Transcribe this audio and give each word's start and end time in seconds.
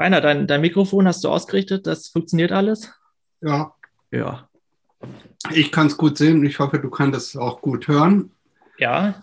Rainer, 0.00 0.22
dein, 0.22 0.46
dein 0.46 0.62
Mikrofon 0.62 1.06
hast 1.06 1.22
du 1.24 1.28
ausgerichtet, 1.28 1.86
das 1.86 2.08
funktioniert 2.08 2.52
alles? 2.52 2.90
Ja. 3.42 3.74
Ja. 4.10 4.48
Ich 5.52 5.70
kann 5.70 5.88
es 5.88 5.98
gut 5.98 6.16
sehen. 6.16 6.42
Ich 6.42 6.58
hoffe, 6.58 6.78
du 6.78 6.88
kannst 6.88 7.18
es 7.18 7.36
auch 7.36 7.60
gut 7.60 7.86
hören. 7.86 8.30
Ja. 8.78 9.22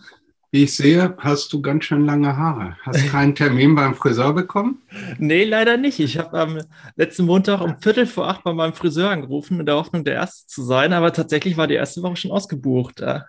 Wie 0.52 0.66
ich 0.66 0.76
sehe, 0.76 1.18
hast 1.18 1.52
du 1.52 1.63
ganz 1.63 1.86
schön 1.86 2.05
lange 2.05 2.38
Haare. 2.38 2.78
Hast 2.84 3.04
du 3.04 3.08
keinen 3.12 3.34
Termin 3.34 3.74
beim 3.74 3.96
Friseur 3.96 4.34
bekommen? 4.34 4.84
Nee, 5.18 5.46
leider 5.46 5.78
nicht. 5.78 6.00
Ich 6.00 6.20
habe 6.20 6.40
am 6.40 6.62
letzten 6.96 7.25
Montag 7.25 7.62
um 7.62 7.80
Viertel 7.80 8.05
vor 8.05 8.28
acht 8.28 8.44
bei 8.44 8.54
meinem 8.54 8.73
Friseur 8.73 9.09
angerufen, 9.09 9.59
in 9.59 9.66
der 9.66 9.78
Hoffnung, 9.78 10.04
der 10.04 10.14
Erste 10.14 10.46
zu 10.46 10.62
sein. 10.62 10.94
Aber 10.94 11.12
tatsächlich 11.12 11.57
war 11.57 11.66
die 11.66 11.73
erste 11.73 12.04
Woche 12.04 12.18
schon 12.18 12.32
ausgebucht. 12.32 13.02
Da 13.02 13.25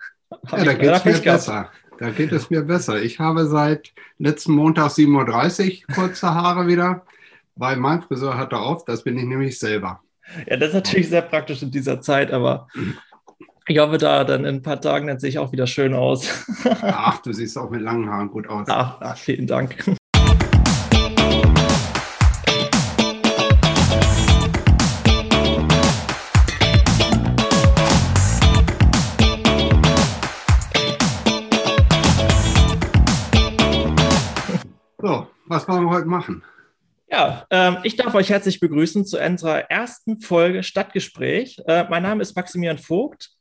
ja, 0.51 0.65
da 0.65 0.73
geht 0.73 0.91
es 0.91 1.03
mir 1.03 1.19
besser. 1.19 1.71
Da 1.97 2.11
geht 2.11 2.31
es 2.31 2.51
mir 2.51 2.61
besser. 2.61 3.01
Ich 3.01 3.19
habe 3.19 3.47
seit 3.47 3.91
letzten 4.19 4.53
Montag 4.53 4.91
7.30 4.91 5.81
Uhr 5.89 5.95
kurze 5.95 6.33
Haare 6.33 6.67
wieder, 6.67 7.05
weil 7.59 7.75
mein 7.75 8.01
Friseur 8.01 8.37
hatte 8.37 8.57
auf. 8.57 8.85
Das 8.85 9.03
bin 9.03 9.17
ich 9.17 9.25
nämlich 9.25 9.59
selber. 9.59 10.01
Ja, 10.47 10.55
das 10.57 10.69
ist 10.69 10.75
natürlich 10.75 11.09
sehr 11.09 11.21
praktisch 11.21 11.61
in 11.61 11.71
dieser 11.71 11.99
Zeit, 11.99 12.31
aber 12.31 12.67
ich 13.67 13.77
hoffe, 13.79 13.97
da 13.97 14.23
dann 14.23 14.45
in 14.45 14.55
ein 14.55 14.61
paar 14.61 14.79
Tagen, 14.79 15.07
dann 15.07 15.19
sehe 15.19 15.29
ich 15.29 15.39
auch 15.39 15.51
wieder 15.51 15.67
schön 15.67 15.93
aus. 15.93 16.27
Ach, 16.81 17.21
du 17.21 17.33
siehst 17.33 17.57
auch 17.57 17.69
mit 17.69 17.81
langen 17.81 18.09
Haaren 18.09 18.29
gut 18.29 18.47
aus. 18.47 18.67
Ach, 18.69 18.97
ach 19.01 19.17
vielen 19.17 19.45
Dank. 19.45 19.75
So, 35.01 35.27
was 35.47 35.67
wollen 35.67 35.83
wir 35.83 35.89
heute 35.89 36.07
machen? 36.07 36.43
Ja, 37.11 37.47
ähm, 37.49 37.77
ich 37.83 37.95
darf 37.95 38.13
euch 38.13 38.29
herzlich 38.29 38.59
begrüßen 38.59 39.03
zu 39.03 39.19
unserer 39.19 39.71
ersten 39.71 40.21
Folge 40.21 40.61
Stadtgespräch. 40.61 41.59
Äh, 41.65 41.85
mein 41.89 42.03
Name 42.03 42.21
ist 42.21 42.35
Maximilian 42.35 42.77
Vogt 42.77 43.31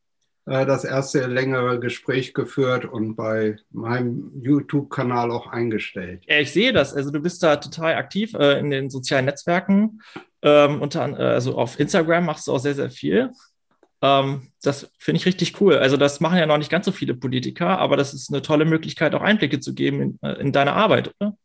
äh, 0.46 0.64
das 0.64 0.84
erste 0.84 1.26
längere 1.26 1.78
Gespräch 1.78 2.32
geführt 2.32 2.86
und 2.86 3.14
bei 3.14 3.56
meinem 3.70 4.32
YouTube-Kanal 4.40 5.30
auch 5.30 5.48
eingestellt. 5.48 6.24
Ja, 6.26 6.40
ich 6.40 6.52
sehe 6.52 6.72
das. 6.72 6.94
Also 6.94 7.10
du 7.10 7.20
bist 7.20 7.42
da 7.42 7.56
total 7.56 7.94
aktiv 7.94 8.34
äh, 8.34 8.58
in 8.58 8.70
den 8.70 8.88
sozialen 8.88 9.26
Netzwerken. 9.26 10.00
Ähm, 10.40 10.80
unter, 10.80 11.06
äh, 11.08 11.22
also 11.22 11.58
auf 11.58 11.78
Instagram 11.78 12.24
machst 12.24 12.48
du 12.48 12.52
auch 12.52 12.58
sehr, 12.58 12.74
sehr 12.74 12.90
viel. 12.90 13.32
Ähm, 14.00 14.48
das 14.62 14.90
finde 14.98 15.20
ich 15.20 15.26
richtig 15.26 15.60
cool. 15.60 15.76
Also 15.76 15.98
das 15.98 16.20
machen 16.20 16.38
ja 16.38 16.46
noch 16.46 16.58
nicht 16.58 16.70
ganz 16.70 16.86
so 16.86 16.92
viele 16.92 17.14
Politiker, 17.14 17.78
aber 17.78 17.98
das 17.98 18.14
ist 18.14 18.32
eine 18.32 18.40
tolle 18.40 18.64
Möglichkeit, 18.64 19.14
auch 19.14 19.22
Einblicke 19.22 19.60
zu 19.60 19.74
geben 19.74 20.00
in, 20.00 20.18
äh, 20.22 20.40
in 20.40 20.52
deine 20.52 20.72
Arbeit, 20.72 21.12
oder? 21.20 21.36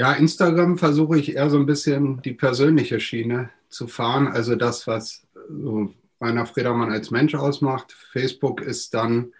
Ja, 0.00 0.14
Instagram 0.14 0.78
versuche 0.78 1.18
ich 1.18 1.36
eher 1.36 1.50
so 1.50 1.58
ein 1.58 1.66
bisschen 1.66 2.22
die 2.22 2.32
persönliche 2.32 3.00
Schiene 3.00 3.50
zu 3.68 3.86
fahren. 3.86 4.28
Also 4.28 4.56
das, 4.56 4.86
was 4.86 5.26
so 5.50 5.92
Rainer 6.22 6.46
Fredermann 6.46 6.90
als 6.90 7.10
Mensch 7.10 7.34
ausmacht. 7.34 7.92
Facebook 8.10 8.62
ist 8.62 8.94
dann 8.94 9.34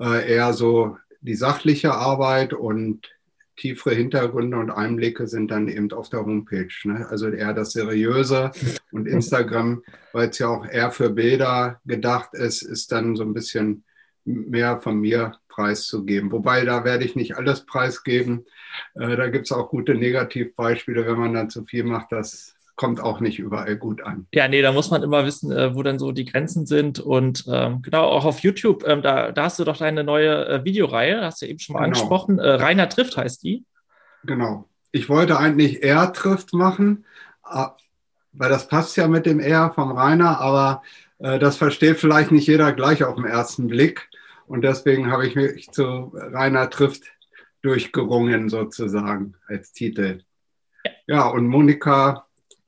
äh, 0.00 0.28
eher 0.28 0.54
so 0.54 0.96
die 1.20 1.36
sachliche 1.36 1.94
Arbeit 1.94 2.52
und 2.52 3.12
tiefere 3.54 3.94
Hintergründe 3.94 4.56
und 4.56 4.72
Einblicke 4.72 5.28
sind 5.28 5.52
dann 5.52 5.68
eben 5.68 5.92
auf 5.92 6.08
der 6.08 6.26
Homepage. 6.26 6.74
Ne? 6.82 7.06
Also 7.08 7.28
eher 7.28 7.54
das 7.54 7.70
Seriöse 7.70 8.50
und 8.90 9.06
Instagram, 9.06 9.84
weil 10.12 10.30
es 10.30 10.38
ja 10.40 10.48
auch 10.48 10.66
eher 10.66 10.90
für 10.90 11.10
Bilder 11.10 11.80
gedacht 11.84 12.34
ist, 12.34 12.62
ist 12.62 12.90
dann 12.90 13.14
so 13.14 13.22
ein 13.22 13.34
bisschen 13.34 13.84
mehr 14.24 14.80
von 14.80 14.98
mir 14.98 15.36
preiszugeben. 15.52 16.32
Wobei 16.32 16.64
da 16.64 16.84
werde 16.84 17.04
ich 17.04 17.14
nicht 17.14 17.36
alles 17.36 17.64
preisgeben. 17.64 18.46
Äh, 18.94 19.16
da 19.16 19.28
gibt 19.28 19.46
es 19.46 19.52
auch 19.52 19.68
gute 19.68 19.94
Negativbeispiele, 19.94 21.06
wenn 21.06 21.18
man 21.18 21.34
dann 21.34 21.50
zu 21.50 21.64
viel 21.64 21.84
macht, 21.84 22.10
das 22.10 22.56
kommt 22.74 23.00
auch 23.00 23.20
nicht 23.20 23.38
überall 23.38 23.76
gut 23.76 24.02
an. 24.02 24.26
Ja, 24.32 24.48
nee, 24.48 24.62
da 24.62 24.72
muss 24.72 24.90
man 24.90 25.02
immer 25.02 25.24
wissen, 25.26 25.52
äh, 25.52 25.74
wo 25.74 25.82
dann 25.82 25.98
so 25.98 26.10
die 26.10 26.24
Grenzen 26.24 26.66
sind. 26.66 26.98
Und 26.98 27.44
ähm, 27.48 27.82
genau, 27.82 28.04
auch 28.04 28.24
auf 28.24 28.40
YouTube, 28.40 28.84
ähm, 28.86 29.02
da, 29.02 29.30
da, 29.30 29.44
hast 29.44 29.58
du 29.58 29.64
doch 29.64 29.76
deine 29.76 30.04
neue 30.04 30.46
äh, 30.46 30.64
Videoreihe, 30.64 31.20
hast 31.20 31.42
du 31.42 31.46
eben 31.46 31.58
schon 31.58 31.74
mal 31.74 31.84
genau. 31.84 31.98
angesprochen. 31.98 32.38
Äh, 32.38 32.48
Rainer 32.48 32.88
trifft 32.88 33.16
heißt 33.16 33.42
die. 33.42 33.64
Genau. 34.24 34.68
Ich 34.90 35.08
wollte 35.08 35.38
eigentlich 35.38 35.82
Er 35.82 36.12
trifft 36.12 36.52
machen, 36.52 37.04
weil 38.32 38.48
das 38.48 38.68
passt 38.68 38.96
ja 38.96 39.08
mit 39.08 39.26
dem 39.26 39.40
Er 39.40 39.72
vom 39.72 39.92
Rainer, 39.92 40.40
aber 40.40 40.82
äh, 41.18 41.38
das 41.38 41.56
versteht 41.56 41.98
vielleicht 41.98 42.30
nicht 42.30 42.46
jeder 42.46 42.72
gleich 42.72 43.04
auf 43.04 43.14
den 43.14 43.24
ersten 43.24 43.68
Blick. 43.68 44.08
Und 44.46 44.62
deswegen 44.62 45.10
habe 45.10 45.26
ich 45.26 45.34
mich 45.34 45.70
zu 45.70 46.12
Rainer 46.14 46.68
trifft 46.70 47.04
durchgerungen 47.62 48.48
sozusagen 48.48 49.34
als 49.46 49.72
Titel. 49.72 50.22
Ja, 51.06 51.26
und 51.28 51.46
Monika 51.46 52.26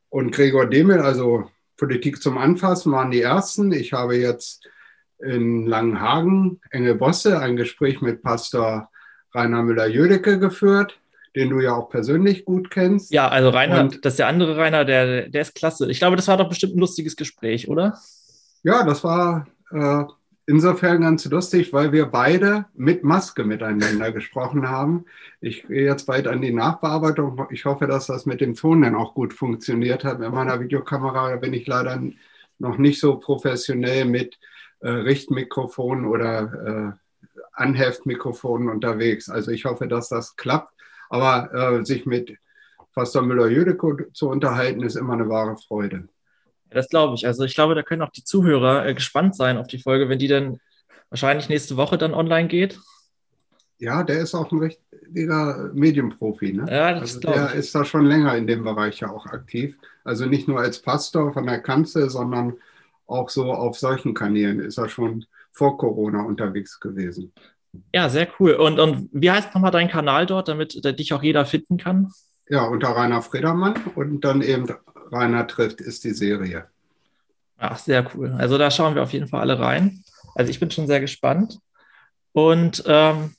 und 0.09 0.31
Gregor 0.31 0.67
Demel, 0.67 1.01
also 1.01 1.51
Politik 1.77 2.23
zum 2.23 2.39
Anfassen, 2.39 2.93
waren 2.93 3.11
die 3.11 3.23
ersten. 3.23 3.73
Ich 3.73 3.93
habe 3.93 4.17
jetzt 4.17 4.69
in 5.19 5.67
Langenhagen, 5.67 6.61
Enge 6.71 6.95
Bosse, 6.95 7.41
ein 7.41 7.57
Gespräch 7.57 8.01
mit 8.01 8.23
Pastor 8.23 8.91
Rainer 9.35 9.63
Müller-Jödecke 9.63 10.39
geführt, 10.39 11.01
den 11.35 11.51
du 11.51 11.61
ja 11.61 11.75
auch 11.75 11.91
persönlich 11.91 12.45
gut 12.45 12.71
kennst. 12.71 13.13
Ja, 13.13 13.29
also 13.29 13.49
Rainer, 13.51 13.81
Und, 13.81 14.05
das 14.05 14.15
ist 14.15 14.19
der 14.19 14.29
andere 14.29 14.57
Rainer, 14.57 14.85
der, 14.85 15.29
der 15.29 15.43
ist 15.43 15.55
klasse. 15.55 15.91
Ich 15.91 15.99
glaube, 15.99 16.17
das 16.17 16.29
war 16.29 16.37
doch 16.37 16.49
bestimmt 16.49 16.77
ein 16.77 16.81
lustiges 16.81 17.17
Gespräch, 17.17 17.69
oder? 17.69 17.99
Ja, 18.63 18.85
das 18.85 19.03
war 19.03 19.47
äh, 19.73 20.05
insofern 20.47 21.01
ganz 21.03 21.25
lustig, 21.27 21.73
weil 21.73 21.93
wir 21.93 22.07
beide 22.07 22.67
mit 22.75 23.05
Maske 23.05 23.45
miteinander 23.45 24.13
gesprochen 24.13 24.69
haben. 24.69 25.07
Ich 25.41 25.67
gehe 25.67 25.85
jetzt 25.85 26.07
bald 26.07 26.27
an 26.29 26.43
die 26.43 26.53
Nachbearbeitung. 26.53 27.47
Ich 27.51 27.65
hoffe, 27.65 27.87
dass 27.87 28.07
das 28.07 28.27
mit 28.27 28.41
dem 28.41 28.55
Ton 28.55 28.83
dann 28.83 28.95
auch 28.95 29.15
gut 29.15 29.33
funktioniert 29.33 30.05
hat. 30.05 30.19
Mit 30.19 30.33
meiner 30.33 30.61
Videokamera 30.61 31.37
bin 31.37 31.53
ich 31.53 31.67
leider 31.67 32.01
noch 32.59 32.79
nicht 32.79 33.01
so 33.01 33.17
professionell 33.19 34.05
mit 34.05 34.39
äh, 34.81 34.89
Richtmikrofonen 34.89 36.07
oder 36.07 36.97
äh, 36.97 37.37
Anheftmikrofonen 37.53 38.69
unterwegs. 38.69 39.29
Also 39.29 39.51
ich 39.51 39.65
hoffe, 39.65 39.89
dass 39.89 40.09
das 40.09 40.37
klappt. 40.37 40.73
Aber 41.11 41.53
äh, 41.53 41.85
sich 41.85 42.07
mit 42.07 42.37
Pastor 42.95 43.23
Müller-Jödeko 43.23 43.97
zu 44.13 44.29
unterhalten, 44.29 44.83
ist 44.83 44.97
immer 44.97 45.15
eine 45.15 45.29
wahre 45.29 45.57
Freude. 45.57 46.09
Das 46.75 46.89
glaube 46.89 47.15
ich. 47.15 47.27
Also 47.27 47.45
ich 47.45 47.55
glaube, 47.55 47.75
da 47.75 47.83
können 47.83 48.03
auch 48.03 48.11
die 48.11 48.25
Zuhörer 48.25 48.87
äh, 48.87 48.95
gespannt 48.95 49.37
sein 49.37 49.57
auf 49.57 49.67
die 49.67 49.79
Folge, 49.79 50.09
wenn 50.09 50.19
die 50.19 50.29
dann 50.29 50.59
wahrscheinlich 51.09 51.49
nächste 51.49 51.77
Woche 51.77 51.97
dann 51.97 52.15
online 52.15 52.49
geht. 52.49 52.79
Ja, 53.79 54.03
der 54.03 54.21
ist 54.21 54.35
auch 54.35 54.51
ein 54.53 54.59
richtiger 54.59 55.71
Medienprofi. 55.75 56.53
Ne? 56.53 56.67
Ja, 56.71 56.93
das 56.93 57.17
also 57.17 57.21
der 57.21 57.51
ich. 57.51 57.55
ist 57.57 57.75
da 57.75 57.85
schon 57.85 58.07
länger 58.07 58.37
in 58.37 58.47
dem 58.47 58.65
Bereich 58.65 59.01
ja 59.01 59.11
auch 59.11 59.27
aktiv. 59.27 59.77
Also 60.05 60.27
nicht 60.27 60.49
nur 60.49 60.61
als 60.61 60.81
Pastor 60.81 61.33
von 61.33 61.47
der 61.47 61.61
Kanzel, 61.61 62.09
sondern 62.11 62.55
auch 63.07 63.29
so 63.29 63.53
auf 63.53 63.79
solchen 63.79 64.15
Kanälen 64.15 64.61
ist 64.61 64.79
er 64.79 64.89
schon 64.89 65.25
vor 65.53 65.79
Corona 65.79 66.23
unterwegs 66.23 66.81
gewesen. 66.81 67.33
Ja, 67.93 68.09
sehr 68.09 68.29
cool. 68.39 68.53
Und, 68.53 68.79
und 68.79 69.09
wie 69.13 69.31
heißt 69.31 69.55
nochmal 69.55 69.71
dein 69.71 69.89
Kanal 69.89 70.27
dort, 70.27 70.49
damit 70.49 70.85
dich 70.99 71.13
auch 71.13 71.23
jeder 71.23 71.45
finden 71.45 71.77
kann? 71.77 72.13
Ja, 72.49 72.65
unter 72.65 72.89
Rainer 72.89 73.23
Fredermann 73.23 73.75
und 73.95 74.25
dann 74.25 74.43
eben 74.43 74.67
Rainer 75.13 75.47
trifft, 75.47 75.81
ist 75.81 76.05
die 76.05 76.15
Serie. 76.15 76.67
Ach, 77.59 77.79
sehr 77.79 78.07
cool. 78.15 78.35
Also 78.39 78.59
da 78.59 78.71
schauen 78.71 78.95
wir 78.95 79.03
auf 79.03 79.13
jeden 79.13 79.29
Fall 79.29 79.41
alle 79.41 79.59
rein. 79.59 80.03
Also 80.35 80.51
ich 80.51 80.61
bin 80.61 80.71
schon 80.71 80.87
sehr 80.87 81.01
gespannt. 81.01 81.59
Und 82.33 82.83
ähm, 82.87 83.35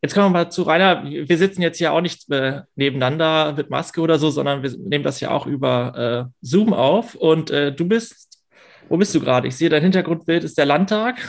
jetzt 0.00 0.14
kommen 0.14 0.26
wir 0.26 0.44
mal 0.44 0.50
zu 0.50 0.62
Rainer. 0.62 1.04
Wir 1.04 1.38
sitzen 1.38 1.62
jetzt 1.62 1.78
hier 1.78 1.92
auch 1.92 2.00
nicht 2.00 2.30
äh, 2.30 2.62
nebeneinander 2.76 3.52
mit 3.52 3.70
Maske 3.70 4.00
oder 4.00 4.18
so, 4.18 4.30
sondern 4.30 4.62
wir 4.62 4.76
nehmen 4.78 5.04
das 5.04 5.20
ja 5.20 5.30
auch 5.30 5.46
über 5.46 6.28
äh, 6.30 6.32
Zoom 6.40 6.72
auf. 6.72 7.14
Und 7.14 7.50
äh, 7.50 7.74
du 7.74 7.86
bist, 7.86 8.42
wo 8.88 8.96
bist 8.96 9.14
du 9.14 9.20
gerade? 9.20 9.48
Ich 9.48 9.56
sehe, 9.56 9.68
dein 9.68 9.82
Hintergrundbild 9.82 10.44
ist 10.44 10.58
der 10.58 10.66
Landtag. 10.66 11.16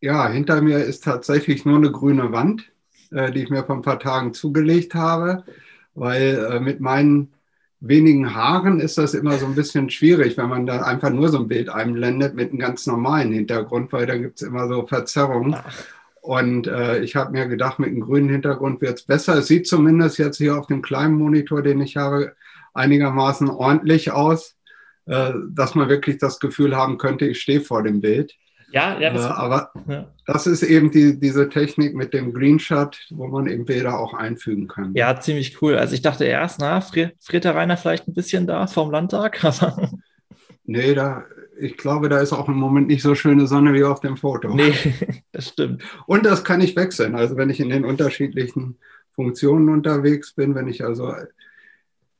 Ja, 0.00 0.28
hinter 0.28 0.60
mir 0.60 0.80
ist 0.80 1.02
tatsächlich 1.02 1.64
nur 1.64 1.78
eine 1.78 1.90
grüne 1.90 2.30
Wand, 2.30 2.70
äh, 3.10 3.32
die 3.32 3.42
ich 3.42 3.48
mir 3.48 3.64
vor 3.64 3.76
ein 3.76 3.80
paar 3.80 3.98
Tagen 3.98 4.34
zugelegt 4.34 4.94
habe, 4.94 5.44
weil 5.94 6.46
äh, 6.52 6.60
mit 6.60 6.78
meinen 6.78 7.33
wenigen 7.86 8.34
Haaren 8.34 8.80
ist 8.80 8.96
das 8.96 9.14
immer 9.14 9.36
so 9.38 9.46
ein 9.46 9.54
bisschen 9.54 9.90
schwierig, 9.90 10.36
wenn 10.36 10.48
man 10.48 10.66
da 10.66 10.82
einfach 10.82 11.10
nur 11.10 11.28
so 11.28 11.38
ein 11.38 11.48
Bild 11.48 11.68
einblendet 11.68 12.34
mit 12.34 12.50
einem 12.50 12.58
ganz 12.58 12.86
normalen 12.86 13.32
Hintergrund, 13.32 13.92
weil 13.92 14.06
da 14.06 14.16
gibt 14.16 14.40
es 14.40 14.46
immer 14.46 14.68
so 14.68 14.86
Verzerrungen. 14.86 15.56
Und 16.22 16.66
äh, 16.66 17.00
ich 17.00 17.16
habe 17.16 17.32
mir 17.32 17.46
gedacht, 17.46 17.78
mit 17.78 17.90
einem 17.90 18.00
grünen 18.00 18.30
Hintergrund 18.30 18.80
wird 18.80 18.98
es 18.98 19.04
besser. 19.04 19.38
Es 19.38 19.48
sieht 19.48 19.66
zumindest 19.66 20.18
jetzt 20.18 20.38
hier 20.38 20.58
auf 20.58 20.66
dem 20.66 20.80
kleinen 20.80 21.14
Monitor, 21.16 21.62
den 21.62 21.82
ich 21.82 21.96
habe, 21.96 22.34
einigermaßen 22.72 23.50
ordentlich 23.50 24.10
aus, 24.10 24.56
äh, 25.04 25.32
dass 25.50 25.74
man 25.74 25.90
wirklich 25.90 26.16
das 26.16 26.40
Gefühl 26.40 26.74
haben 26.74 26.96
könnte, 26.96 27.26
ich 27.26 27.40
stehe 27.40 27.60
vor 27.60 27.82
dem 27.82 28.00
Bild. 28.00 28.34
Ja, 28.74 28.98
ja. 28.98 29.10
Das, 29.10 29.24
äh, 29.24 29.28
aber 29.28 29.70
ja. 29.86 30.06
das 30.26 30.48
ist 30.48 30.64
eben 30.64 30.90
die, 30.90 31.18
diese 31.18 31.48
Technik 31.48 31.94
mit 31.94 32.12
dem 32.12 32.32
Greenshot, 32.34 32.98
wo 33.10 33.28
man 33.28 33.46
eben 33.46 33.64
Bilder 33.64 34.00
auch 34.00 34.14
einfügen 34.14 34.66
kann. 34.66 34.92
Ja, 34.94 35.18
ziemlich 35.20 35.62
cool. 35.62 35.76
Also 35.76 35.94
ich 35.94 36.02
dachte 36.02 36.24
erst, 36.24 36.58
na, 36.58 36.80
friert 36.80 37.14
der 37.30 37.54
Rainer 37.54 37.76
vielleicht 37.76 38.08
ein 38.08 38.14
bisschen 38.14 38.48
da 38.48 38.66
vom 38.66 38.90
Landtag? 38.90 39.40
nee, 40.64 40.92
da, 40.92 41.22
ich 41.56 41.76
glaube, 41.76 42.08
da 42.08 42.18
ist 42.18 42.32
auch 42.32 42.48
im 42.48 42.56
Moment 42.56 42.88
nicht 42.88 43.02
so 43.02 43.14
schöne 43.14 43.46
Sonne 43.46 43.74
wie 43.74 43.84
auf 43.84 44.00
dem 44.00 44.16
Foto. 44.16 44.52
Nee, 44.52 44.74
das 45.32 45.50
stimmt. 45.50 45.84
Und 46.06 46.26
das 46.26 46.42
kann 46.42 46.60
ich 46.60 46.74
wechseln. 46.74 47.14
Also 47.14 47.36
wenn 47.36 47.50
ich 47.50 47.60
in 47.60 47.68
den 47.68 47.84
unterschiedlichen 47.84 48.78
Funktionen 49.14 49.68
unterwegs 49.68 50.32
bin, 50.32 50.56
wenn 50.56 50.66
ich 50.66 50.84
also 50.84 51.14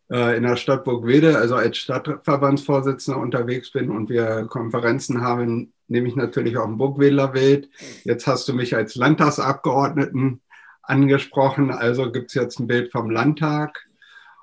in 0.08 0.42
der 0.42 0.56
Stadt 0.56 0.84
Burgwede, 0.84 1.38
also 1.38 1.56
als 1.56 1.78
Stadtverbandsvorsitzender 1.78 3.18
unterwegs 3.18 3.70
bin 3.72 3.90
und 3.90 4.10
wir 4.10 4.46
Konferenzen 4.50 5.22
haben, 5.22 5.72
nehme 5.88 6.08
ich 6.08 6.14
natürlich 6.14 6.58
auch 6.58 6.66
ein 6.66 6.76
Burgwedler 6.76 7.32
Wild. 7.32 7.70
Jetzt 8.04 8.26
hast 8.26 8.46
du 8.48 8.52
mich 8.52 8.76
als 8.76 8.96
Landtagsabgeordneten 8.96 10.42
angesprochen, 10.82 11.70
also 11.70 12.12
gibt 12.12 12.28
es 12.28 12.34
jetzt 12.34 12.60
ein 12.60 12.66
Bild 12.66 12.92
vom 12.92 13.10
Landtag 13.10 13.86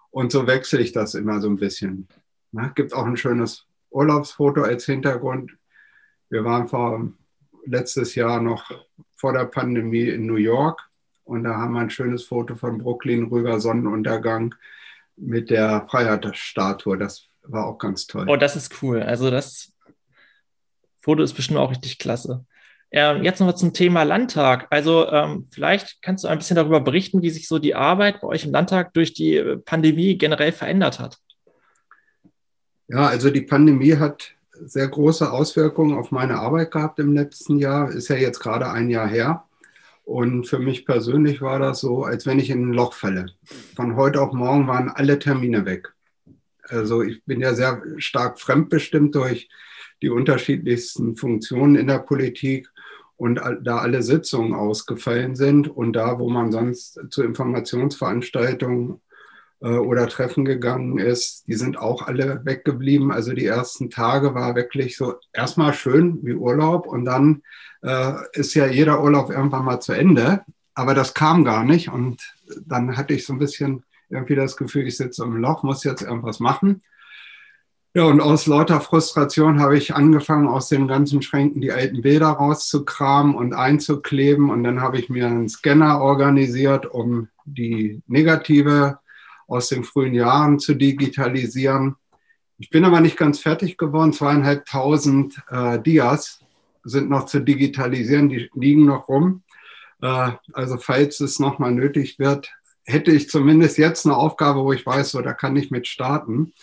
und 0.10 0.32
so 0.32 0.48
wechsle 0.48 0.80
ich 0.80 0.92
das 0.92 1.14
immer 1.14 1.40
so 1.42 1.48
ein 1.48 1.58
bisschen. 1.58 2.08
Ne? 2.52 2.72
Gibt 2.76 2.94
auch 2.94 3.06
ein 3.06 3.18
schönes 3.18 3.66
Urlaubsfoto 3.92 4.64
als 4.64 4.86
Hintergrund. 4.86 5.58
Wir 6.30 6.44
waren 6.44 6.68
vor 6.68 7.12
letztes 7.66 8.16
Jahr 8.16 8.42
noch 8.42 8.72
vor 9.16 9.34
der 9.34 9.46
Pandemie 9.46 10.10
in 10.10 10.26
New 10.26 10.36
York 10.36 10.90
und 11.24 11.44
da 11.44 11.56
haben 11.56 11.74
wir 11.74 11.82
ein 11.82 11.90
schönes 11.90 12.26
Foto 12.26 12.56
von 12.56 12.80
Brooklyn 12.80 13.26
rüber 13.26 13.60
Sonnenuntergang 13.60 14.56
mit 15.22 15.50
der 15.50 15.88
Freiheitsstatue. 15.90 16.98
Das 16.98 17.28
war 17.44 17.68
auch 17.68 17.78
ganz 17.78 18.08
toll. 18.08 18.28
Oh, 18.28 18.36
das 18.36 18.56
ist 18.56 18.82
cool. 18.82 19.02
Also 19.02 19.32
das 19.32 19.72
Foto 21.00 21.24
ist 21.24 21.34
bestimmt 21.34 21.60
auch 21.60 21.72
richtig 21.72 22.00
klasse. 22.00 22.46
Ähm, 22.92 23.24
jetzt 23.24 23.40
noch 23.40 23.54
zum 23.54 23.74
Thema 23.74 24.04
Landtag. 24.04 24.68
Also 24.70 25.08
ähm, 25.10 25.48
vielleicht 25.52 26.02
kannst 26.02 26.24
du 26.24 26.28
ein 26.28 26.38
bisschen 26.38 26.58
darüber 26.58 26.82
berichten, 26.82 27.22
wie 27.22 27.30
sich 27.30 27.48
so 27.48 27.58
die 27.58 27.74
Arbeit 27.74 28.22
bei 28.22 28.28
euch 28.28 28.44
im 28.46 28.52
Landtag 28.52 28.94
durch 28.94 29.14
die 29.14 29.42
Pandemie 29.66 30.18
generell 30.18 30.52
verändert 30.52 31.00
hat. 31.00 31.18
Ja, 32.90 33.08
also 33.08 33.30
die 33.30 33.42
Pandemie 33.42 33.96
hat 33.96 34.32
sehr 34.66 34.90
große 34.90 35.32
Auswirkungen 35.32 35.98
auf 35.98 36.12
meine 36.12 36.36
Arbeit 36.36 36.72
gehabt 36.72 37.00
im 37.00 37.14
letzten 37.14 37.58
Jahr. 37.58 37.90
Ist 37.90 38.10
ja 38.10 38.18
jetzt 38.18 38.40
gerade 38.40 38.70
ein 38.70 38.90
Jahr 38.90 39.08
her. 39.08 39.46
Und 40.12 40.44
für 40.44 40.60
mich 40.60 40.86
persönlich 40.86 41.42
war 41.42 41.58
das 41.58 41.80
so, 41.80 42.04
als 42.04 42.26
wenn 42.26 42.38
ich 42.38 42.50
in 42.50 42.72
ein 42.72 42.74
Loch 42.74 42.92
falle. 42.92 43.28
Von 43.78 43.96
heute 43.96 44.22
auf 44.22 44.34
morgen 44.34 44.68
waren 44.68 44.90
alle 44.90 45.18
Termine 45.20 45.66
weg. 45.66 45.94
Also 46.68 47.02
ich 47.02 47.24
bin 47.24 47.40
ja 47.40 47.54
sehr 47.54 47.82
stark 47.96 48.38
fremdbestimmt 48.38 49.16
durch 49.16 49.48
die 50.02 50.10
unterschiedlichsten 50.10 51.16
Funktionen 51.16 51.78
in 51.78 51.88
der 51.88 52.00
Politik. 52.00 52.68
Und 53.16 53.40
da 53.62 53.78
alle 53.78 54.04
Sitzungen 54.04 54.54
ausgefallen 54.54 55.38
sind 55.38 55.70
und 55.70 55.94
da, 55.94 56.20
wo 56.20 56.30
man 56.30 56.52
sonst 56.52 57.00
zu 57.10 57.24
Informationsveranstaltungen 57.24 59.00
oder 59.68 60.08
Treffen 60.08 60.44
gegangen 60.44 60.98
ist, 60.98 61.48
die 61.48 61.54
sind 61.54 61.78
auch 61.78 62.08
alle 62.08 62.42
weggeblieben. 62.46 63.12
Also 63.12 63.34
die 63.34 63.46
ersten 63.46 63.90
Tage 63.90 64.34
war 64.34 64.56
wirklich 64.56 64.98
so 64.98 65.16
erstmal 65.34 65.74
schön 65.74 66.20
wie 66.24 66.34
Urlaub 66.34 66.88
und 66.88 67.06
dann 67.06 67.44
äh, 67.84 68.14
ist 68.34 68.54
ja 68.56 68.66
jeder 68.66 69.04
Urlaub 69.04 69.30
irgendwann 69.30 69.66
mal 69.66 69.80
zu 69.80 69.94
Ende. 69.94 70.42
Aber 70.74 70.96
das 70.96 71.14
kam 71.14 71.44
gar 71.44 71.64
nicht 71.64 71.90
und 71.90 72.34
dann 72.66 72.98
hatte 72.98 73.14
ich 73.14 73.26
so 73.26 73.34
ein 73.34 73.40
bisschen 73.40 73.84
irgendwie 74.10 74.36
das 74.36 74.58
Gefühl, 74.58 74.88
ich 74.88 74.98
sitze 74.98 75.24
im 75.24 75.38
Loch, 75.38 75.64
muss 75.64 75.84
jetzt 75.84 76.02
irgendwas 76.02 76.40
machen. 76.40 76.82
Ja, 77.94 78.04
und 78.04 78.22
aus 78.22 78.48
lauter 78.48 78.80
Frustration 78.80 79.60
habe 79.60 79.78
ich 79.78 79.94
angefangen, 79.94 80.48
aus 80.48 80.70
den 80.70 80.88
ganzen 80.88 81.22
Schränken 81.22 81.60
die 81.60 81.74
alten 81.74 82.02
Bilder 82.02 82.30
rauszukramen 82.30 83.36
und 83.36 83.54
einzukleben. 83.54 84.50
Und 84.50 84.64
dann 84.64 84.82
habe 84.82 84.98
ich 84.98 85.10
mir 85.10 85.28
einen 85.28 85.50
Scanner 85.50 86.00
organisiert, 86.00 86.86
um 86.86 87.28
die 87.44 88.02
negative 88.08 89.00
aus 89.52 89.70
den 89.70 89.84
frühen 89.84 90.14
Jahren 90.14 90.60
zu 90.60 90.76
digitalisieren. 90.76 91.96
Ich 92.58 92.70
bin 92.70 92.86
aber 92.86 93.02
nicht 93.02 93.18
ganz 93.18 93.40
fertig 93.40 93.78
geworden. 93.78 94.14
Zweieinhalbtausend 94.14 95.42
äh, 95.50 95.80
Dias 95.80 96.40
sind 96.84 97.10
noch 97.10 97.26
zu 97.26 97.40
digitalisieren, 97.40 98.30
die 98.30 98.50
liegen 98.54 98.86
noch 98.86 99.08
rum. 99.08 99.44
Äh, 100.02 100.32
also 100.54 100.78
falls 100.78 101.20
es 101.20 101.40
nochmal 101.40 101.72
nötig 101.72 102.18
wird, 102.20 102.52
hätte 102.84 103.12
ich 103.12 103.30
zumindest 103.30 103.78
jetzt 103.78 104.06
eine 104.06 104.16
Aufgabe, 104.16 104.64
wo 104.64 104.74
ich 104.74 104.86
weiß, 104.86 105.12
so 105.12 105.22
da 105.22 105.34
kann 105.34 105.56
ich 105.56 105.72
mit 105.72 105.88
starten. 105.88 106.54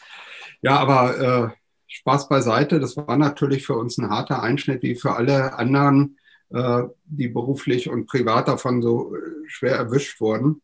Ja, 0.62 0.78
aber 0.78 1.52
äh, 1.52 1.56
Spaß 1.88 2.28
beiseite. 2.28 2.80
Das 2.80 2.96
war 2.96 3.16
natürlich 3.16 3.66
für 3.66 3.74
uns 3.74 3.98
ein 3.98 4.10
harter 4.10 4.42
Einschnitt, 4.42 4.82
wie 4.82 4.94
für 4.94 5.14
alle 5.14 5.58
anderen, 5.58 6.18
äh, 6.50 6.84
die 7.04 7.28
beruflich 7.28 7.88
und 7.88 8.06
privat 8.06 8.48
davon 8.48 8.82
so 8.82 9.14
äh, 9.14 9.20
schwer 9.46 9.76
erwischt 9.76 10.20
wurden. 10.20 10.62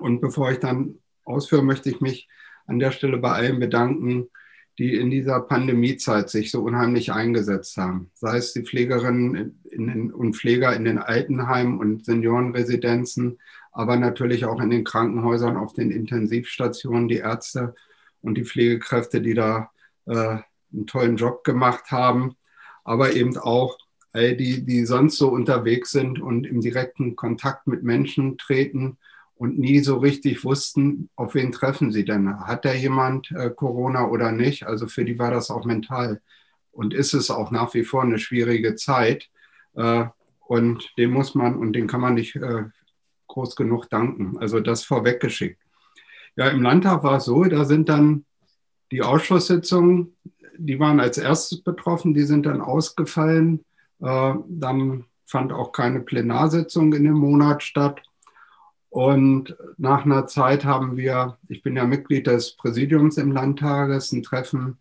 Und 0.00 0.20
bevor 0.20 0.50
ich 0.50 0.58
dann 0.58 1.01
ausführen, 1.24 1.66
möchte 1.66 1.90
ich 1.90 2.00
mich 2.00 2.28
an 2.66 2.78
der 2.78 2.92
Stelle 2.92 3.18
bei 3.18 3.32
allen 3.32 3.60
bedanken, 3.60 4.28
die 4.78 4.94
in 4.94 5.10
dieser 5.10 5.40
Pandemiezeit 5.40 6.30
sich 6.30 6.50
so 6.50 6.62
unheimlich 6.62 7.12
eingesetzt 7.12 7.76
haben. 7.76 8.10
Sei 8.14 8.38
es 8.38 8.52
die 8.52 8.62
Pflegerinnen 8.62 10.12
und 10.12 10.36
Pfleger 10.36 10.74
in 10.74 10.84
den 10.84 10.98
Altenheimen 10.98 11.78
und 11.78 12.04
Seniorenresidenzen, 12.04 13.38
aber 13.70 13.96
natürlich 13.96 14.44
auch 14.44 14.60
in 14.60 14.70
den 14.70 14.84
Krankenhäusern, 14.84 15.56
auf 15.56 15.72
den 15.72 15.90
Intensivstationen, 15.90 17.08
die 17.08 17.18
Ärzte 17.18 17.74
und 18.22 18.36
die 18.36 18.44
Pflegekräfte, 18.44 19.20
die 19.20 19.34
da 19.34 19.70
äh, 20.06 20.38
einen 20.72 20.86
tollen 20.86 21.16
Job 21.16 21.44
gemacht 21.44 21.90
haben, 21.90 22.36
aber 22.84 23.12
eben 23.14 23.36
auch 23.36 23.78
all 24.12 24.36
die, 24.36 24.64
die 24.64 24.84
sonst 24.84 25.16
so 25.16 25.28
unterwegs 25.28 25.90
sind 25.90 26.20
und 26.20 26.46
im 26.46 26.60
direkten 26.60 27.16
Kontakt 27.16 27.66
mit 27.66 27.82
Menschen 27.82 28.38
treten 28.38 28.98
und 29.42 29.58
nie 29.58 29.80
so 29.80 29.96
richtig 29.96 30.44
wussten, 30.44 31.10
auf 31.16 31.34
wen 31.34 31.50
treffen 31.50 31.90
sie 31.90 32.04
denn. 32.04 32.38
Hat 32.46 32.64
da 32.64 32.72
jemand 32.72 33.32
äh, 33.32 33.50
Corona 33.50 34.06
oder 34.06 34.30
nicht? 34.30 34.68
Also 34.68 34.86
für 34.86 35.04
die 35.04 35.18
war 35.18 35.32
das 35.32 35.50
auch 35.50 35.64
mental 35.64 36.20
und 36.70 36.94
ist 36.94 37.12
es 37.12 37.28
auch 37.28 37.50
nach 37.50 37.74
wie 37.74 37.82
vor 37.82 38.04
eine 38.04 38.20
schwierige 38.20 38.76
Zeit. 38.76 39.30
Äh, 39.74 40.04
und 40.46 40.96
den 40.96 41.10
muss 41.10 41.34
man 41.34 41.56
und 41.56 41.72
den 41.72 41.88
kann 41.88 42.00
man 42.00 42.14
nicht 42.14 42.36
äh, 42.36 42.66
groß 43.26 43.56
genug 43.56 43.90
danken. 43.90 44.38
Also 44.38 44.60
das 44.60 44.84
vorweggeschickt. 44.84 45.60
Ja, 46.36 46.46
im 46.46 46.62
Landtag 46.62 47.02
war 47.02 47.16
es 47.16 47.24
so, 47.24 47.42
da 47.42 47.64
sind 47.64 47.88
dann 47.88 48.24
die 48.92 49.02
Ausschusssitzungen, 49.02 50.14
die 50.56 50.78
waren 50.78 51.00
als 51.00 51.18
erstes 51.18 51.64
betroffen, 51.64 52.14
die 52.14 52.22
sind 52.22 52.46
dann 52.46 52.60
ausgefallen. 52.60 53.64
Äh, 54.00 54.34
dann 54.46 55.06
fand 55.26 55.52
auch 55.52 55.72
keine 55.72 55.98
Plenarsitzung 55.98 56.92
in 56.92 57.02
dem 57.02 57.14
Monat 57.18 57.64
statt. 57.64 58.02
Und 58.92 59.56
nach 59.78 60.04
einer 60.04 60.26
Zeit 60.26 60.66
haben 60.66 60.98
wir, 60.98 61.38
ich 61.48 61.62
bin 61.62 61.76
ja 61.76 61.86
Mitglied 61.86 62.26
des 62.26 62.58
Präsidiums 62.58 63.16
im 63.16 63.32
Landtages, 63.32 64.12
ein 64.12 64.22
Treffen 64.22 64.76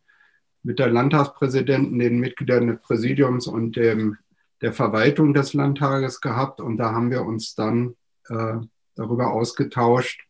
mit 0.63 0.79
der 0.79 0.89
Landtagspräsidenten, 0.89 1.97
den 1.97 2.19
Mitgliedern 2.19 2.67
des 2.67 2.81
Präsidiums 2.81 3.47
und 3.47 3.77
dem, 3.77 4.17
der 4.59 4.73
Verwaltung 4.73 5.33
des 5.33 5.53
Landtages 5.53 6.19
gehabt. 6.19 6.59
Und 6.59 6.75
da 6.75 6.91
haben 6.91 7.09
wir 7.09 7.21
uns 7.21 7.55
dann 7.55 7.95
äh, 8.27 8.55
darüber 8.95 9.31
ausgetauscht, 9.31 10.27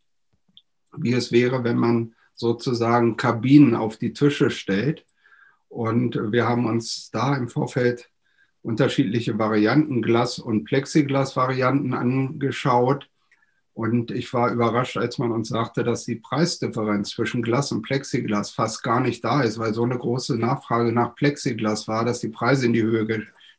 wie 0.96 1.14
es 1.14 1.32
wäre, 1.32 1.64
wenn 1.64 1.78
man 1.78 2.14
sozusagen 2.36 3.18
Kabinen 3.18 3.74
auf 3.74 3.98
die 3.98 4.14
Tische 4.14 4.52
stellt. 4.52 5.08
Und 5.70 6.32
wir 6.32 6.48
haben 6.48 6.68
uns 6.68 7.10
da 7.10 7.36
im 7.36 7.50
Vorfeld 7.50 8.12
unterschiedliche 8.62 9.40
Varianten, 9.40 10.04
Glas- 10.04 10.38
und 10.38 10.66
Plexiglas-Varianten 10.66 11.96
angeschaut 11.96 13.08
und 13.74 14.12
ich 14.12 14.34
war 14.34 14.52
überrascht, 14.52 14.98
als 14.98 15.18
man 15.18 15.32
uns 15.32 15.50
sagte, 15.50 15.84
dass 15.84 16.04
die 16.04 16.16
Preisdifferenz 16.16 17.12
zwischen 17.12 17.42
Glas 17.42 17.72
und 17.72 17.84
Plexiglas 17.84 18.52
fast 18.52 18.84
gar 18.84 19.00
nicht 19.00 19.24
da 19.24 19.42
ist, 19.42 19.60
weil 19.60 19.74
so 19.74 19.84
eine 19.84 19.98
große 19.98 20.38
Nachfrage 20.38 20.92
nach 20.92 21.16
Plexiglas 21.16 21.88
war, 21.88 22.04
dass 22.04 22.20
die 22.20 22.30
Preise 22.30 22.66
in 22.66 22.74
die 22.74 22.84
Höhe 22.84 23.06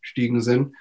gestiegen 0.01 0.43
sind. 0.43 0.75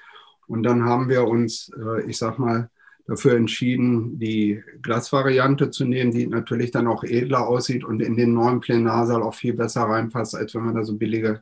Und 0.47 0.63
dann 0.63 0.83
haben 0.83 1.07
wir 1.07 1.25
uns, 1.25 1.71
äh, 1.77 2.09
ich 2.09 2.17
sag 2.17 2.39
mal, 2.39 2.69
dafür 3.07 3.35
entschieden, 3.35 4.19
die 4.19 4.63
Glasvariante 4.81 5.69
zu 5.69 5.85
nehmen, 5.85 6.11
die 6.11 6.27
natürlich 6.27 6.71
dann 6.71 6.87
auch 6.87 7.03
edler 7.03 7.47
aussieht 7.47 7.83
und 7.83 8.01
in 8.01 8.15
den 8.15 8.33
neuen 8.33 8.59
Plenarsaal 8.59 9.23
auch 9.23 9.33
viel 9.33 9.53
besser 9.53 9.83
reinpasst, 9.83 10.35
als 10.35 10.53
wenn 10.55 10.65
man 10.65 10.75
da 10.75 10.83
so 10.83 10.97
billige 10.97 11.41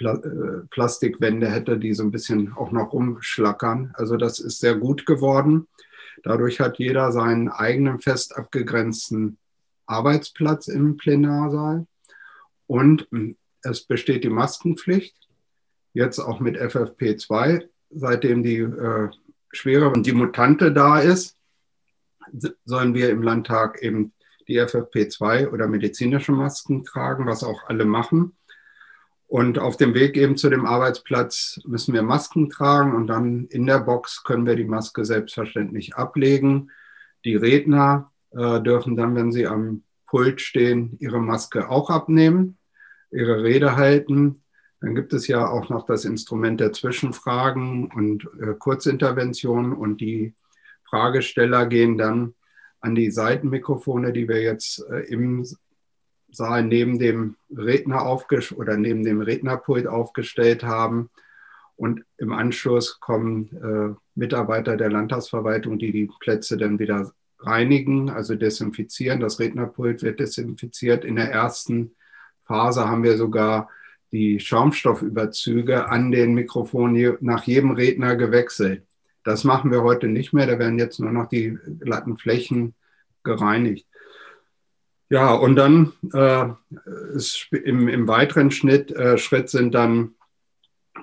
äh, 0.00 0.66
Plastikwände 0.70 1.48
hätte, 1.48 1.78
die 1.78 1.92
so 1.92 2.02
ein 2.02 2.10
bisschen 2.10 2.52
auch 2.52 2.70
noch 2.70 2.92
rumschlackern. 2.92 3.92
Also 3.94 4.16
das 4.16 4.38
ist 4.38 4.60
sehr 4.60 4.76
gut 4.76 5.06
geworden. 5.06 5.66
Dadurch 6.22 6.60
hat 6.60 6.78
jeder 6.78 7.12
seinen 7.12 7.48
eigenen 7.48 8.00
fest 8.00 8.36
abgegrenzten 8.36 9.38
Arbeitsplatz 9.86 10.68
im 10.68 10.96
Plenarsaal. 10.96 11.86
Und 12.66 13.06
hm, 13.10 13.36
es 13.62 13.82
besteht 13.82 14.24
die 14.24 14.30
Maskenpflicht, 14.30 15.16
jetzt 15.92 16.18
auch 16.18 16.40
mit 16.40 16.56
FFP2, 16.56 17.68
seitdem 17.90 18.42
die 18.42 18.58
äh, 18.58 19.10
schwere 19.52 19.90
und 19.90 20.06
die 20.06 20.12
Mutante 20.12 20.72
da 20.72 20.98
ist, 20.98 21.36
sollen 22.64 22.94
wir 22.94 23.10
im 23.10 23.22
Landtag 23.22 23.82
eben 23.82 24.12
die 24.48 24.60
FFP2 24.60 25.48
oder 25.50 25.66
medizinische 25.66 26.32
Masken 26.32 26.84
tragen, 26.84 27.26
was 27.26 27.42
auch 27.42 27.64
alle 27.68 27.84
machen. 27.84 28.36
Und 29.28 29.58
auf 29.58 29.76
dem 29.76 29.94
Weg 29.94 30.16
eben 30.16 30.36
zu 30.36 30.48
dem 30.50 30.66
Arbeitsplatz 30.66 31.60
müssen 31.66 31.92
wir 31.92 32.02
Masken 32.02 32.48
tragen 32.48 32.94
und 32.94 33.08
dann 33.08 33.46
in 33.46 33.66
der 33.66 33.80
Box 33.80 34.22
können 34.22 34.46
wir 34.46 34.54
die 34.54 34.64
Maske 34.64 35.04
selbstverständlich 35.04 35.96
ablegen. 35.96 36.70
Die 37.24 37.34
Redner 37.34 38.12
äh, 38.30 38.60
dürfen 38.60 38.96
dann, 38.96 39.16
wenn 39.16 39.32
sie 39.32 39.46
am 39.46 39.82
Pult 40.06 40.40
stehen, 40.40 40.96
ihre 41.00 41.20
Maske 41.20 41.68
auch 41.68 41.90
abnehmen, 41.90 42.56
ihre 43.10 43.42
Rede 43.42 43.74
halten. 43.74 44.42
Dann 44.80 44.94
gibt 44.94 45.12
es 45.12 45.26
ja 45.26 45.48
auch 45.48 45.70
noch 45.70 45.86
das 45.86 46.04
Instrument 46.04 46.60
der 46.60 46.72
Zwischenfragen 46.72 47.90
und 47.90 48.28
äh, 48.40 48.54
Kurzinterventionen 48.56 49.72
und 49.72 50.00
die 50.00 50.34
Fragesteller 50.88 51.66
gehen 51.66 51.98
dann 51.98 52.34
an 52.80 52.94
die 52.94 53.10
Seitenmikrofone, 53.10 54.12
die 54.12 54.28
wir 54.28 54.40
jetzt 54.40 54.84
äh, 54.88 55.00
im 55.08 55.44
Saal 56.36 56.64
neben 56.64 56.98
dem 56.98 57.36
Redner 57.50 58.06
oder 58.56 58.76
neben 58.76 59.04
dem 59.04 59.20
Rednerpult 59.20 59.86
aufgestellt 59.86 60.62
haben. 60.62 61.10
Und 61.76 62.04
im 62.18 62.32
Anschluss 62.32 63.00
kommen 63.00 63.50
äh, 63.62 63.94
Mitarbeiter 64.14 64.76
der 64.76 64.90
Landtagsverwaltung, 64.90 65.78
die 65.78 65.92
die 65.92 66.10
Plätze 66.20 66.56
dann 66.56 66.78
wieder 66.78 67.12
reinigen, 67.40 68.08
also 68.08 68.34
desinfizieren. 68.34 69.20
Das 69.20 69.38
Rednerpult 69.38 70.02
wird 70.02 70.20
desinfiziert. 70.20 71.04
In 71.04 71.16
der 71.16 71.30
ersten 71.30 71.94
Phase 72.44 72.88
haben 72.88 73.02
wir 73.02 73.16
sogar 73.16 73.68
die 74.12 74.40
Schaumstoffüberzüge 74.40 75.88
an 75.88 76.12
den 76.12 76.34
Mikrofonen 76.34 77.18
nach 77.20 77.44
jedem 77.44 77.72
Redner 77.72 78.16
gewechselt. 78.16 78.84
Das 79.24 79.44
machen 79.44 79.70
wir 79.70 79.82
heute 79.82 80.06
nicht 80.08 80.32
mehr. 80.32 80.46
Da 80.46 80.58
werden 80.58 80.78
jetzt 80.78 81.00
nur 81.00 81.12
noch 81.12 81.28
die 81.28 81.58
glatten 81.80 82.16
Flächen 82.16 82.74
gereinigt. 83.24 83.86
Ja, 85.08 85.34
und 85.34 85.54
dann 85.54 85.92
äh, 86.12 86.46
im, 87.56 87.86
im, 87.86 88.08
weiteren 88.08 88.50
Schnitt, 88.50 88.90
äh, 88.90 89.18
Schritt 89.18 89.48
sind 89.50 89.72
dann 89.72 90.14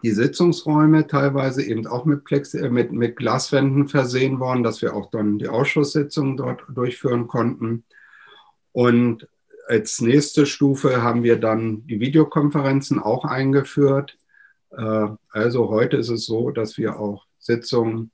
die 0.03 0.11
Sitzungsräume 0.11 1.07
teilweise 1.07 1.63
eben 1.63 1.87
auch 1.87 2.03
mit, 2.03 2.25
Plex 2.25 2.53
äh, 2.53 2.69
mit, 2.69 2.91
mit 2.91 3.15
Glaswänden 3.15 3.87
versehen 3.87 4.41
worden, 4.41 4.63
dass 4.63 4.81
wir 4.81 4.93
auch 4.93 5.09
dann 5.09 5.39
die 5.39 5.47
Ausschusssitzungen 5.47 6.35
dort 6.35 6.63
durchführen 6.67 7.27
konnten. 7.27 7.85
Und 8.73 9.29
als 9.67 10.01
nächste 10.01 10.45
Stufe 10.45 11.01
haben 11.01 11.23
wir 11.23 11.39
dann 11.39 11.87
die 11.87 12.01
Videokonferenzen 12.01 12.99
auch 12.99 13.23
eingeführt. 13.23 14.17
Äh, 14.71 15.07
also 15.29 15.69
heute 15.69 15.95
ist 15.95 16.09
es 16.09 16.25
so, 16.25 16.51
dass 16.51 16.77
wir 16.77 16.99
auch 16.99 17.25
Sitzungen, 17.39 18.11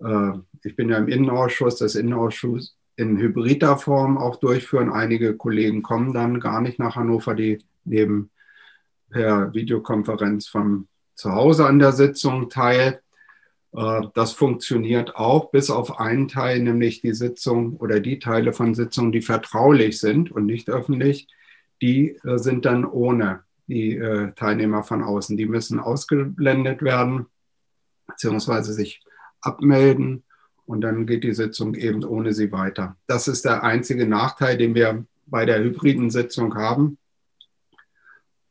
äh, 0.00 0.32
ich 0.64 0.74
bin 0.74 0.88
ja 0.88 0.98
im 0.98 1.06
Innenausschuss, 1.06 1.76
das 1.76 1.94
Innenausschuss 1.94 2.79
in 3.00 3.16
hybrider 3.18 3.78
Form 3.78 4.18
auch 4.18 4.36
durchführen. 4.36 4.92
Einige 4.92 5.34
Kollegen 5.34 5.82
kommen 5.82 6.12
dann 6.12 6.38
gar 6.38 6.60
nicht 6.60 6.78
nach 6.78 6.96
Hannover, 6.96 7.34
die 7.34 7.58
nehmen 7.84 8.30
per 9.08 9.52
Videokonferenz 9.54 10.46
vom 10.46 10.86
Zuhause 11.14 11.66
an 11.66 11.78
der 11.78 11.92
Sitzung 11.92 12.50
teil. 12.50 13.00
Äh, 13.72 14.02
das 14.14 14.32
funktioniert 14.32 15.16
auch 15.16 15.50
bis 15.50 15.70
auf 15.70 15.98
einen 15.98 16.28
Teil, 16.28 16.60
nämlich 16.60 17.00
die 17.00 17.14
Sitzung 17.14 17.76
oder 17.76 18.00
die 18.00 18.18
Teile 18.18 18.52
von 18.52 18.74
Sitzungen, 18.74 19.12
die 19.12 19.22
vertraulich 19.22 19.98
sind 19.98 20.30
und 20.30 20.44
nicht 20.44 20.68
öffentlich, 20.68 21.26
die 21.80 22.18
äh, 22.24 22.36
sind 22.38 22.66
dann 22.66 22.84
ohne 22.84 23.44
die 23.66 23.96
äh, 23.96 24.32
Teilnehmer 24.32 24.82
von 24.82 25.02
außen. 25.02 25.38
Die 25.38 25.46
müssen 25.46 25.80
ausgeblendet 25.80 26.82
werden, 26.82 27.26
beziehungsweise 28.06 28.74
sich 28.74 29.02
abmelden 29.40 30.24
und 30.70 30.82
dann 30.82 31.04
geht 31.04 31.24
die 31.24 31.32
Sitzung 31.34 31.74
eben 31.74 32.04
ohne 32.04 32.32
sie 32.32 32.52
weiter. 32.52 32.96
Das 33.08 33.26
ist 33.26 33.44
der 33.44 33.64
einzige 33.64 34.06
Nachteil, 34.06 34.56
den 34.56 34.76
wir 34.76 35.04
bei 35.26 35.44
der 35.44 35.64
hybriden 35.64 36.10
Sitzung 36.10 36.54
haben. 36.54 36.96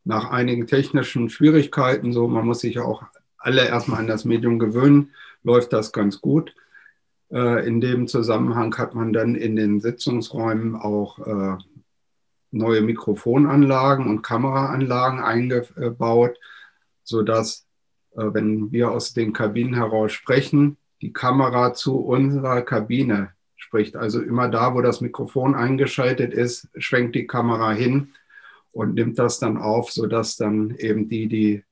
Nach 0.04 0.30
einigen 0.30 0.68
technischen 0.68 1.30
Schwierigkeiten, 1.30 2.12
so 2.12 2.28
man 2.28 2.46
muss 2.46 2.60
sich 2.60 2.78
auch 2.80 3.04
alle 3.38 3.66
erstmal 3.66 4.02
an 4.02 4.08
das 4.08 4.26
Medium 4.26 4.60
gewöhnen, 4.60 5.14
läuft 5.44 5.72
das 5.72 5.94
ganz 5.94 6.20
gut. 6.20 6.54
Äh, 7.32 7.66
in 7.66 7.80
dem 7.80 8.06
Zusammenhang 8.06 8.78
hat 8.78 8.96
man 8.96 9.14
dann 9.14 9.36
in 9.36 9.56
den 9.56 9.80
Sitzungsräumen 9.80 10.76
auch 10.76 11.20
äh, 11.20 11.58
neue 12.52 12.82
Mikrofonanlagen 12.82 14.08
und 14.08 14.24
Kameraanlagen 14.24 15.22
eingebaut, 15.22 16.38
sodass, 17.02 17.66
äh, 18.12 18.26
wenn 18.34 18.74
wir 18.74 18.92
aus 18.92 19.14
den 19.14 19.32
Kabinen 19.32 19.76
heraus 19.76 20.12
sprechen, 20.12 20.76
die 21.02 21.14
Kamera 21.14 21.74
zu 21.74 22.00
unserer 22.00 22.62
Kabine 22.62 23.32
spricht. 23.56 23.96
Also 23.96 24.22
immer 24.22 24.50
da, 24.50 24.74
wo 24.74 24.82
das 24.82 25.02
Mikrofon 25.02 25.56
eingeschaltet 25.56 26.34
ist, 26.34 26.68
schwenkt 26.78 27.16
die 27.16 27.28
Kamera 27.28 27.72
hin 27.72 28.10
und 28.72 28.96
nimmt 28.96 29.20
das 29.20 29.40
dann 29.40 29.58
auf, 29.58 29.92
sodass 29.92 30.36
dann 30.36 30.76
eben 30.78 31.10
die, 31.10 31.28
die 31.28 31.64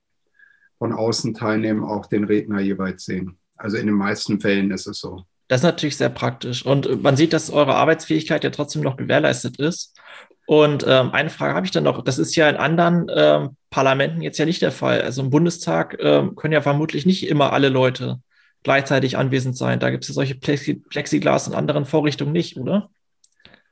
von 0.78 0.94
außen 0.94 1.34
teilnehmen, 1.34 1.84
auch 1.84 2.06
den 2.06 2.24
Redner 2.24 2.60
jeweils 2.60 3.06
sehen. 3.06 3.38
Also 3.56 3.78
in 3.78 3.88
den 3.88 3.96
meisten 3.96 4.40
Fällen 4.40 4.72
ist 4.72 4.88
es 4.88 5.00
so. 5.00 5.26
Das 5.48 5.62
ist 5.62 5.66
natürlich 5.66 5.98
sehr 5.98 6.10
praktisch. 6.10 6.66
Und 6.66 7.02
man 7.02 7.16
sieht, 7.16 7.34
dass 7.34 7.50
eure 7.50 7.76
Arbeitsfähigkeit 7.76 8.44
ja 8.44 8.50
trotzdem 8.50 8.82
noch 8.82 8.98
gewährleistet 8.98 9.60
ist. 9.60 9.98
Und 10.46 10.86
ähm, 10.88 11.12
eine 11.12 11.30
Frage 11.30 11.56
habe 11.56 11.66
ich 11.66 11.72
dann 11.72 11.84
noch. 11.84 12.04
Das 12.04 12.20
ist 12.20 12.36
ja 12.36 12.50
in 12.50 12.56
anderen 12.56 13.08
ähm, 13.14 13.58
Parlamenten 13.70 14.22
jetzt 14.22 14.38
ja 14.38 14.46
nicht 14.46 14.62
der 14.62 14.72
Fall. 14.72 15.02
Also 15.02 15.22
im 15.22 15.30
Bundestag 15.30 15.98
ähm, 16.00 16.36
können 16.36 16.54
ja 16.54 16.62
vermutlich 16.62 17.06
nicht 17.06 17.28
immer 17.28 17.54
alle 17.54 17.70
Leute 17.70 18.20
gleichzeitig 18.68 19.18
anwesend 19.18 19.56
sein. 19.56 19.80
Da 19.80 19.90
gibt 19.92 20.04
es 20.04 20.10
ja 20.10 20.14
solche 20.14 20.36
Plexi 20.36 20.74
Plexiglas 20.74 21.48
und 21.48 21.56
anderen 21.56 21.86
Vorrichtungen 21.86 22.34
nicht, 22.34 22.58
oder? 22.58 22.90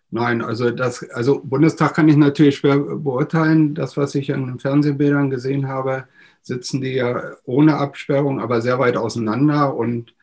Nein, 0.09 0.41
also 0.41 0.71
das, 0.71 1.03
also 1.09 1.41
Bundestag 1.43 1.95
kann 1.95 2.07
ich 2.07 2.15
natürlich 2.15 2.55
schwer 2.55 2.77
beurteilen. 2.77 3.75
Das, 3.75 3.97
was 3.97 4.15
ich 4.15 4.33
an 4.33 4.45
den 4.45 4.59
Fernsehbildern 4.59 5.29
gesehen 5.29 5.67
habe, 5.67 6.05
sitzen 6.41 6.79
die 6.79 6.93
ja 6.93 7.33
ohne 7.43 7.75
Absperrung, 7.75 8.39
aber 8.39 8.61
sehr 8.61 8.79
weit 8.79 8.95
auseinander. 8.95 9.75
Und 9.75 10.15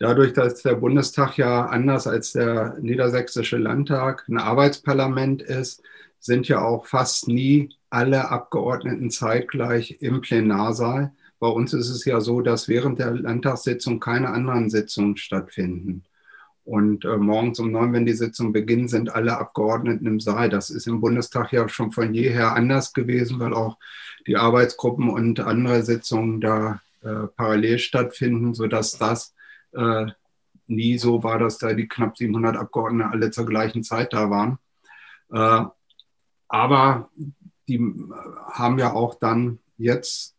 dadurch, 0.00 0.32
dass 0.32 0.62
der 0.62 0.74
Bundestag 0.74 1.36
ja 1.36 1.66
anders 1.66 2.08
als 2.08 2.32
der 2.32 2.76
niedersächsische 2.80 3.58
Landtag 3.58 4.24
ein 4.28 4.38
Arbeitsparlament 4.38 5.42
ist, 5.42 5.80
sind 6.18 6.48
ja 6.48 6.60
auch 6.60 6.86
fast 6.86 7.28
nie 7.28 7.68
alle 7.90 8.30
Abgeordneten 8.32 9.12
zeitgleich 9.12 9.98
im 10.00 10.22
Plenarsaal. 10.22 11.12
Bei 11.40 11.48
uns 11.48 11.72
ist 11.72 11.88
es 11.88 12.04
ja 12.04 12.20
so, 12.20 12.40
dass 12.40 12.68
während 12.68 12.98
der 12.98 13.12
Landtagssitzung 13.12 14.00
keine 14.00 14.30
anderen 14.30 14.70
Sitzungen 14.70 15.16
stattfinden. 15.16 16.04
Und 16.64 17.04
äh, 17.06 17.16
morgens 17.16 17.58
um 17.60 17.70
neun, 17.70 17.94
wenn 17.94 18.04
die 18.04 18.12
Sitzung 18.12 18.52
beginnt, 18.52 18.90
sind 18.90 19.14
alle 19.14 19.38
Abgeordneten 19.38 20.06
im 20.06 20.20
Saal. 20.20 20.50
Das 20.50 20.68
ist 20.68 20.86
im 20.86 21.00
Bundestag 21.00 21.52
ja 21.52 21.66
schon 21.68 21.92
von 21.92 22.12
jeher 22.12 22.54
anders 22.54 22.92
gewesen, 22.92 23.40
weil 23.40 23.54
auch 23.54 23.78
die 24.26 24.36
Arbeitsgruppen 24.36 25.08
und 25.08 25.40
andere 25.40 25.82
Sitzungen 25.82 26.42
da 26.42 26.82
äh, 27.02 27.26
parallel 27.36 27.78
stattfinden, 27.78 28.52
sodass 28.52 28.98
das 28.98 29.34
äh, 29.72 30.06
nie 30.66 30.98
so 30.98 31.22
war, 31.22 31.38
dass 31.38 31.56
da 31.56 31.72
die 31.72 31.88
knapp 31.88 32.18
700 32.18 32.56
Abgeordneten 32.56 33.10
alle 33.10 33.30
zur 33.30 33.46
gleichen 33.46 33.82
Zeit 33.82 34.12
da 34.12 34.28
waren. 34.28 34.58
Äh, 35.32 35.64
aber 36.48 37.08
die 37.68 37.78
haben 38.50 38.78
ja 38.78 38.92
auch 38.92 39.14
dann 39.14 39.58
jetzt 39.76 40.34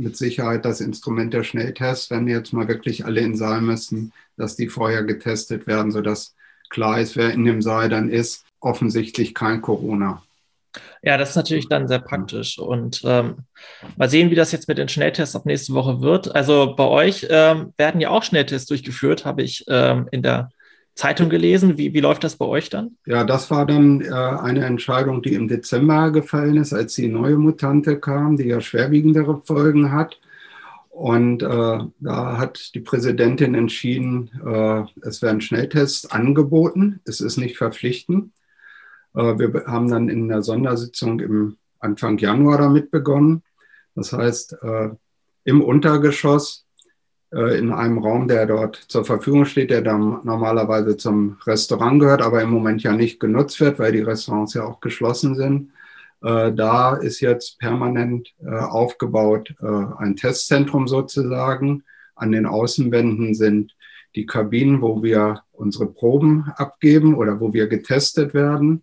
mit 0.00 0.16
Sicherheit 0.16 0.64
das 0.64 0.80
Instrument 0.80 1.32
der 1.34 1.44
Schnelltests, 1.44 2.10
wenn 2.10 2.26
jetzt 2.26 2.52
mal 2.52 2.68
wirklich 2.68 3.04
alle 3.04 3.20
in 3.20 3.36
Saal 3.36 3.60
müssen, 3.60 4.12
dass 4.36 4.56
die 4.56 4.68
vorher 4.68 5.04
getestet 5.04 5.66
werden, 5.66 5.92
sodass 5.92 6.34
klar 6.70 7.00
ist, 7.00 7.16
wer 7.16 7.32
in 7.32 7.44
dem 7.44 7.62
Saal 7.62 7.88
dann 7.88 8.08
ist. 8.08 8.44
Offensichtlich 8.60 9.34
kein 9.34 9.60
Corona. 9.60 10.22
Ja, 11.02 11.16
das 11.16 11.30
ist 11.30 11.36
natürlich 11.36 11.68
dann 11.68 11.88
sehr 11.88 11.98
praktisch. 11.98 12.58
Und 12.58 13.02
ähm, 13.04 13.38
mal 13.96 14.08
sehen, 14.08 14.30
wie 14.30 14.34
das 14.34 14.52
jetzt 14.52 14.68
mit 14.68 14.78
den 14.78 14.88
Schnelltests 14.88 15.34
ab 15.34 15.46
nächste 15.46 15.74
Woche 15.74 16.00
wird. 16.00 16.34
Also 16.34 16.74
bei 16.76 16.84
euch 16.84 17.26
ähm, 17.28 17.72
werden 17.76 18.00
ja 18.00 18.10
auch 18.10 18.22
Schnelltests 18.22 18.68
durchgeführt, 18.68 19.24
habe 19.24 19.42
ich 19.42 19.64
ähm, 19.68 20.08
in 20.12 20.22
der 20.22 20.50
Zeitung 20.94 21.30
gelesen. 21.30 21.78
Wie, 21.78 21.94
wie 21.94 22.00
läuft 22.00 22.24
das 22.24 22.36
bei 22.36 22.44
euch 22.44 22.68
dann? 22.68 22.96
Ja, 23.06 23.24
das 23.24 23.50
war 23.50 23.66
dann 23.66 24.00
äh, 24.00 24.10
eine 24.10 24.64
Entscheidung, 24.64 25.22
die 25.22 25.34
im 25.34 25.48
Dezember 25.48 26.10
gefallen 26.10 26.56
ist, 26.56 26.72
als 26.72 26.94
die 26.94 27.08
neue 27.08 27.36
Mutante 27.36 27.98
kam, 27.98 28.36
die 28.36 28.48
ja 28.48 28.60
schwerwiegendere 28.60 29.42
Folgen 29.44 29.92
hat. 29.92 30.18
Und 30.90 31.42
äh, 31.42 31.78
da 32.00 32.38
hat 32.38 32.74
die 32.74 32.80
Präsidentin 32.80 33.54
entschieden, 33.54 34.30
äh, 34.44 34.82
es 35.06 35.22
werden 35.22 35.40
Schnelltests 35.40 36.10
angeboten. 36.10 37.00
Es 37.04 37.20
ist 37.20 37.38
nicht 37.38 37.56
verpflichtend. 37.56 38.32
Äh, 39.14 39.38
wir 39.38 39.64
haben 39.66 39.88
dann 39.88 40.08
in 40.08 40.28
der 40.28 40.42
Sondersitzung 40.42 41.20
im 41.20 41.56
Anfang 41.78 42.18
Januar 42.18 42.58
damit 42.58 42.90
begonnen. 42.90 43.42
Das 43.94 44.12
heißt, 44.12 44.56
im 45.44 45.62
Untergeschoss 45.62 46.64
in 47.32 47.72
einem 47.72 47.98
Raum, 47.98 48.26
der 48.26 48.46
dort 48.46 48.74
zur 48.74 49.04
Verfügung 49.04 49.44
steht, 49.44 49.70
der 49.70 49.82
dann 49.82 50.20
normalerweise 50.24 50.96
zum 50.96 51.38
Restaurant 51.46 52.00
gehört, 52.00 52.22
aber 52.22 52.42
im 52.42 52.50
Moment 52.50 52.82
ja 52.82 52.92
nicht 52.92 53.20
genutzt 53.20 53.60
wird, 53.60 53.78
weil 53.78 53.92
die 53.92 54.00
Restaurants 54.00 54.54
ja 54.54 54.64
auch 54.64 54.80
geschlossen 54.80 55.36
sind. 55.36 55.70
Da 56.20 56.96
ist 56.96 57.20
jetzt 57.20 57.60
permanent 57.60 58.34
aufgebaut 58.44 59.54
ein 59.60 60.16
Testzentrum 60.16 60.88
sozusagen. 60.88 61.84
An 62.16 62.32
den 62.32 62.46
Außenwänden 62.46 63.34
sind 63.34 63.76
die 64.14 64.26
Kabinen, 64.26 64.82
wo 64.82 65.02
wir 65.02 65.42
unsere 65.52 65.86
Proben 65.86 66.50
abgeben 66.56 67.14
oder 67.14 67.40
wo 67.40 67.52
wir 67.52 67.68
getestet 67.68 68.34
werden. 68.34 68.82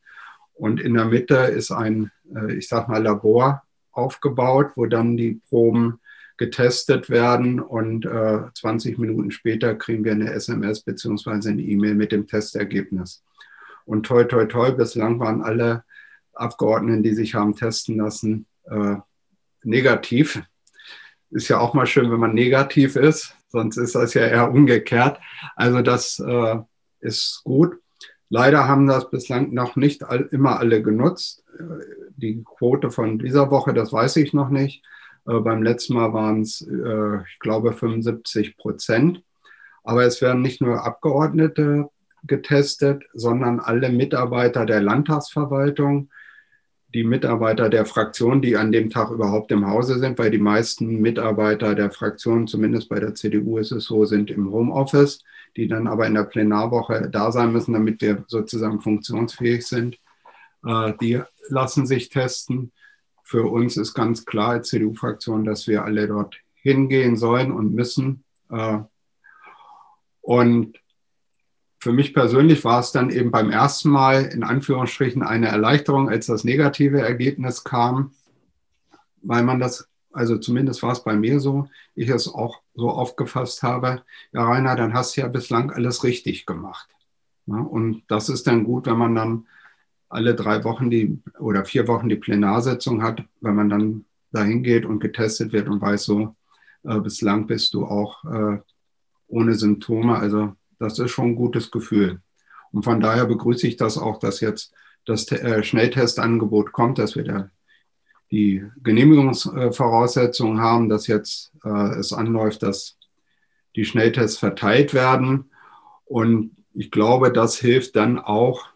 Und 0.54 0.80
in 0.80 0.94
der 0.94 1.06
Mitte 1.06 1.36
ist 1.36 1.72
ein, 1.72 2.12
äh, 2.36 2.54
ich 2.54 2.68
sag 2.68 2.88
mal, 2.88 3.04
Labor 3.04 3.64
aufgebaut, 3.92 4.72
wo 4.76 4.86
dann 4.86 5.18
die 5.18 5.42
Proben 5.50 6.00
getestet 6.38 7.10
werden 7.10 7.60
und 7.60 8.06
äh, 8.06 8.42
20 8.54 8.98
Minuten 8.98 9.32
später 9.32 9.76
kriegen 9.76 10.04
wir 10.04 10.12
eine 10.12 10.32
SMS 10.32 10.82
beziehungsweise 10.82 11.50
eine 11.50 11.62
E-Mail 11.62 11.96
mit 11.96 12.12
dem 12.12 12.28
Testergebnis. 12.28 13.24
Und 13.86 14.06
toi, 14.06 14.24
toi, 14.26 14.46
toi, 14.46 14.72
bislang 14.72 15.20
waren 15.20 15.42
alle 15.42 15.84
Abgeordneten, 16.34 17.04
die 17.04 17.16
sich 17.16 17.34
haben 17.34 17.56
testen 17.56 17.98
lassen, 17.98 18.46
äh, 18.66 18.98
negativ. 19.64 20.42
Ist 21.32 21.48
ja 21.48 21.60
auch 21.60 21.74
mal 21.74 21.88
schön, 21.88 22.12
wenn 22.12 22.20
man 22.20 22.34
negativ 22.34 22.96
ist 22.96 23.34
sonst 23.50 23.78
ist 23.78 23.96
das 23.96 24.14
ja 24.14 24.26
eher 24.26 24.52
umgekehrt. 24.52 25.20
Also 25.56 25.82
das 25.82 26.20
äh, 26.20 26.58
ist 27.00 27.42
gut. 27.44 27.78
Leider 28.30 28.68
haben 28.68 28.88
das 28.88 29.10
bislang 29.10 29.54
noch 29.54 29.76
nicht 29.76 30.04
all, 30.04 30.28
immer 30.32 30.60
alle 30.60 30.82
genutzt. 30.82 31.44
Äh, 31.58 31.86
die 32.16 32.44
Quote 32.44 32.92
von 32.92 33.20
dieser 33.20 33.52
Woche, 33.52 33.74
das 33.74 33.94
weiß 33.94 34.18
ich 34.18 34.34
noch 34.34 34.50
nicht. 34.50 34.84
Äh, 35.28 35.40
beim 35.40 35.62
letzten 35.64 35.96
Mal 35.96 36.14
waren 36.14 36.42
es, 36.42 36.62
äh, 36.62 37.22
ich 37.32 37.40
glaube, 37.40 37.74
75 37.74 38.58
Prozent. 38.58 39.24
Aber 39.84 40.04
es 40.04 40.22
werden 40.22 40.42
nicht 40.42 40.62
nur 40.62 40.84
Abgeordnete 40.84 41.90
getestet, 42.24 43.04
sondern 43.14 43.60
alle 43.60 43.90
Mitarbeiter 43.90 44.66
der 44.66 44.82
Landtagsverwaltung, 44.82 46.10
die 46.94 47.04
Mitarbeiter 47.04 47.70
der 47.70 47.86
Fraktion, 47.86 48.42
die 48.42 48.58
an 48.58 48.72
dem 48.72 48.90
Tag 48.90 49.12
überhaupt 49.12 49.52
im 49.52 49.68
Hause 49.68 50.00
sind, 50.00 50.18
weil 50.18 50.32
die 50.32 50.38
meisten 50.38 51.00
Mitarbeiter 51.02 51.76
der 51.76 51.92
Fraktion, 51.92 52.48
zumindest 52.48 52.90
bei 52.90 53.00
der 53.00 53.14
CDU 53.14 53.58
ist 53.58 53.72
es 53.72 53.86
so, 53.86 54.06
sind 54.06 54.32
im 54.32 54.52
Homeoffice, 54.52 55.24
die 55.56 55.68
dann 55.68 55.88
aber 55.88 56.08
in 56.08 56.14
der 56.14 56.24
Plenarwoche 56.24 57.10
da 57.12 57.32
sein 57.32 57.52
müssen, 57.52 57.74
damit 57.74 58.02
wir 58.02 58.24
sozusagen 58.28 58.82
funktionsfähig 58.82 59.66
sind. 59.66 59.98
Äh, 60.66 60.94
die 61.02 61.22
lassen 61.50 61.86
sich 61.86 62.10
testen. 62.10 62.72
Für 63.28 63.52
uns 63.52 63.76
ist 63.76 63.94
ganz 63.94 64.24
klar 64.24 64.52
als 64.52 64.70
CDU-Fraktion, 64.70 65.44
dass 65.44 65.68
wir 65.68 65.84
alle 65.84 66.08
dort 66.08 66.38
hingehen 66.56 67.18
sollen 67.18 67.52
und 67.52 67.74
müssen. 67.74 68.24
Äh, 68.50 68.80
und 70.22 70.80
für 71.78 71.92
mich 71.92 72.14
persönlich 72.14 72.64
war 72.64 72.80
es 72.80 72.94
dann 72.94 73.10
eben 73.10 73.30
beim 73.30 73.50
ersten 73.50 73.90
Mal 73.90 74.24
in 74.28 74.46
Anführungsstrichen 74.46 75.24
eine 75.24 75.50
Erleichterung, 75.50 76.08
als 76.08 76.28
das 76.28 76.46
negative 76.46 77.02
Ergebnis 77.02 77.66
kam, 77.66 78.14
weil 79.22 79.44
man 79.44 79.60
das, 79.60 79.90
also 80.14 80.38
zumindest 80.38 80.82
war 80.82 80.94
es 80.94 81.04
bei 81.04 81.18
mir 81.18 81.42
so, 81.42 81.68
ich 81.96 82.08
es 82.08 82.34
auch 82.34 82.62
so 82.76 82.90
aufgefasst 82.90 83.62
habe, 83.62 84.04
ja 84.32 84.46
Rainer, 84.46 84.78
dann 84.78 84.94
hast 84.94 85.18
du 85.18 85.22
ja 85.22 85.28
bislang 85.28 85.70
alles 85.70 86.06
richtig 86.06 86.46
gemacht. 86.46 86.88
Ja, 87.46 87.58
und 87.58 88.04
das 88.08 88.30
ist 88.30 88.48
dann 88.48 88.64
gut, 88.64 88.86
wenn 88.86 88.98
man 88.98 89.16
dann 89.16 89.48
alle 90.10 90.36
drei 90.36 90.64
Wochen 90.64 90.90
die 90.90 91.20
oder 91.40 91.66
vier 91.66 91.88
Wochen 91.88 92.10
die 92.10 92.16
Plenarsitzung 92.16 93.04
hat, 93.04 93.24
wenn 93.42 93.56
man 93.56 93.70
dann 93.70 94.06
dahin 94.32 94.64
geht 94.64 94.86
und 94.86 95.00
getestet 95.00 95.54
wird 95.54 95.68
und 95.68 95.82
weiß 95.82 96.04
so, 96.04 96.36
äh, 96.84 97.00
bislang 97.00 97.48
bist 97.48 97.74
du 97.74 97.86
auch 97.86 98.24
äh, 98.26 98.60
ohne 99.28 99.54
Symptome, 99.56 100.18
also 100.18 100.54
das 100.80 101.00
ist 101.00 101.12
schon 101.12 101.30
ein 101.30 101.36
gutes 101.36 101.72
Gefühl. 101.72 102.22
Und 102.72 102.84
von 102.84 103.00
daher 103.00 103.26
begrüße 103.26 103.68
ich 103.68 103.78
das 103.78 103.98
auch, 103.98 104.20
dass 104.20 104.42
jetzt 104.42 104.74
das 105.06 105.30
äh, 105.32 105.64
Schnelltestangebot 105.64 106.72
kommt, 106.72 107.00
dass 107.00 107.16
wir 107.16 107.24
da 107.24 107.50
die 108.32 108.64
Genehmigungsvoraussetzungen 108.84 110.60
haben, 110.60 110.90
dass 110.90 111.08
jetzt 111.08 111.54
äh, 111.64 111.98
es 111.98 112.12
anläuft, 112.12 112.62
dass 112.62 112.98
die 113.76 113.86
Schnelltests 113.86 114.38
verteilt 114.38 114.94
werden. 114.94 115.52
Und 116.06 116.52
ich 116.74 116.92
glaube, 116.92 117.32
das 117.32 117.58
hilft 117.58 117.96
dann 117.96 118.20
auch, 118.20 118.68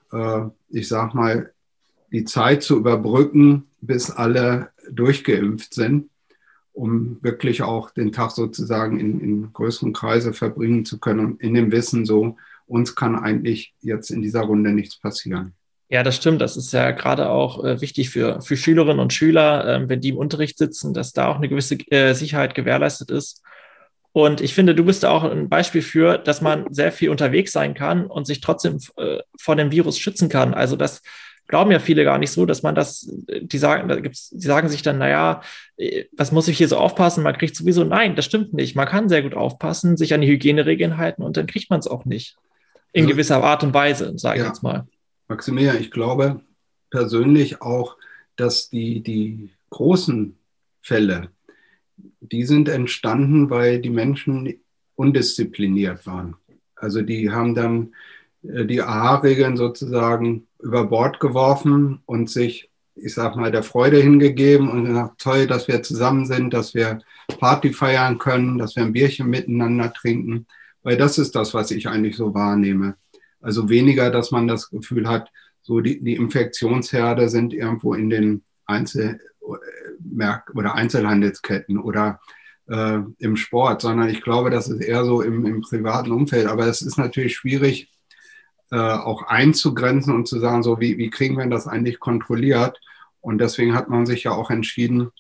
ich 0.70 0.88
sage 0.88 1.16
mal, 1.16 1.54
die 2.12 2.26
Zeit 2.26 2.64
zu 2.64 2.78
überbrücken, 2.78 3.68
bis 3.80 4.12
alle 4.12 4.72
durchgeimpft 4.90 5.74
sind 5.74 6.12
um 6.74 7.18
wirklich 7.22 7.64
auch 7.64 7.92
den 7.92 8.12
Tag 8.12 8.32
sozusagen 8.32 9.00
in, 9.00 9.20
in 9.20 9.54
größeren 9.54 9.94
Kreise 9.94 10.34
verbringen 10.34 10.86
zu 10.86 11.00
können 11.00 11.20
und 11.26 11.42
in 11.42 11.54
dem 11.54 11.72
Wissen 11.72 12.06
so, 12.06 12.38
uns 12.66 12.96
kann 12.96 13.16
eigentlich 13.16 13.74
jetzt 13.82 14.12
in 14.12 14.22
dieser 14.22 14.42
Runde 14.42 14.72
nichts 14.72 14.98
passieren. 14.98 15.54
Ja, 15.90 16.04
das 16.04 16.16
stimmt. 16.16 16.40
Das 16.40 16.56
ist 16.56 16.72
ja 16.72 16.92
gerade 16.92 17.30
auch 17.30 17.66
äh, 17.66 17.82
wichtig 17.82 18.10
für, 18.10 18.42
für 18.42 18.56
Schülerinnen 18.56 19.00
und 19.00 19.12
Schüler, 19.12 19.66
äh, 19.68 19.90
wenn 19.90 20.00
die 20.00 20.10
im 20.10 20.18
Unterricht 20.18 20.58
sitzen, 20.58 20.94
dass 20.94 21.12
da 21.12 21.28
auch 21.28 21.36
eine 21.36 21.50
gewisse 21.50 21.76
äh, 21.92 22.14
Sicherheit 22.14 22.56
gewährleistet 22.56 23.12
ist. 23.12 23.44
Und 24.14 24.42
ich 24.42 24.54
finde, 24.54 24.76
du 24.76 24.84
bist 24.84 25.04
da 25.04 25.10
auch 25.12 25.24
ein 25.24 25.48
Beispiel 25.48 25.82
für, 25.82 26.18
dass 26.18 26.42
man 26.42 26.66
sehr 26.74 26.92
viel 26.92 27.10
unterwegs 27.10 27.52
sein 27.54 27.74
kann 27.74 28.06
und 28.08 28.28
sich 28.28 28.42
trotzdem 28.42 28.80
äh, 28.98 29.20
vor 29.40 29.56
dem 29.56 29.72
Virus 29.72 29.98
schützen 29.98 30.28
kann. 30.28 30.54
Also, 30.54 30.76
dass 30.76 31.02
glauben 31.52 31.70
ja 31.70 31.80
viele 31.80 32.04
gar 32.04 32.18
nicht 32.18 32.32
so, 32.32 32.48
dass 32.48 32.64
man 32.64 32.74
das, 32.74 33.08
die 33.42 33.58
sagen, 33.60 33.88
da 33.88 34.00
gibt's, 34.00 34.30
die 34.30 34.48
sagen 34.48 34.70
sich 34.70 34.82
dann, 34.82 34.98
naja, 34.98 35.42
was 36.14 36.32
muss 36.32 36.48
ich 36.48 36.58
hier 36.58 36.68
so 36.68 36.78
aufpassen? 36.78 37.24
Man 37.24 37.38
kriegt 37.38 37.56
sowieso, 37.56 37.84
nein, 37.84 38.16
das 38.16 38.26
stimmt 38.26 38.54
nicht. 38.54 38.76
Man 38.76 38.88
kann 38.88 39.10
sehr 39.10 39.22
gut 39.22 39.36
aufpassen, 39.36 39.98
sich 39.98 40.14
an 40.14 40.22
die 40.22 40.28
Hygieneregeln 40.28 40.98
halten 40.98 41.22
und 41.22 41.38
dann 41.38 41.48
kriegt 41.48 41.70
man 41.70 41.80
es 41.80 41.88
auch 41.88 42.06
nicht. 42.06 42.38
In 42.94 43.04
also, 43.04 43.14
gewisser 43.14 43.44
Art 43.44 43.64
und 43.64 43.74
Weise, 43.74 44.18
sage 44.18 44.40
ich 44.40 44.48
jetzt 44.48 44.64
mal. 44.64 44.88
Maximilian, 45.28 45.78
ich 45.80 45.92
glaube 45.92 46.42
persönlich 46.90 47.62
auch, 47.62 47.98
dass 48.36 48.70
die, 48.70 49.02
die 49.02 49.50
großen 49.70 50.38
Fälle, 50.82 51.30
die 52.20 52.46
sind 52.46 52.70
entstanden, 52.70 53.50
weil 53.50 53.80
die 53.80 53.90
Menschen 53.90 54.62
undiszipliniert 54.96 56.06
waren. 56.06 56.36
Also 56.76 57.02
die 57.02 57.32
haben 57.32 57.56
dann 57.56 57.94
äh, 58.44 58.66
die 58.66 58.82
AHA-Regeln 58.82 59.58
sozusagen 59.58 60.48
über 60.62 60.86
Bord 60.86 61.20
geworfen 61.20 62.02
und 62.06 62.30
sich, 62.30 62.70
ich 62.96 63.14
sag 63.14 63.36
mal, 63.36 63.52
der 63.52 63.64
Freude 63.64 63.98
hingegeben 63.98 64.70
und 64.70 64.86
gesagt, 64.86 65.22
toll, 65.22 65.48
dass 65.48 65.68
wir 65.68 65.82
zusammen 65.84 66.26
sind, 66.26 66.54
dass 66.54 66.74
wir 66.74 67.00
Party 67.40 67.74
feiern 67.74 68.18
können, 68.18 68.58
dass 68.58 68.76
wir 68.76 68.84
ein 68.84 68.94
Bierchen 68.94 69.30
miteinander 69.30 69.94
trinken, 69.94 70.46
weil 70.84 70.98
das 70.98 71.18
ist 71.18 71.36
das, 71.36 71.54
was 71.54 71.72
ich 71.72 71.88
eigentlich 71.88 72.16
so 72.16 72.34
wahrnehme. 72.34 72.96
Also 73.40 73.70
weniger, 73.70 74.12
dass 74.12 74.32
man 74.32 74.48
das 74.48 74.70
Gefühl 74.70 75.08
hat, 75.08 75.32
so 75.62 75.80
die, 75.80 76.04
die 76.04 76.16
Infektionsherde 76.16 77.30
sind 77.30 77.54
irgendwo 77.54 77.94
in 77.94 78.10
den 78.10 78.44
Einzel 78.66 79.20
oder 80.54 80.76
Einzelhandelsketten 80.76 81.78
oder 81.78 82.20
äh, 82.68 83.00
im 83.20 83.36
Sport, 83.36 83.82
sondern 83.82 84.10
ich 84.10 84.22
glaube, 84.22 84.50
das 84.50 84.70
ist 84.70 84.82
eher 84.82 85.06
so 85.06 85.22
im, 85.22 85.46
im 85.46 85.62
privaten 85.62 86.12
Umfeld. 86.12 86.48
Aber 86.48 86.68
es 86.68 86.82
ist 86.82 86.98
natürlich 86.98 87.36
schwierig, 87.36 87.92
äh, 88.72 88.78
auch 88.78 89.24
einzugrenzen 89.24 90.16
und 90.16 90.28
zu 90.28 90.40
sagen, 90.40 90.64
so 90.64 90.80
wie, 90.80 90.98
wie 90.98 91.10
kriegen 91.10 91.38
wir 91.38 91.46
das 91.48 91.68
eigentlich 91.68 92.00
kontrolliert? 92.00 92.80
Und 93.20 93.40
deswegen 93.40 93.76
hat 93.76 93.90
man 93.90 94.06
sich 94.06 94.24
ja 94.24 94.32
auch 94.32 94.50
entschieden, 94.50 95.12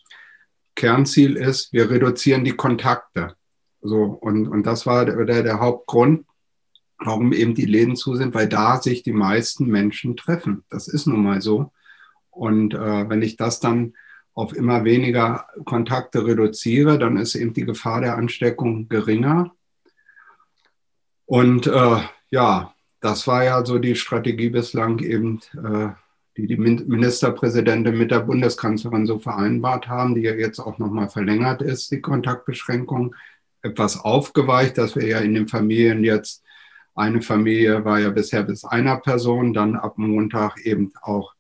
Kernziel 0.76 1.36
ist, 1.36 1.74
wir 1.74 1.90
reduzieren 1.90 2.44
die 2.44 2.56
Kontakte. 2.56 3.36
So, 3.82 4.04
und, 4.04 4.48
und 4.48 4.66
das 4.66 4.86
war 4.86 5.06
der, 5.06 5.44
der 5.44 5.60
Hauptgrund, 5.60 6.26
warum 6.98 7.34
eben 7.34 7.56
die 7.56 7.66
Läden 7.66 7.96
zu 7.96 8.16
sind, 8.16 8.34
weil 8.34 8.48
da 8.48 8.82
sich 8.82 9.04
die 9.04 9.14
meisten 9.14 9.66
Menschen 9.66 10.16
treffen. 10.16 10.64
Das 10.70 10.88
ist 10.88 11.08
nun 11.08 11.24
mal 11.24 11.42
so. 11.42 11.72
Und 12.30 12.74
äh, 12.74 13.10
wenn 13.10 13.22
ich 13.22 13.36
das 13.38 13.60
dann 13.60 13.94
auf 14.34 14.54
immer 14.56 14.84
weniger 14.86 15.48
Kontakte 15.66 16.26
reduziere, 16.26 16.98
dann 16.98 17.18
ist 17.18 17.36
eben 17.36 17.54
die 17.54 17.66
Gefahr 17.66 18.02
der 18.02 18.18
Ansteckung 18.18 18.88
geringer. 18.88 19.52
Und 21.26 21.68
äh, 21.68 21.98
ja, 22.30 22.74
das 23.02 23.28
war 23.28 23.44
ja 23.44 23.66
so 23.66 23.80
die 23.80 23.96
Strategie 23.96 24.50
bislang 24.50 25.00
eben, 25.00 25.40
äh, 25.54 25.90
die 26.38 26.48
die 26.48 26.58
Ministerpräsidentin 26.58 27.98
mit 27.98 28.12
der 28.12 28.22
Bundeskanzlerin 28.22 29.06
so 29.06 29.20
vereinbart 29.20 29.88
haben, 29.88 30.16
die 30.16 30.22
ja 30.22 30.34
jetzt 30.34 30.60
auch 30.60 30.78
nochmal 30.78 31.10
verlängert 31.10 31.62
ist, 31.62 31.92
die 31.92 32.00
Kontaktbeschränkung, 32.00 33.16
etwas 33.64 34.00
aufgeweicht, 34.00 34.78
dass 34.78 34.96
wir 34.96 35.06
ja 35.06 35.20
in 35.20 35.34
den 35.34 35.48
Familien 35.48 36.04
jetzt, 36.04 36.44
eine 36.96 37.22
Familie 37.22 37.86
war 37.86 38.00
ja 38.00 38.10
bisher 38.10 38.44
bis 38.44 38.66
einer 38.66 38.98
Person, 38.98 39.54
dann 39.54 39.76
ab 39.76 39.98
Montag 39.98 40.58
eben 40.66 40.92
auch 41.02 41.34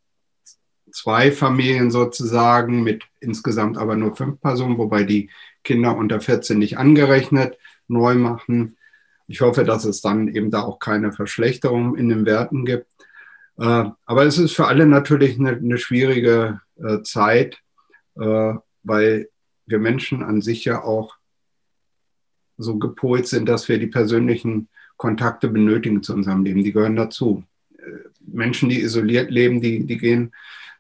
zwei 0.91 1.32
Familien 1.32 1.91
sozusagen 1.91 2.84
mit 2.84 3.04
insgesamt 3.19 3.77
aber 3.77 3.95
nur 3.95 4.15
fünf 4.15 4.39
Personen, 4.41 4.77
wobei 4.77 5.04
die 5.04 5.30
Kinder 5.63 5.95
unter 5.95 6.21
14 6.21 6.58
nicht 6.58 6.77
angerechnet 6.77 7.58
neu 7.88 8.15
machen. 8.15 8.77
Ich 9.27 9.41
hoffe, 9.41 9.63
dass 9.63 9.86
es 9.86 10.01
dann 10.01 10.27
eben 10.27 10.51
da 10.51 10.62
auch 10.62 10.80
keine 10.80 11.12
Verschlechterung 11.12 11.95
in 11.95 12.10
den 12.10 12.25
Werten 12.25 12.65
gibt. 12.65 12.88
Äh, 13.58 13.86
aber 14.06 14.25
es 14.25 14.38
ist 14.38 14.54
für 14.54 14.67
alle 14.67 14.86
natürlich 14.86 15.39
eine, 15.39 15.51
eine 15.51 15.77
schwierige 15.77 16.62
äh, 16.77 17.01
Zeit, 17.04 17.60
äh, 18.15 18.54
weil 18.84 19.30
wir 19.65 19.80
Menschen 19.80 20.23
an 20.23 20.41
sich 20.41 20.65
ja 20.65 20.84
auch 20.84 21.15
so 22.58 22.77
gepolt 22.77 23.27
sind, 23.27 23.47
dass 23.47 23.69
wir 23.69 23.80
die 23.80 23.88
persönlichen 23.88 24.69
Kontakte 24.97 25.47
benötigen 25.47 26.04
zu 26.04 26.13
unserem 26.13 26.43
Leben. 26.43 26.63
Die 26.63 26.73
gehören 26.73 26.95
dazu. 26.95 27.43
Menschen, 28.19 28.69
die 28.69 28.82
isoliert 28.82 29.32
leben, 29.32 29.62
die, 29.62 29.86
die 29.86 29.97
gehen 29.97 30.32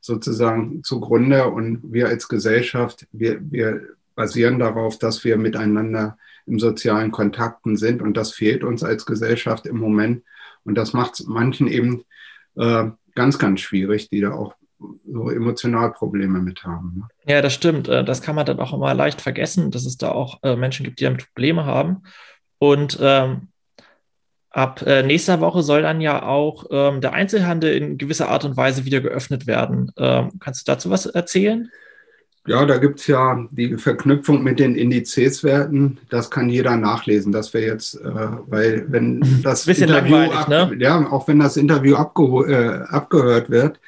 sozusagen 0.01 0.83
zugrunde 0.83 1.47
und 1.47 1.79
wir 1.83 2.07
als 2.07 2.27
Gesellschaft, 2.27 3.07
wir, 3.11 3.39
wir 3.49 3.81
basieren 4.15 4.59
darauf, 4.59 4.97
dass 4.97 5.23
wir 5.23 5.37
miteinander 5.37 6.17
im 6.45 6.59
sozialen 6.59 7.11
Kontakten 7.11 7.77
sind 7.77 8.01
und 8.01 8.17
das 8.17 8.33
fehlt 8.33 8.63
uns 8.63 8.83
als 8.83 9.05
Gesellschaft 9.05 9.65
im 9.67 9.77
Moment 9.77 10.23
und 10.63 10.75
das 10.75 10.93
macht 10.93 11.13
es 11.13 11.25
manchen 11.27 11.67
eben 11.67 12.03
äh, 12.55 12.89
ganz, 13.15 13.39
ganz 13.39 13.61
schwierig, 13.61 14.09
die 14.09 14.21
da 14.21 14.31
auch 14.33 14.55
so 15.07 15.29
emotional 15.29 15.91
Probleme 15.91 16.39
mit 16.39 16.63
haben. 16.63 16.93
Ne? 16.97 17.07
Ja, 17.31 17.41
das 17.41 17.53
stimmt. 17.53 17.87
Äh, 17.87 18.03
das 18.03 18.21
kann 18.21 18.35
man 18.35 18.45
dann 18.45 18.59
auch 18.59 18.73
immer 18.73 18.93
leicht 18.93 19.21
vergessen, 19.21 19.71
dass 19.71 19.85
es 19.85 19.97
da 19.97 20.11
auch 20.11 20.39
äh, 20.43 20.55
Menschen 20.55 20.83
gibt, 20.83 20.99
die 20.99 21.03
damit 21.03 21.27
Probleme 21.27 21.65
haben. 21.65 22.03
Und 22.57 22.97
ähm, 23.01 23.49
Ab 24.51 24.81
äh, 24.85 25.01
nächster 25.01 25.39
Woche 25.39 25.63
soll 25.63 25.81
dann 25.81 26.01
ja 26.01 26.23
auch 26.23 26.65
ähm, 26.71 26.99
der 26.99 27.13
Einzelhandel 27.13 27.73
in 27.73 27.97
gewisser 27.97 28.29
Art 28.29 28.43
und 28.43 28.57
Weise 28.57 28.83
wieder 28.83 28.99
geöffnet 28.99 29.47
werden. 29.47 29.91
Ähm, 29.97 30.31
kannst 30.39 30.67
du 30.67 30.71
dazu 30.71 30.89
was 30.89 31.05
erzählen? 31.05 31.71
Ja, 32.47 32.65
da 32.65 32.77
gibt 32.77 32.99
es 32.99 33.07
ja 33.07 33.47
die 33.51 33.77
Verknüpfung 33.77 34.43
mit 34.43 34.59
den 34.59 34.75
Indizeswerten. 34.75 35.99
Das 36.09 36.31
kann 36.31 36.49
jeder 36.49 36.75
nachlesen. 36.75 37.31
Das 37.31 37.53
wäre 37.53 37.67
jetzt, 37.67 37.95
äh, 37.95 38.03
weil 38.47 38.85
wenn 38.89 39.21
das 39.43 39.67
Interview, 39.67 40.17
ab, 40.17 40.49
ne? 40.49 40.75
ja, 40.79 41.07
auch 41.11 41.27
wenn 41.27 41.39
das 41.39 41.55
Interview 41.55 41.95
äh, 42.43 42.81
abgehört 42.89 43.49
wird, 43.49 43.79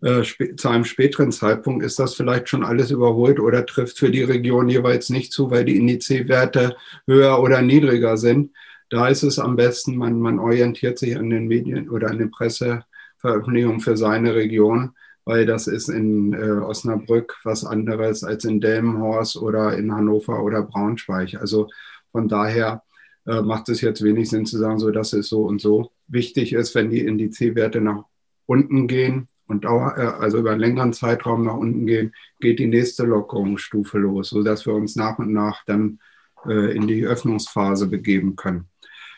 äh, 0.00 0.22
zu 0.56 0.68
einem 0.68 0.84
späteren 0.84 1.32
Zeitpunkt 1.32 1.84
ist 1.84 1.98
das 1.98 2.14
vielleicht 2.14 2.48
schon 2.48 2.64
alles 2.64 2.90
überholt 2.90 3.38
oder 3.38 3.66
trifft 3.66 3.98
für 3.98 4.10
die 4.10 4.22
Region 4.22 4.68
jeweils 4.68 5.10
nicht 5.10 5.32
zu, 5.32 5.50
weil 5.50 5.64
die 5.64 5.76
Indizewerte 5.76 6.76
höher 7.06 7.40
oder 7.40 7.62
niedriger 7.62 8.16
sind. 8.16 8.52
Da 8.90 9.08
ist 9.08 9.22
es 9.22 9.38
am 9.38 9.56
besten, 9.56 9.96
man, 9.96 10.20
man 10.20 10.38
orientiert 10.38 10.98
sich 10.98 11.16
an 11.16 11.30
den 11.30 11.46
Medien 11.46 11.90
oder 11.90 12.10
an 12.10 12.18
den 12.18 12.30
Presseveröffentlichungen 12.30 13.80
für 13.80 13.96
seine 13.96 14.34
Region, 14.34 14.92
weil 15.24 15.44
das 15.44 15.66
ist 15.66 15.88
in 15.88 16.32
äh, 16.32 16.52
Osnabrück 16.52 17.36
was 17.44 17.64
anderes 17.64 18.24
als 18.24 18.44
in 18.44 18.60
Delmenhorst 18.60 19.36
oder 19.36 19.76
in 19.76 19.94
Hannover 19.94 20.42
oder 20.42 20.62
Braunschweig. 20.62 21.34
Also 21.34 21.68
von 22.12 22.28
daher 22.28 22.82
äh, 23.26 23.42
macht 23.42 23.68
es 23.68 23.82
jetzt 23.82 24.02
wenig 24.02 24.30
Sinn 24.30 24.46
zu 24.46 24.56
sagen, 24.56 24.78
so 24.78 24.90
dass 24.90 25.12
es 25.12 25.28
so 25.28 25.42
und 25.44 25.60
so 25.60 25.90
wichtig 26.06 26.54
ist, 26.54 26.74
wenn 26.74 26.88
die 26.88 27.04
Indizwerte 27.04 27.82
nach 27.82 28.04
unten 28.46 28.86
gehen 28.86 29.28
und 29.46 29.64
dauer, 29.66 29.98
äh, 29.98 30.00
also 30.00 30.38
über 30.38 30.52
einen 30.52 30.60
längeren 30.60 30.94
Zeitraum 30.94 31.44
nach 31.44 31.56
unten 31.56 31.84
gehen, 31.84 32.14
geht 32.40 32.58
die 32.58 32.66
nächste 32.66 33.04
Lockerungsstufe 33.04 33.98
los, 33.98 34.30
sodass 34.30 34.64
wir 34.64 34.74
uns 34.74 34.96
nach 34.96 35.18
und 35.18 35.32
nach 35.32 35.62
dann 35.66 36.00
äh, 36.46 36.74
in 36.74 36.86
die 36.86 37.04
Öffnungsphase 37.04 37.88
begeben 37.88 38.34
können. 38.34 38.68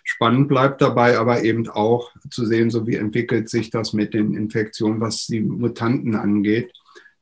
Spannend 0.04 0.48
bleibt 0.48 0.80
dabei 0.80 1.18
aber 1.18 1.42
eben 1.42 1.68
auch 1.68 2.10
zu 2.30 2.46
sehen, 2.46 2.70
so 2.70 2.86
wie 2.86 2.96
entwickelt 2.96 3.48
sich 3.48 3.70
das 3.70 3.92
mit 3.92 4.14
den 4.14 4.34
Infektionen, 4.34 5.00
was 5.00 5.26
die 5.26 5.40
Mutanten 5.40 6.14
angeht. 6.14 6.72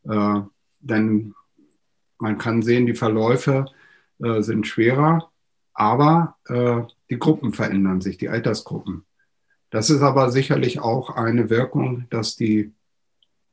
Äh, 0.05 0.41
denn 0.81 1.35
man 2.19 2.39
kann 2.39 2.63
sehen, 2.63 2.87
die 2.87 2.95
Verläufe 2.95 3.67
äh, 4.23 4.43
sind 4.43 4.67
schwerer, 4.67 5.31
aber 5.73 6.37
äh, 6.47 6.83
die 7.11 7.19
Gruppen 7.19 7.53
verändern 7.53 8.01
sich, 8.01 8.19
die 8.19 8.29
Altersgruppen. 8.29 9.05
Das 9.71 9.91
ist 9.91 10.03
aber 10.03 10.31
sicherlich 10.31 10.81
auch 10.81 11.11
eine 11.11 11.51
Wirkung, 11.51 12.07
dass 12.11 12.37
die 12.37 12.73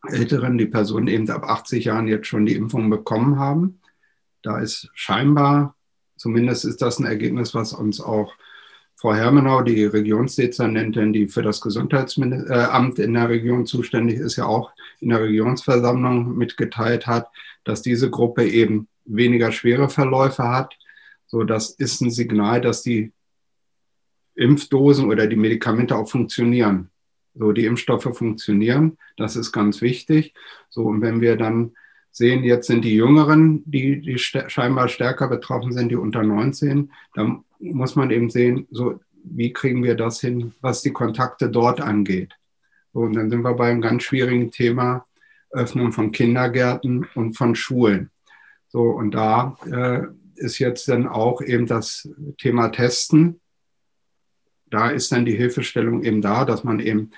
Älteren, 0.07 0.57
die 0.57 0.67
Personen 0.67 1.07
eben 1.07 1.29
ab 1.29 1.43
80 1.43 1.85
Jahren 1.85 2.07
jetzt 2.07 2.27
schon 2.27 2.45
die 2.45 2.55
Impfung 2.55 2.89
bekommen 2.89 3.37
haben. 3.39 3.81
Da 4.41 4.59
ist 4.59 4.89
scheinbar, 4.93 5.75
zumindest 6.15 6.65
ist 6.65 6.81
das 6.81 6.99
ein 6.99 7.05
Ergebnis, 7.05 7.53
was 7.53 7.73
uns 7.73 7.99
auch 7.99 8.33
Frau 8.97 9.13
Hermenau, 9.13 9.61
die 9.61 9.83
Regionsdezernentin, 9.83 11.11
die 11.11 11.27
für 11.27 11.41
das 11.41 11.59
Gesundheitsamt 11.61 12.99
in 12.99 13.13
der 13.13 13.29
Region 13.29 13.65
zuständig 13.65 14.19
ist, 14.19 14.37
ja 14.37 14.45
auch 14.45 14.71
in 15.01 15.09
der 15.09 15.21
Regionsversammlung 15.21 16.37
mitgeteilt 16.37 17.05
hat, 17.05 17.27
dass 17.65 17.81
diese 17.81 18.09
Gruppe 18.09 18.47
eben 18.47 18.87
weniger 19.03 19.51
schwere 19.51 19.89
Verläufe 19.89 20.43
hat. 20.43 20.77
So, 21.27 21.43
das 21.43 21.71
ist 21.71 22.01
ein 22.01 22.11
Signal, 22.11 22.61
dass 22.61 22.83
die 22.83 23.11
Impfdosen 24.35 25.09
oder 25.09 25.27
die 25.27 25.35
Medikamente 25.35 25.95
auch 25.95 26.09
funktionieren. 26.09 26.89
So, 27.33 27.51
die 27.51 27.65
Impfstoffe 27.65 28.15
funktionieren. 28.17 28.97
Das 29.17 29.35
ist 29.35 29.51
ganz 29.51 29.81
wichtig. 29.81 30.33
So, 30.69 30.83
und 30.83 31.01
wenn 31.01 31.19
wir 31.19 31.35
dann 31.35 31.73
sehen, 32.11 32.43
jetzt 32.45 32.67
sind 32.67 32.85
die 32.85 32.95
Jüngeren, 32.95 33.61
die, 33.65 33.99
die 33.99 34.17
scheinbar 34.17 34.87
stärker 34.87 35.27
betroffen 35.27 35.73
sind, 35.73 35.89
die 35.89 35.97
unter 35.97 36.23
19, 36.23 36.91
dann 37.13 37.43
muss 37.59 37.95
man 37.95 38.11
eben 38.11 38.29
sehen, 38.29 38.67
so 38.71 38.99
wie 39.23 39.53
kriegen 39.53 39.83
wir 39.83 39.95
das 39.95 40.21
hin, 40.21 40.53
was 40.61 40.81
die 40.81 40.93
Kontakte 40.93 41.49
dort 41.49 41.81
angeht. 41.81 42.37
So, 42.93 43.01
und 43.01 43.13
dann 43.13 43.29
sind 43.29 43.41
wir 43.41 43.53
bei 43.53 43.69
einem 43.69 43.81
ganz 43.81 44.03
schwierigen 44.03 44.51
Thema 44.51 45.05
Öffnung 45.51 45.91
von 45.91 46.11
Kindergärten 46.11 47.07
und 47.15 47.33
von 47.33 47.55
Schulen. 47.55 48.11
So, 48.67 48.83
und 48.83 49.11
da 49.11 49.57
äh, 49.65 50.03
ist 50.35 50.59
jetzt 50.59 50.87
dann 50.87 51.07
auch 51.07 51.41
eben 51.41 51.65
das 51.65 52.09
Thema 52.37 52.69
Testen. 52.69 53.39
Da 54.69 54.89
ist 54.89 55.11
dann 55.11 55.25
die 55.25 55.35
Hilfestellung 55.35 56.03
eben 56.03 56.21
da, 56.21 56.45
dass 56.45 56.63
man 56.63 56.79
eben, 56.79 57.11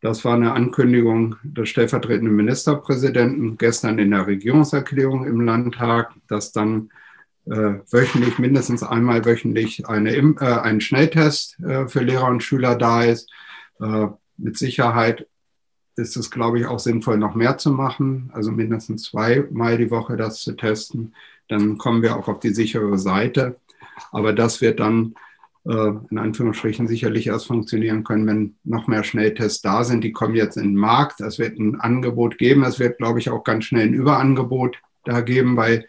das 0.00 0.24
war 0.24 0.34
eine 0.34 0.52
Ankündigung 0.52 1.36
des 1.42 1.68
stellvertretenden 1.68 2.34
Ministerpräsidenten 2.34 3.58
gestern 3.58 3.98
in 3.98 4.10
der 4.10 4.26
Regierungserklärung 4.26 5.26
im 5.26 5.40
Landtag, 5.40 6.14
dass 6.28 6.52
dann 6.52 6.90
wöchentlich, 7.46 8.38
mindestens 8.38 8.82
einmal 8.82 9.24
wöchentlich 9.24 9.88
eine, 9.88 10.16
äh, 10.16 10.34
ein 10.40 10.80
Schnelltest 10.80 11.60
äh, 11.60 11.86
für 11.86 12.00
Lehrer 12.00 12.28
und 12.28 12.42
Schüler 12.42 12.74
da 12.74 13.04
ist. 13.04 13.30
Äh, 13.80 14.08
mit 14.36 14.58
Sicherheit 14.58 15.26
ist 15.96 16.16
es, 16.16 16.30
glaube 16.30 16.58
ich, 16.58 16.66
auch 16.66 16.78
sinnvoll, 16.78 17.16
noch 17.18 17.34
mehr 17.34 17.56
zu 17.56 17.70
machen, 17.70 18.30
also 18.32 18.52
mindestens 18.52 19.04
zweimal 19.04 19.78
die 19.78 19.90
Woche 19.90 20.16
das 20.16 20.42
zu 20.42 20.52
testen. 20.52 21.14
Dann 21.48 21.78
kommen 21.78 22.02
wir 22.02 22.16
auch 22.16 22.28
auf 22.28 22.40
die 22.40 22.52
sichere 22.52 22.98
Seite. 22.98 23.56
Aber 24.12 24.32
das 24.32 24.60
wird 24.60 24.80
dann 24.80 25.14
äh, 25.64 25.92
in 26.10 26.18
Anführungsstrichen 26.18 26.86
sicherlich 26.86 27.28
erst 27.28 27.46
funktionieren 27.46 28.04
können, 28.04 28.26
wenn 28.26 28.56
noch 28.64 28.88
mehr 28.88 29.04
Schnelltests 29.04 29.62
da 29.62 29.84
sind. 29.84 30.04
Die 30.04 30.12
kommen 30.12 30.34
jetzt 30.34 30.56
in 30.56 30.64
den 30.64 30.76
Markt. 30.76 31.20
Es 31.20 31.38
wird 31.38 31.58
ein 31.58 31.80
Angebot 31.80 32.38
geben. 32.38 32.62
Es 32.62 32.78
wird, 32.78 32.98
glaube 32.98 33.18
ich, 33.18 33.30
auch 33.30 33.44
ganz 33.44 33.64
schnell 33.64 33.86
ein 33.86 33.94
Überangebot 33.94 34.78
da 35.04 35.20
geben, 35.20 35.56
weil 35.56 35.86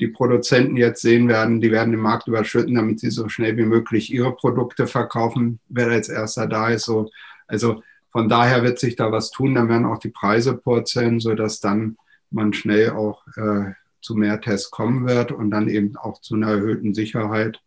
die 0.00 0.08
Produzenten 0.08 0.76
jetzt 0.76 1.02
sehen 1.02 1.28
werden, 1.28 1.60
die 1.60 1.72
werden 1.72 1.90
den 1.90 2.00
Markt 2.00 2.28
überschütten, 2.28 2.74
damit 2.74 3.00
sie 3.00 3.10
so 3.10 3.28
schnell 3.28 3.56
wie 3.56 3.64
möglich 3.64 4.12
ihre 4.12 4.34
Produkte 4.34 4.86
verkaufen, 4.86 5.60
wer 5.68 5.88
als 5.88 6.08
erster 6.08 6.46
da 6.46 6.68
ist. 6.68 6.84
So, 6.84 7.10
also 7.46 7.82
von 8.10 8.28
daher 8.28 8.62
wird 8.62 8.78
sich 8.78 8.96
da 8.96 9.10
was 9.10 9.30
tun, 9.30 9.54
dann 9.54 9.68
werden 9.68 9.86
auch 9.86 9.98
die 9.98 10.10
Preise 10.10 10.54
purzeln, 10.54 11.20
sodass 11.20 11.60
dann 11.60 11.96
man 12.30 12.52
schnell 12.52 12.90
auch 12.90 13.26
äh, 13.36 13.72
zu 14.00 14.14
mehr 14.14 14.40
Tests 14.40 14.70
kommen 14.70 15.06
wird 15.06 15.32
und 15.32 15.50
dann 15.50 15.68
eben 15.68 15.96
auch 15.96 16.20
zu 16.20 16.34
einer 16.36 16.50
erhöhten 16.50 16.94
Sicherheit. 16.94 17.60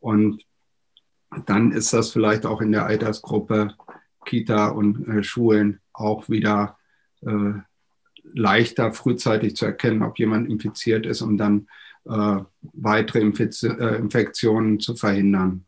Und 0.00 0.44
dann 1.46 1.72
ist 1.72 1.92
das 1.92 2.10
vielleicht 2.10 2.46
auch 2.46 2.60
in 2.60 2.72
der 2.72 2.86
Altersgruppe 2.86 3.74
Kita 4.24 4.68
und 4.68 5.08
äh, 5.08 5.22
Schulen 5.22 5.80
auch 5.92 6.28
wieder 6.28 6.78
äh, 7.22 7.52
leichter 8.34 8.92
frühzeitig 8.92 9.56
zu 9.56 9.66
erkennen, 9.66 10.02
ob 10.02 10.18
jemand 10.18 10.50
infiziert 10.50 11.06
ist, 11.06 11.22
um 11.22 11.36
dann 11.36 11.68
äh, 12.08 12.38
weitere 12.72 13.20
Infiz 13.20 13.62
äh, 13.62 13.96
Infektionen 13.96 14.80
zu 14.80 14.94
verhindern. 14.94 15.64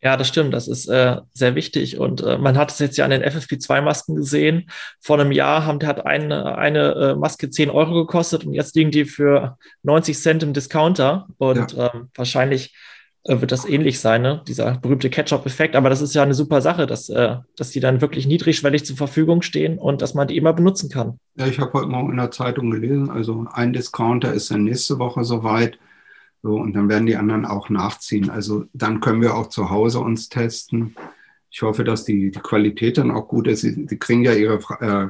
Ja, 0.00 0.16
das 0.16 0.28
stimmt. 0.28 0.54
Das 0.54 0.68
ist 0.68 0.86
äh, 0.88 1.16
sehr 1.32 1.56
wichtig. 1.56 1.98
Und 1.98 2.22
äh, 2.22 2.38
man 2.38 2.56
hat 2.56 2.70
es 2.70 2.78
jetzt 2.78 2.96
ja 2.98 3.04
an 3.04 3.10
den 3.10 3.22
FFP2-Masken 3.24 4.14
gesehen. 4.14 4.70
Vor 5.00 5.18
einem 5.18 5.32
Jahr 5.32 5.66
haben, 5.66 5.84
hat 5.84 6.06
eine, 6.06 6.56
eine 6.56 6.92
äh, 6.94 7.14
Maske 7.16 7.50
10 7.50 7.68
Euro 7.70 7.94
gekostet 7.94 8.44
und 8.44 8.54
jetzt 8.54 8.76
liegen 8.76 8.92
die 8.92 9.04
für 9.04 9.58
90 9.82 10.16
Cent 10.16 10.42
im 10.44 10.52
Discounter. 10.52 11.26
Und 11.38 11.72
ja. 11.72 11.92
ähm, 11.92 12.10
wahrscheinlich 12.14 12.76
wird 13.24 13.52
das 13.52 13.68
ähnlich 13.68 14.00
sein, 14.00 14.22
ne? 14.22 14.42
dieser 14.46 14.78
berühmte 14.78 15.10
Ketchup-Effekt. 15.10 15.76
Aber 15.76 15.90
das 15.90 16.00
ist 16.00 16.14
ja 16.14 16.22
eine 16.22 16.34
super 16.34 16.60
Sache, 16.60 16.86
dass, 16.86 17.08
äh, 17.08 17.36
dass 17.56 17.70
die 17.70 17.80
dann 17.80 18.00
wirklich 18.00 18.26
niedrigschwellig 18.26 18.84
zur 18.84 18.96
Verfügung 18.96 19.42
stehen 19.42 19.78
und 19.78 20.02
dass 20.02 20.14
man 20.14 20.28
die 20.28 20.36
immer 20.36 20.52
benutzen 20.52 20.88
kann. 20.88 21.18
Ja, 21.36 21.46
ich 21.46 21.58
habe 21.58 21.72
heute 21.74 21.88
Morgen 21.88 22.10
in 22.10 22.16
der 22.16 22.30
Zeitung 22.30 22.70
gelesen, 22.70 23.10
also 23.10 23.46
ein 23.52 23.72
Discounter 23.72 24.32
ist 24.32 24.50
dann 24.50 24.64
nächste 24.64 24.98
Woche 24.98 25.24
soweit. 25.24 25.78
So, 26.42 26.54
und 26.54 26.72
dann 26.74 26.88
werden 26.88 27.06
die 27.06 27.16
anderen 27.16 27.44
auch 27.44 27.68
nachziehen. 27.68 28.30
Also 28.30 28.66
dann 28.72 29.00
können 29.00 29.20
wir 29.20 29.34
auch 29.34 29.48
zu 29.48 29.70
Hause 29.70 29.98
uns 29.98 30.28
testen. 30.28 30.94
Ich 31.50 31.62
hoffe, 31.62 31.82
dass 31.82 32.04
die, 32.04 32.30
die 32.30 32.38
Qualität 32.38 32.98
dann 32.98 33.10
auch 33.10 33.26
gut 33.26 33.48
ist. 33.48 33.62
Sie, 33.62 33.86
sie 33.88 33.98
kriegen 33.98 34.22
ja 34.22 34.32
ihre 34.32 34.60
äh, 34.80 35.08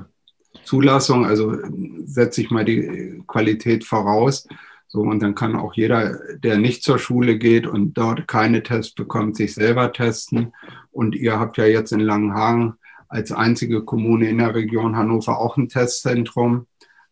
Zulassung, 0.64 1.26
also 1.26 1.56
setze 2.04 2.40
ich 2.40 2.50
mal 2.50 2.64
die 2.64 3.22
Qualität 3.26 3.84
voraus. 3.84 4.46
So, 4.88 5.02
und 5.02 5.20
dann 5.20 5.34
kann 5.34 5.54
auch 5.54 5.74
jeder, 5.74 6.18
der 6.38 6.58
nicht 6.58 6.82
zur 6.82 6.98
Schule 6.98 7.38
geht 7.38 7.66
und 7.66 7.94
dort 7.94 8.26
keine 8.26 8.62
Tests 8.62 8.94
bekommt, 8.94 9.36
sich 9.36 9.54
selber 9.54 9.92
testen. 9.92 10.54
Und 10.90 11.14
ihr 11.14 11.38
habt 11.38 11.58
ja 11.58 11.66
jetzt 11.66 11.92
in 11.92 12.00
Langenhagen 12.00 12.74
als 13.06 13.30
einzige 13.30 13.84
Kommune 13.84 14.28
in 14.28 14.38
der 14.38 14.54
Region 14.54 14.96
Hannover 14.96 15.38
auch 15.38 15.56
ein 15.56 15.68
Testzentrum. 15.68 16.66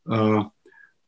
Äh, 0.08 0.44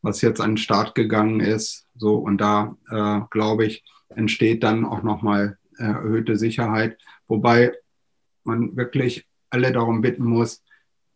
was 0.01 0.21
jetzt 0.21 0.41
an 0.41 0.51
den 0.51 0.57
Start 0.57 0.95
gegangen 0.95 1.39
ist. 1.39 1.87
So, 1.95 2.15
und 2.15 2.39
da 2.39 2.75
äh, 2.89 3.21
glaube 3.29 3.65
ich, 3.65 3.83
entsteht 4.09 4.63
dann 4.63 4.85
auch 4.85 5.03
nochmal 5.03 5.57
äh, 5.77 5.83
erhöhte 5.83 6.37
Sicherheit. 6.37 6.97
Wobei 7.27 7.73
man 8.43 8.75
wirklich 8.75 9.27
alle 9.49 9.71
darum 9.71 10.01
bitten 10.01 10.23
muss, 10.23 10.63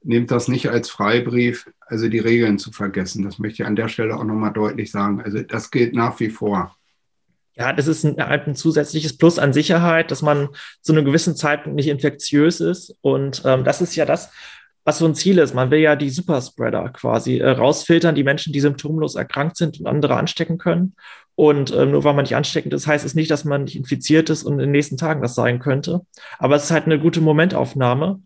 nehmt 0.04 0.32
das 0.32 0.48
nicht 0.48 0.70
als 0.70 0.90
Freibrief, 0.90 1.70
also 1.80 2.08
die 2.10 2.20
Regeln 2.20 2.58
zu 2.60 2.72
vergessen. 2.72 3.24
Das 3.24 3.40
möchte 3.40 3.64
ich 3.64 3.68
an 3.68 3.76
der 3.76 3.88
Stelle 3.88 4.16
auch 4.16 4.24
nochmal 4.24 4.54
deutlich 4.54 4.92
sagen. 4.92 5.22
Also 5.22 5.42
das 5.42 5.72
gilt 5.72 5.96
nach 5.96 6.20
wie 6.20 6.30
vor. 6.30 6.76
Ja, 7.56 7.72
das 7.72 7.88
ist 7.88 8.04
ein, 8.04 8.18
halt 8.18 8.48
ein 8.48 8.56
zusätzliches 8.56 9.18
Plus 9.18 9.38
an 9.38 9.54
Sicherheit, 9.54 10.10
dass 10.10 10.22
man 10.22 10.50
zu 10.82 10.92
einem 10.92 11.06
gewissen 11.06 11.36
Zeitpunkt 11.36 11.76
nicht 11.76 11.88
infektiös 11.88 12.60
ist. 12.60 12.96
Und 13.02 13.44
ähm, 13.46 13.64
das 13.64 13.82
ist 13.82 13.96
ja 13.96 14.06
das, 14.06 14.32
was 14.86 14.98
so 14.98 15.06
ein 15.06 15.16
Ziel 15.16 15.38
ist. 15.38 15.54
Man 15.54 15.70
will 15.72 15.80
ja 15.80 15.96
die 15.96 16.10
Superspreader 16.10 16.90
quasi 16.90 17.38
äh, 17.38 17.50
rausfiltern, 17.50 18.16
die 18.16 18.24
Menschen, 18.24 18.54
die 18.54 18.60
symptomlos 18.60 19.16
erkrankt 19.16 19.58
sind 19.58 19.80
und 19.80 19.88
andere 19.88 20.16
anstecken 20.16 20.58
können. 20.58 20.96
Und 21.36 21.72
äh, 21.72 21.86
nur 21.86 22.04
weil 22.04 22.14
man 22.14 22.24
nicht 22.24 22.36
ansteckend 22.36 22.74
ist, 22.74 22.86
heißt 22.86 23.06
es 23.06 23.16
nicht, 23.16 23.32
dass 23.32 23.46
man 23.46 23.64
nicht 23.64 23.76
infiziert 23.76 24.30
ist 24.30 24.44
und 24.44 24.54
in 24.54 24.60
den 24.60 24.72
nächsten 24.72 24.98
Tagen 24.98 25.22
das 25.22 25.36
sein 25.36 25.60
könnte. 25.60 26.02
Aber 26.38 26.56
es 26.56 26.66
ist 26.66 26.72
halt 26.72 26.86
eine 26.86 27.00
gute 27.00 27.22
Momentaufnahme, 27.22 28.22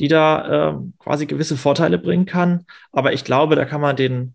die 0.00 0.08
da 0.08 0.70
äh, 0.70 0.74
quasi 0.98 1.26
gewisse 1.26 1.56
Vorteile 1.56 1.98
bringen 1.98 2.26
kann. 2.26 2.64
Aber 2.92 3.12
ich 3.12 3.24
glaube, 3.24 3.56
da 3.56 3.64
kann 3.64 3.80
man 3.80 3.96
den 3.96 4.34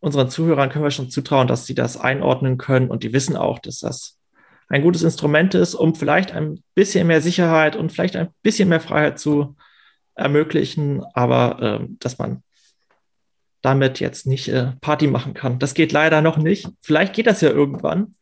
unseren 0.00 0.30
Zuhörern 0.30 0.70
können 0.70 0.84
wir 0.84 0.90
schon 0.90 1.10
zutrauen, 1.10 1.46
dass 1.46 1.66
sie 1.66 1.74
das 1.74 1.98
einordnen 1.98 2.56
können 2.58 2.88
und 2.88 3.02
die 3.02 3.12
wissen 3.12 3.36
auch, 3.36 3.58
dass 3.58 3.80
das 3.80 4.16
ein 4.68 4.82
gutes 4.82 5.02
Instrument 5.02 5.54
ist, 5.54 5.74
um 5.74 5.94
vielleicht 5.94 6.32
ein 6.32 6.62
bisschen 6.74 7.06
mehr 7.06 7.20
Sicherheit 7.20 7.76
und 7.76 7.92
vielleicht 7.92 8.16
ein 8.16 8.28
bisschen 8.42 8.68
mehr 8.68 8.80
Freiheit 8.80 9.18
zu 9.18 9.56
ermöglichen, 10.14 11.02
aber 11.12 11.80
äh, 11.82 11.86
dass 11.98 12.18
man 12.18 12.42
damit 13.62 14.00
jetzt 14.00 14.26
nicht 14.26 14.48
äh, 14.48 14.72
Party 14.80 15.06
machen 15.06 15.34
kann. 15.34 15.58
Das 15.58 15.74
geht 15.74 15.92
leider 15.92 16.22
noch 16.22 16.38
nicht. 16.38 16.68
Vielleicht 16.80 17.14
geht 17.14 17.26
das 17.26 17.40
ja 17.40 17.50
irgendwann. 17.50 18.14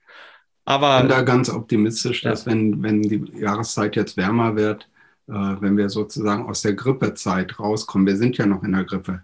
Aber 0.64 0.96
ich 0.96 1.02
bin 1.02 1.10
da 1.10 1.22
ganz 1.22 1.48
optimistisch, 1.48 2.22
dass 2.22 2.44
ja. 2.44 2.52
wenn, 2.52 2.82
wenn 2.82 3.02
die 3.02 3.24
Jahreszeit 3.38 3.94
jetzt 3.94 4.16
wärmer 4.16 4.56
wird, 4.56 4.88
wenn 5.30 5.76
wir 5.76 5.90
sozusagen 5.90 6.46
aus 6.46 6.62
der 6.62 6.72
Grippezeit 6.72 7.60
rauskommen, 7.60 8.06
wir 8.06 8.16
sind 8.16 8.38
ja 8.38 8.46
noch 8.46 8.64
in 8.64 8.72
der 8.72 8.84
Grippe, 8.84 9.22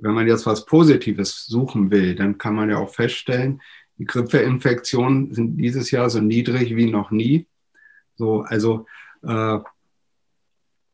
wenn 0.00 0.12
man 0.12 0.26
jetzt 0.26 0.44
was 0.44 0.66
Positives 0.66 1.46
suchen 1.46 1.90
will, 1.90 2.14
dann 2.14 2.36
kann 2.36 2.54
man 2.54 2.68
ja 2.68 2.76
auch 2.76 2.92
feststellen, 2.92 3.60
die 3.98 4.04
Grippeinfektionen 4.04 5.32
sind 5.34 5.56
dieses 5.56 5.90
Jahr 5.90 6.10
so 6.10 6.20
niedrig 6.20 6.76
wie 6.76 6.90
noch 6.90 7.10
nie. 7.10 7.46
So, 8.16 8.42
also 8.42 8.86
äh, 9.22 9.58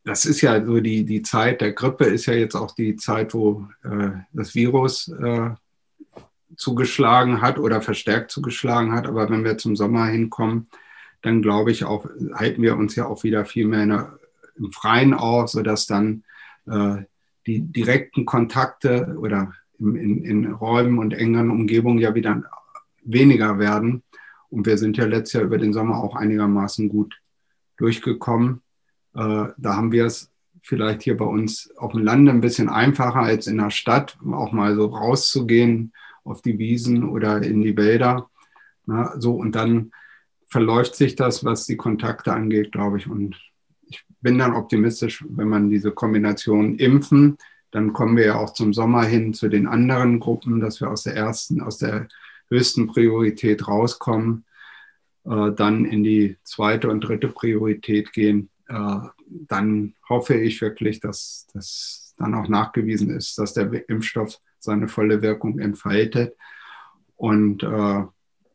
das 0.05 0.25
ist 0.25 0.41
ja 0.41 0.65
so 0.65 0.81
die, 0.81 1.05
die 1.05 1.23
Zeit 1.23 1.61
der 1.61 1.73
Grippe 1.73 2.05
ist 2.05 2.27
ja 2.27 2.35
jetzt 2.35 2.55
auch 2.55 2.75
die 2.75 2.97
Zeit, 2.97 3.35
wo 3.35 3.67
äh, 3.83 4.11
das 4.33 4.55
Virus 4.55 5.09
äh, 5.09 5.51
zugeschlagen 6.57 7.41
hat 7.41 7.59
oder 7.59 7.81
verstärkt 7.81 8.31
zugeschlagen 8.31 8.93
hat. 8.93 9.07
Aber 9.07 9.31
wenn 9.31 9.45
wir 9.45 9.59
zum 9.59 9.77
Sommer 9.77 10.07
hinkommen, 10.07 10.69
dann 11.23 11.43
glaube 11.43 11.71
ich 11.71 11.85
auch, 11.85 12.07
halten 12.35 12.63
wir 12.63 12.77
uns 12.77 12.97
ja 12.97 13.07
auch 13.07 13.25
wieder 13.25 13.45
viel 13.45 13.67
mehr 13.67 13.87
der, 13.87 14.20
im 14.61 14.73
Freien 14.73 15.15
auf, 15.15 15.51
sodass 15.51 15.87
dann 15.87 16.25
äh, 16.67 17.03
die 17.47 17.61
direkten 17.61 18.27
Kontakte 18.27 19.17
oder 19.19 19.55
in, 19.79 19.97
in, 19.97 20.25
in 20.25 20.53
Räumen 20.53 20.99
und 20.99 21.15
engeren 21.15 21.51
Umgebungen 21.51 21.99
ja 21.99 22.15
wieder 22.15 22.43
weniger 23.03 23.59
werden. 23.59 24.03
Und 24.51 24.67
wir 24.67 24.79
sind 24.79 24.97
ja 24.97 25.07
letztes 25.07 25.35
Jahr 25.35 25.45
über 25.45 25.59
den 25.59 25.73
Sommer 25.73 26.03
auch 26.03 26.15
einigermaßen 26.15 26.89
gut 26.89 27.21
durchgekommen. 27.77 28.63
Äh, 29.15 29.47
da 29.57 29.77
haben 29.77 29.93
wir 29.93 30.07
es 30.07 30.31
vielleicht 30.63 31.03
hier 31.03 31.17
bei 31.17 31.25
uns 31.25 31.71
auf 31.77 31.93
dem 31.93 32.03
Lande 32.03 32.31
ein 32.31 32.41
bisschen 32.41 32.69
einfacher 32.69 33.21
als 33.21 33.47
in 33.47 33.59
der 33.59 33.71
Stadt, 33.71 34.19
auch 34.31 34.53
mal 34.53 34.75
so 34.77 34.87
rauszugehen 34.87 35.93
auf 36.25 36.43
die 36.43 36.59
Wiesen 36.59 37.09
oder 37.09 37.43
in 37.43 37.63
die 37.63 37.77
Wälder. 37.77 38.29
Na, 38.87 39.19
so 39.19 39.35
und 39.35 39.55
dann 39.55 39.93
verläuft 40.49 40.97
sich 40.97 41.15
das, 41.15 41.45
was 41.45 41.67
die 41.67 41.77
Kontakte 41.77 42.33
angeht, 42.33 42.73
glaube 42.73 42.99
ich. 42.99 43.09
Und 43.09 43.37
ich 43.37 43.50
bin 44.21 44.39
dann 44.39 44.55
optimistisch, 44.55 45.25
wenn 45.29 45.49
man 45.49 45.71
diese 45.71 45.93
Kombination 45.93 46.77
impfen, 46.77 47.39
dann 47.71 47.93
kommen 47.93 48.17
wir 48.17 48.27
ja 48.27 48.35
auch 48.37 48.53
zum 48.53 48.73
Sommer 48.73 49.05
hin 49.05 49.33
zu 49.33 49.49
den 49.49 49.67
anderen 49.67 50.21
Gruppen, 50.21 50.61
dass 50.61 50.81
wir 50.81 50.91
aus 50.91 51.05
der 51.05 51.15
ersten, 51.15 51.61
aus 51.61 51.79
der 51.79 52.09
höchsten 52.49 52.89
Priorität 52.89 53.69
rauskommen, 53.69 54.45
äh, 55.25 55.53
dann 55.53 55.85
in 55.85 56.03
die 56.03 56.37
zweite 56.43 56.89
und 56.91 57.01
dritte 57.01 57.29
Priorität 57.29 58.13
gehen 58.13 58.51
äh, 58.71 59.01
dann 59.49 59.95
hoffe 60.09 60.35
ich 60.35 60.61
wirklich, 60.61 61.01
dass 61.01 61.49
das 61.53 62.15
dann 62.17 62.35
auch 62.35 62.49
nachgewiesen 62.49 63.11
ist, 63.11 63.37
dass 63.39 63.53
der 63.53 63.89
Impfstoff 63.89 64.39
seine 64.59 64.87
volle 64.89 65.23
Wirkung 65.23 65.59
entfaltet 65.59 66.37
und 67.17 67.63
äh, 67.63 68.05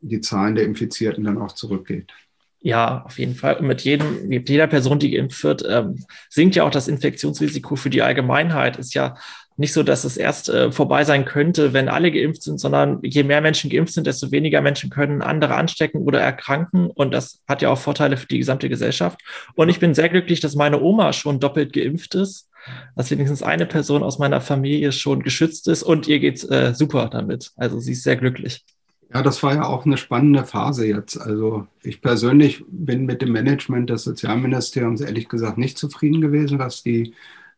die 0.00 0.20
Zahlen 0.20 0.54
der 0.54 0.64
Infizierten 0.64 1.24
dann 1.24 1.38
auch 1.38 1.52
zurückgeht. 1.52 2.12
Ja, 2.60 3.02
auf 3.04 3.18
jeden 3.18 3.34
Fall. 3.34 3.56
Und 3.56 3.66
mit, 3.66 3.82
jedem, 3.82 4.28
mit 4.28 4.48
jeder 4.48 4.66
Person, 4.66 4.98
die 4.98 5.10
geimpft 5.10 5.44
wird, 5.44 5.64
ähm, 5.68 6.04
sinkt 6.28 6.56
ja 6.56 6.64
auch 6.64 6.70
das 6.70 6.88
Infektionsrisiko 6.88 7.76
für 7.76 7.90
die 7.90 8.02
Allgemeinheit. 8.02 8.76
Ist 8.76 8.94
ja 8.94 9.16
nicht 9.56 9.72
so, 9.72 9.82
dass 9.82 10.04
es 10.04 10.16
erst 10.16 10.48
äh, 10.48 10.70
vorbei 10.70 11.04
sein 11.04 11.24
könnte, 11.24 11.72
wenn 11.72 11.88
alle 11.88 12.10
geimpft 12.10 12.42
sind, 12.42 12.58
sondern 12.58 13.00
je 13.02 13.22
mehr 13.22 13.40
Menschen 13.40 13.70
geimpft 13.70 13.94
sind, 13.94 14.06
desto 14.06 14.30
weniger 14.30 14.60
Menschen 14.60 14.90
können 14.90 15.22
andere 15.22 15.54
anstecken 15.54 16.02
oder 16.02 16.20
erkranken. 16.20 16.90
Und 16.90 17.12
das 17.12 17.40
hat 17.48 17.62
ja 17.62 17.70
auch 17.70 17.78
Vorteile 17.78 18.16
für 18.16 18.26
die 18.26 18.38
gesamte 18.38 18.68
Gesellschaft. 18.68 19.20
Und 19.54 19.68
ich 19.68 19.80
bin 19.80 19.94
sehr 19.94 20.08
glücklich, 20.08 20.40
dass 20.40 20.54
meine 20.54 20.80
Oma 20.80 21.12
schon 21.12 21.40
doppelt 21.40 21.72
geimpft 21.72 22.14
ist, 22.14 22.50
dass 22.96 23.10
wenigstens 23.10 23.42
eine 23.42 23.66
Person 23.66 24.02
aus 24.02 24.18
meiner 24.18 24.40
Familie 24.40 24.92
schon 24.92 25.22
geschützt 25.22 25.68
ist 25.68 25.82
und 25.82 26.06
ihr 26.08 26.18
geht's 26.18 26.44
äh, 26.44 26.74
super 26.74 27.08
damit. 27.10 27.52
Also 27.56 27.78
sie 27.78 27.92
ist 27.92 28.02
sehr 28.02 28.16
glücklich. 28.16 28.64
Ja, 29.12 29.22
das 29.22 29.42
war 29.42 29.54
ja 29.54 29.64
auch 29.64 29.86
eine 29.86 29.96
spannende 29.98 30.44
Phase 30.44 30.86
jetzt. 30.86 31.16
Also 31.16 31.66
ich 31.82 32.02
persönlich 32.02 32.64
bin 32.68 33.06
mit 33.06 33.22
dem 33.22 33.32
Management 33.32 33.88
des 33.88 34.02
Sozialministeriums 34.02 35.00
ehrlich 35.00 35.28
gesagt 35.28 35.58
nicht 35.58 35.78
zufrieden 35.78 36.20
gewesen, 36.20 36.58
was 36.58 36.82
die 36.82 37.14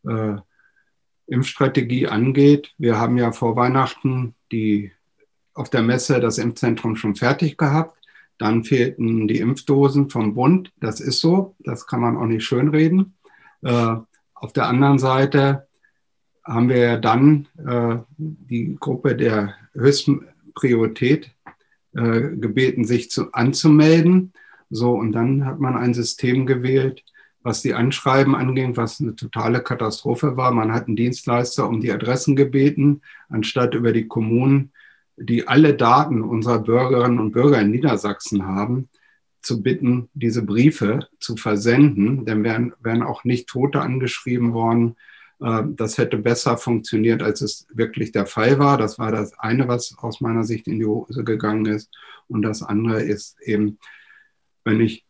äh, 0.06 0.36
Impfstrategie 1.26 2.06
angeht. 2.08 2.74
Wir 2.76 2.98
haben 2.98 3.16
ja 3.16 3.32
vor 3.32 3.56
Weihnachten 3.56 4.34
die, 4.52 4.92
auf 5.54 5.70
der 5.70 5.82
Messe 5.82 6.20
das 6.20 6.38
Impfzentrum 6.38 6.96
schon 6.96 7.14
fertig 7.14 7.56
gehabt. 7.56 7.98
Dann 8.36 8.62
fehlten 8.64 9.26
die 9.26 9.38
Impfdosen 9.38 10.10
vom 10.10 10.34
Bund. 10.34 10.70
Das 10.80 11.00
ist 11.00 11.20
so. 11.20 11.56
Das 11.60 11.86
kann 11.86 12.00
man 12.00 12.16
auch 12.16 12.26
nicht 12.26 12.44
schönreden. 12.44 13.14
Äh, 13.62 13.96
auf 14.34 14.52
der 14.52 14.68
anderen 14.68 14.98
Seite 14.98 15.66
haben 16.44 16.68
wir 16.68 16.98
dann 16.98 17.48
äh, 17.66 17.96
die 18.16 18.76
Gruppe 18.78 19.16
der 19.16 19.54
höchsten 19.72 20.26
Priorität 20.54 21.30
äh, 21.94 22.20
gebeten, 22.36 22.84
sich 22.84 23.10
zu, 23.10 23.32
anzumelden. 23.32 24.32
So, 24.70 24.92
und 24.92 25.12
dann 25.12 25.46
hat 25.46 25.60
man 25.60 25.76
ein 25.76 25.94
System 25.94 26.46
gewählt, 26.46 27.04
was 27.42 27.62
die 27.62 27.74
Anschreiben 27.74 28.34
anging, 28.34 28.76
was 28.76 29.00
eine 29.00 29.14
totale 29.14 29.62
Katastrophe 29.62 30.36
war. 30.36 30.52
Man 30.52 30.72
hat 30.72 30.86
einen 30.86 30.96
Dienstleister 30.96 31.68
um 31.68 31.80
die 31.80 31.92
Adressen 31.92 32.36
gebeten, 32.36 33.00
anstatt 33.28 33.74
über 33.74 33.92
die 33.92 34.06
Kommunen, 34.06 34.72
die 35.16 35.48
alle 35.48 35.74
Daten 35.74 36.22
unserer 36.22 36.58
Bürgerinnen 36.58 37.18
und 37.18 37.32
Bürger 37.32 37.60
in 37.60 37.70
Niedersachsen 37.70 38.44
haben, 38.46 38.88
zu 39.40 39.62
bitten, 39.62 40.08
diese 40.14 40.44
Briefe 40.44 41.08
zu 41.20 41.36
versenden. 41.36 42.24
Denn 42.26 42.44
wären, 42.44 42.74
wären 42.80 43.02
auch 43.02 43.24
nicht 43.24 43.48
Tote 43.48 43.80
angeschrieben 43.80 44.52
worden. 44.52 44.96
Äh, 45.40 45.62
das 45.68 45.98
hätte 45.98 46.18
besser 46.18 46.56
funktioniert, 46.56 47.22
als 47.22 47.40
es 47.40 47.66
wirklich 47.72 48.12
der 48.12 48.26
Fall 48.26 48.58
war. 48.58 48.78
Das 48.78 48.98
war 48.98 49.12
das 49.12 49.38
eine, 49.38 49.68
was 49.68 49.96
aus 49.98 50.20
meiner 50.20 50.44
Sicht 50.44 50.66
in 50.68 50.78
die 50.78 50.86
Hose 50.86 51.24
gegangen 51.24 51.66
ist. 51.66 51.90
Und 52.28 52.42
das 52.42 52.62
andere 52.62 53.02
ist 53.02 53.40
eben, 53.40 53.78
wenn 54.64 54.80
ich 54.80 55.04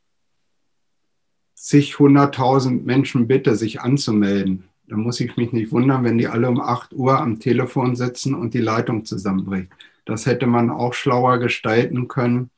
zig 1.55 1.99
hunderttausend 1.99 2.87
Menschen 2.87 3.27
bitte, 3.27 3.57
sich 3.57 3.81
anzumelden, 3.81 4.65
dann 4.87 5.01
muss 5.01 5.21
ich 5.21 5.37
mich 5.37 5.53
nicht 5.53 5.73
wundern, 5.73 6.05
wenn 6.05 6.17
die 6.17 6.29
alle 6.29 6.49
um 6.49 6.61
8 6.61 6.95
Uhr 6.95 7.21
am 7.21 7.41
Telefon 7.41 7.95
sitzen 7.95 8.35
und 8.35 8.55
die 8.55 8.61
Leitung 8.61 9.05
zusammenbricht. 9.05 9.69
Das 10.07 10.25
hätte 10.25 10.47
man 10.47 10.71
auch 10.71 10.95
schlauer 10.95 11.39
gestalten 11.39 12.09
können. 12.09 12.51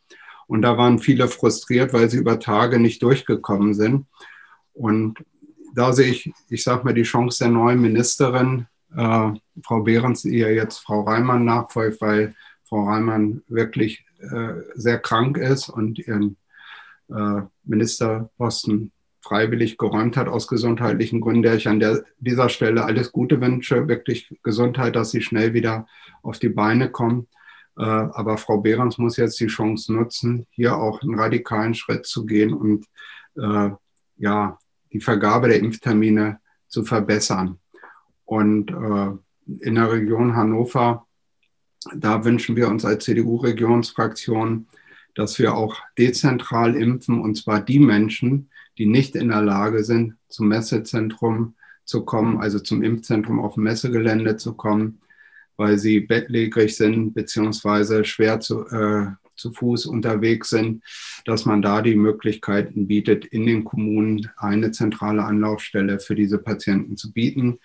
Und 0.47 0.63
da 0.63 0.77
waren 0.77 0.99
viele 0.99 1.27
frustriert, 1.29 1.93
weil 1.93 2.09
sie 2.09 2.19
über 2.19 2.39
Tage 2.39 2.79
nicht 2.79 3.03
durchgekommen 3.03 3.75
sind. 3.75 4.07
Und 4.73 5.25
da 5.75 5.93
sehe 5.93 6.11
ich, 6.11 6.33
ich 6.49 6.63
sage 6.63 6.85
mal, 6.85 6.95
die 6.95 7.03
Chance 7.03 7.45
der 7.45 7.53
neuen 7.53 7.81
Ministerin, 7.81 8.67
äh, 8.97 9.31
Frau 9.65 9.83
Behrens, 9.83 10.25
ja 10.25 10.49
jetzt 10.49 10.79
Frau 10.79 11.03
Reimann 11.03 11.45
nachfolgt, 11.45 12.01
weil 12.01 12.35
Frau 12.65 12.89
Reimann 12.89 13.43
wirklich 13.49 14.05
äh, 14.19 14.55
sehr 14.75 14.99
krank 14.99 15.39
ist 15.39 15.69
und 15.69 15.99
ihren 15.99 16.37
äh, 17.09 17.43
Ministerposten 17.65 18.93
freiwillig 19.23 19.77
geräumt 19.77 20.17
hat 20.17 20.29
aus 20.29 20.49
gesundheitlichen 20.49 21.21
Gründen, 21.21 21.43
der 21.43 21.55
ich 21.55 21.69
an 21.69 21.81
der, 21.81 22.05
dieser 22.19 22.49
Stelle 22.49 22.85
alles 22.85 23.13
Gute 23.13 23.41
wünsche, 23.41 23.87
wirklich 23.87 24.39
Gesundheit, 24.43 24.97
dass 24.97 25.11
sie 25.11 25.23
schnell 25.23 25.53
wieder 25.53 25.87
auf 26.23 26.39
die 26.39 26.49
Beine 26.49 26.91
kommt. 26.91 27.29
Äh, 27.77 27.83
aber 27.83 28.39
Frau 28.39 28.59
Behrens 28.59 28.99
muss 28.99 29.17
jetzt 29.17 29.39
die 29.41 29.47
Chance 29.47 29.93
nutzen, 29.93 30.47
hier 30.51 30.77
auch 30.77 31.03
einen 31.03 31.19
radikalen 31.19 31.75
Schritt 31.75 32.07
zu 32.07 32.25
gehen 32.27 32.53
und 32.53 32.87
äh, 33.37 33.71
ja, 34.17 34.59
die 34.93 35.01
Vergabe 35.01 35.49
der 35.49 35.61
Impftermine 35.61 36.41
zu 36.69 36.85
verbessern. 36.85 37.59
Und 38.25 38.71
äh, 38.71 39.65
in 39.65 39.75
der 39.75 39.91
Region 39.91 40.37
Hannover 40.37 41.07
da 41.95 42.25
wünschen 42.25 42.57
wir 42.57 42.69
uns 42.69 42.85
als 42.85 43.05
CDU-Regionsfraktion, 43.05 44.67
dass 45.15 45.39
wir 45.39 45.55
auch 45.55 45.77
dezentral 45.99 46.75
impfen, 46.75 47.21
und 47.21 47.37
zwar 47.37 47.61
die 47.61 47.79
Menschen, 47.79 48.51
die 48.79 48.87
nicht 48.87 49.17
in 49.17 49.29
der 49.29 49.43
Lage 49.43 49.83
sind, 49.85 50.17
zum 50.29 50.49
Messezentrum 50.49 51.55
zu 51.85 52.05
kommen, 52.05 52.39
also 52.39 52.59
zum 52.59 52.83
Impfzentrum 52.83 53.41
auf 53.41 53.55
dem 53.55 53.65
Messegelände 53.65 54.37
zu 54.37 54.55
kommen, 54.55 55.01
weil 55.57 55.79
sie 55.79 56.01
bettlägerig 56.01 56.77
sind 56.77 57.15
beziehungsweise 57.15 58.05
schwer 58.05 58.41
zu, 58.41 58.67
äh, 58.69 59.09
zu 59.41 59.53
Fuß 59.53 59.87
unterwegs 59.87 60.51
sind, 60.51 60.85
dass 61.25 61.47
man 61.47 61.63
da 61.63 61.83
die 61.83 61.97
Möglichkeiten 61.97 62.87
bietet, 62.87 63.25
in 63.25 63.47
den 63.47 63.65
Kommunen 63.65 64.31
eine 64.37 64.71
zentrale 64.71 65.25
Anlaufstelle 65.25 65.99
für 65.99 66.15
diese 66.15 66.39
Patienten 66.39 66.97
zu 66.97 67.13
bieten. 67.13 67.59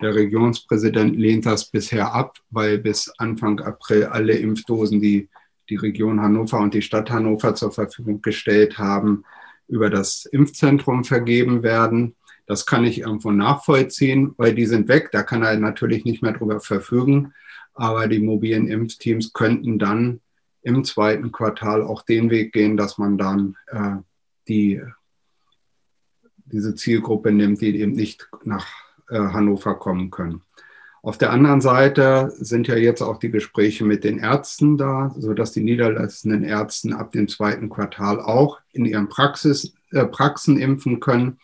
Der 0.00 0.14
Regionspräsident 0.14 1.16
lehnt 1.16 1.46
das 1.46 1.70
bisher 1.70 2.14
ab, 2.14 2.38
weil 2.50 2.78
bis 2.78 3.12
Anfang 3.18 3.60
April 3.60 4.04
alle 4.04 4.34
Impfdosen, 4.34 5.00
die 5.00 5.28
die 5.68 5.76
Region 5.76 6.20
Hannover 6.20 6.58
und 6.58 6.74
die 6.74 6.82
Stadt 6.82 7.10
Hannover 7.10 7.54
zur 7.54 7.70
Verfügung 7.70 8.22
gestellt 8.22 8.78
haben, 8.78 9.24
über 9.68 9.88
das 9.88 10.26
Impfzentrum 10.26 11.04
vergeben 11.04 11.62
werden. 11.62 12.16
Das 12.46 12.66
kann 12.66 12.84
ich 12.84 12.98
irgendwo 13.00 13.30
nachvollziehen, 13.30 14.34
weil 14.36 14.54
die 14.54 14.66
sind 14.66 14.88
weg. 14.88 15.10
Da 15.12 15.22
kann 15.22 15.44
er 15.44 15.56
natürlich 15.56 16.04
nicht 16.04 16.22
mehr 16.22 16.32
drüber 16.32 16.60
verfügen. 16.60 17.32
Aber 17.74 18.08
die 18.08 18.18
mobilen 18.18 18.66
Impfteams 18.66 19.32
könnten 19.32 19.78
dann 19.78 20.20
im 20.62 20.84
zweiten 20.84 21.32
Quartal 21.32 21.82
auch 21.82 22.02
den 22.02 22.30
Weg 22.30 22.52
gehen, 22.52 22.76
dass 22.76 22.98
man 22.98 23.18
dann 23.18 23.56
äh, 23.68 23.96
die, 24.48 24.82
diese 26.44 26.74
Zielgruppe 26.74 27.32
nimmt, 27.32 27.60
die 27.60 27.78
eben 27.80 27.92
nicht 27.92 28.28
nach 28.44 28.66
äh, 29.08 29.18
Hannover 29.18 29.74
kommen 29.76 30.10
können. 30.10 30.42
Auf 31.02 31.16
der 31.16 31.30
anderen 31.30 31.62
Seite 31.62 32.30
sind 32.36 32.68
ja 32.68 32.76
jetzt 32.76 33.00
auch 33.00 33.16
die 33.16 33.30
Gespräche 33.30 33.86
mit 33.86 34.04
den 34.04 34.18
Ärzten 34.18 34.76
da, 34.76 35.14
sodass 35.16 35.52
die 35.52 35.62
niederlassenden 35.62 36.44
Ärzte 36.44 36.94
ab 36.94 37.12
dem 37.12 37.26
zweiten 37.26 37.70
Quartal 37.70 38.20
auch 38.20 38.60
in 38.72 38.84
ihren 38.84 39.08
Praxis, 39.08 39.72
äh, 39.92 40.04
Praxen 40.04 40.58
impfen 40.58 41.00
können, 41.00 41.38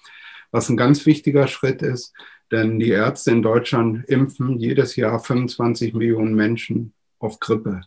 was 0.51 0.69
ein 0.69 0.77
ganz 0.77 1.07
wichtiger 1.07 1.47
Schritt 1.47 1.81
ist, 1.81 2.13
denn 2.53 2.79
die 2.79 2.91
Ärzte 2.91 3.31
in 3.31 3.43
Deutschland 3.43 4.05
impfen 4.09 4.59
jedes 4.59 4.95
Jahr 4.95 5.19
25 5.19 5.95
Millionen 5.95 6.35
Menschen 6.35 6.93
auf 7.19 7.41
Grippe 7.41 7.81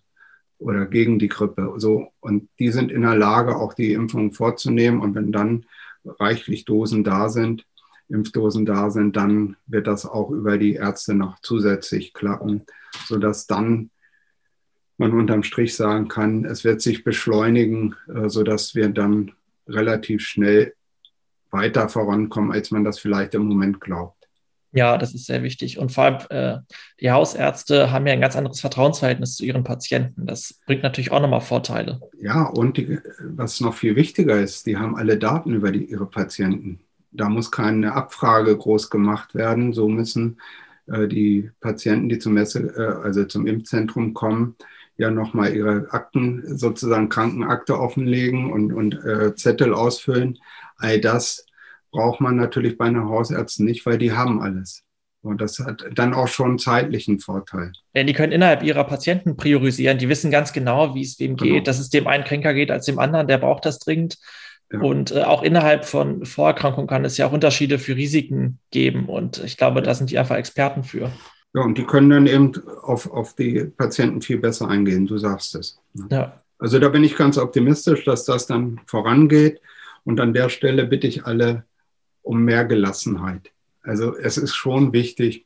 oder 0.59 0.85
gegen 0.85 1.19
die 1.19 1.29
Grippe. 1.29 1.73
So, 1.77 2.11
und 2.19 2.49
die 2.59 2.69
sind 2.69 2.91
in 2.91 3.01
der 3.01 3.15
Lage, 3.15 3.55
auch 3.55 3.73
die 3.73 3.93
Impfung 3.93 4.33
vorzunehmen. 4.33 5.01
Und 5.01 5.15
wenn 5.15 5.31
dann 5.31 5.65
reichlich 6.05 6.65
Dosen 6.65 7.03
da 7.03 7.29
sind, 7.29 7.65
Impfdosen 8.09 8.65
da 8.65 8.89
sind, 8.89 9.15
dann 9.15 9.55
wird 9.67 9.87
das 9.87 10.05
auch 10.05 10.31
über 10.31 10.57
die 10.57 10.73
Ärzte 10.73 11.13
noch 11.13 11.39
zusätzlich 11.41 12.13
klappen, 12.13 12.63
sodass 13.05 13.47
dann 13.47 13.91
man 14.97 15.13
unterm 15.13 15.43
Strich 15.43 15.75
sagen 15.75 16.09
kann, 16.09 16.43
es 16.43 16.63
wird 16.63 16.81
sich 16.81 17.03
beschleunigen, 17.03 17.95
äh, 18.13 18.27
sodass 18.27 18.75
wir 18.75 18.89
dann 18.89 19.31
relativ 19.67 20.21
schnell 20.21 20.73
weiter 21.51 21.87
vorankommen, 21.87 22.51
als 22.51 22.71
man 22.71 22.83
das 22.83 22.99
vielleicht 22.99 23.33
im 23.33 23.45
Moment 23.45 23.79
glaubt. 23.79 24.18
Ja, 24.71 24.97
das 24.97 25.15
ist 25.15 25.25
sehr 25.25 25.41
wichtig. 25.41 25.79
Und 25.79 25.91
vor 25.91 26.03
allem 26.03 26.17
äh, 26.29 26.59
die 26.99 27.11
Hausärzte 27.11 27.91
haben 27.91 28.05
ja 28.05 28.13
ein 28.13 28.21
ganz 28.21 28.35
anderes 28.35 28.59
Vertrauensverhältnis 28.59 29.35
zu 29.35 29.45
ihren 29.45 29.63
Patienten. 29.63 30.27
Das 30.27 30.59
bringt 30.65 30.83
natürlich 30.83 31.11
auch 31.11 31.21
nochmal 31.21 31.41
Vorteile. 31.41 31.99
Ja, 32.19 32.43
und 32.43 32.77
die, 32.77 32.99
was 33.21 33.61
noch 33.61 33.73
viel 33.73 33.95
wichtiger 33.95 34.39
ist, 34.39 34.67
die 34.67 34.77
haben 34.77 34.95
alle 34.95 35.17
Daten 35.17 35.53
über 35.53 35.71
die, 35.71 35.85
ihre 35.85 36.05
Patienten. 36.05 36.79
Da 37.11 37.29
muss 37.29 37.49
keine 37.51 37.93
Abfrage 37.93 38.55
groß 38.55 38.91
gemacht 38.91 39.33
werden. 39.33 39.73
So 39.73 39.87
müssen 39.87 40.39
äh, 40.85 41.07
die 41.07 41.49
Patienten, 41.61 42.09
die 42.09 42.19
zum 42.19 42.33
Messe, 42.33 42.59
äh, 42.59 43.03
also 43.05 43.25
zum 43.25 43.47
Impfzentrum 43.47 44.13
kommen, 44.13 44.55
ja 44.97 45.09
nochmal 45.09 45.55
ihre 45.55 45.87
Akten, 45.91 46.43
sozusagen 46.57 47.09
Krankenakte 47.09 47.79
offenlegen 47.79 48.51
und, 48.51 48.73
und 48.73 49.03
äh, 49.05 49.33
Zettel 49.33 49.73
ausfüllen. 49.73 50.37
All 50.77 50.99
das 50.99 51.45
braucht 51.91 52.21
man 52.21 52.35
natürlich 52.35 52.77
bei 52.77 52.85
einer 52.85 53.07
Hausärzten 53.09 53.65
nicht, 53.65 53.85
weil 53.85 53.97
die 53.97 54.13
haben 54.13 54.41
alles. 54.41 54.83
Und 55.21 55.41
das 55.41 55.59
hat 55.59 55.85
dann 55.95 56.13
auch 56.13 56.29
schon 56.29 56.59
zeitlichen 56.59 57.19
Vorteil. 57.19 57.73
Ja, 57.93 58.03
die 58.03 58.13
können 58.13 58.31
innerhalb 58.31 58.63
ihrer 58.63 58.85
Patienten 58.85 59.35
priorisieren. 59.35 59.97
Die 59.97 60.07
wissen 60.07 60.31
ganz 60.31 60.53
genau, 60.53 60.95
wie 60.95 61.01
es 61.01 61.19
wem 61.19 61.35
genau. 61.35 61.55
geht, 61.55 61.67
dass 61.67 61.79
es 61.79 61.89
dem 61.89 62.07
einen 62.07 62.23
kränker 62.23 62.53
geht 62.53 62.71
als 62.71 62.85
dem 62.85 62.99
anderen. 62.99 63.27
Der 63.27 63.37
braucht 63.37 63.65
das 63.65 63.79
dringend. 63.79 64.17
Ja. 64.71 64.79
Und 64.79 65.11
äh, 65.11 65.23
auch 65.23 65.43
innerhalb 65.43 65.83
von 65.83 66.25
Vorerkrankungen 66.25 66.87
kann 66.87 67.03
es 67.03 67.17
ja 67.17 67.27
auch 67.27 67.33
Unterschiede 67.33 67.79
für 67.79 67.95
Risiken 67.95 68.59
geben. 68.71 69.09
Und 69.09 69.43
ich 69.43 69.57
glaube, 69.57 69.81
da 69.81 69.93
sind 69.93 70.09
die 70.09 70.19
einfach 70.19 70.37
Experten 70.37 70.83
für. 70.83 71.11
Ja, 71.53 71.63
und 71.63 71.77
die 71.77 71.83
können 71.83 72.11
dann 72.11 72.27
eben 72.27 72.53
auf, 72.83 73.11
auf 73.11 73.35
die 73.35 73.65
Patienten 73.65 74.21
viel 74.21 74.37
besser 74.37 74.69
eingehen. 74.69 75.07
Du 75.07 75.17
sagst 75.17 75.55
es. 75.55 75.79
Ja. 76.11 76.41
Also 76.59 76.79
da 76.79 76.89
bin 76.89 77.03
ich 77.03 77.15
ganz 77.15 77.37
optimistisch, 77.37 78.05
dass 78.05 78.23
das 78.23 78.45
dann 78.45 78.79
vorangeht. 78.85 79.59
Und 80.05 80.19
an 80.19 80.33
der 80.33 80.49
Stelle 80.49 80.85
bitte 80.85 81.07
ich 81.07 81.25
alle 81.25 81.65
um 82.21 82.43
mehr 82.43 82.65
Gelassenheit. 82.65 83.51
Also 83.81 84.15
es 84.15 84.37
ist 84.37 84.55
schon 84.55 84.93
wichtig 84.93 85.45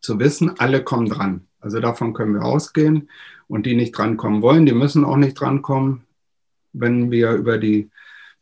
zu 0.00 0.18
wissen, 0.18 0.58
alle 0.58 0.84
kommen 0.84 1.08
dran. 1.08 1.46
Also 1.60 1.80
davon 1.80 2.12
können 2.12 2.34
wir 2.34 2.44
ausgehen. 2.44 3.08
Und 3.48 3.66
die 3.66 3.74
nicht 3.74 3.92
drankommen 3.92 4.42
wollen, 4.42 4.66
die 4.66 4.72
müssen 4.72 5.04
auch 5.04 5.16
nicht 5.16 5.38
drankommen. 5.38 6.04
Wenn 6.72 7.10
wir 7.10 7.32
über 7.32 7.58
die 7.58 7.90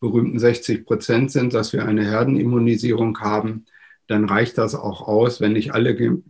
berühmten 0.00 0.38
60 0.38 0.84
Prozent 0.84 1.30
sind, 1.30 1.54
dass 1.54 1.72
wir 1.72 1.86
eine 1.86 2.04
Herdenimmunisierung 2.04 3.18
haben, 3.20 3.66
dann 4.08 4.24
reicht 4.24 4.58
das 4.58 4.74
auch 4.74 5.06
aus, 5.06 5.40
wenn 5.40 5.52
nicht 5.52 5.74
alle 5.74 6.20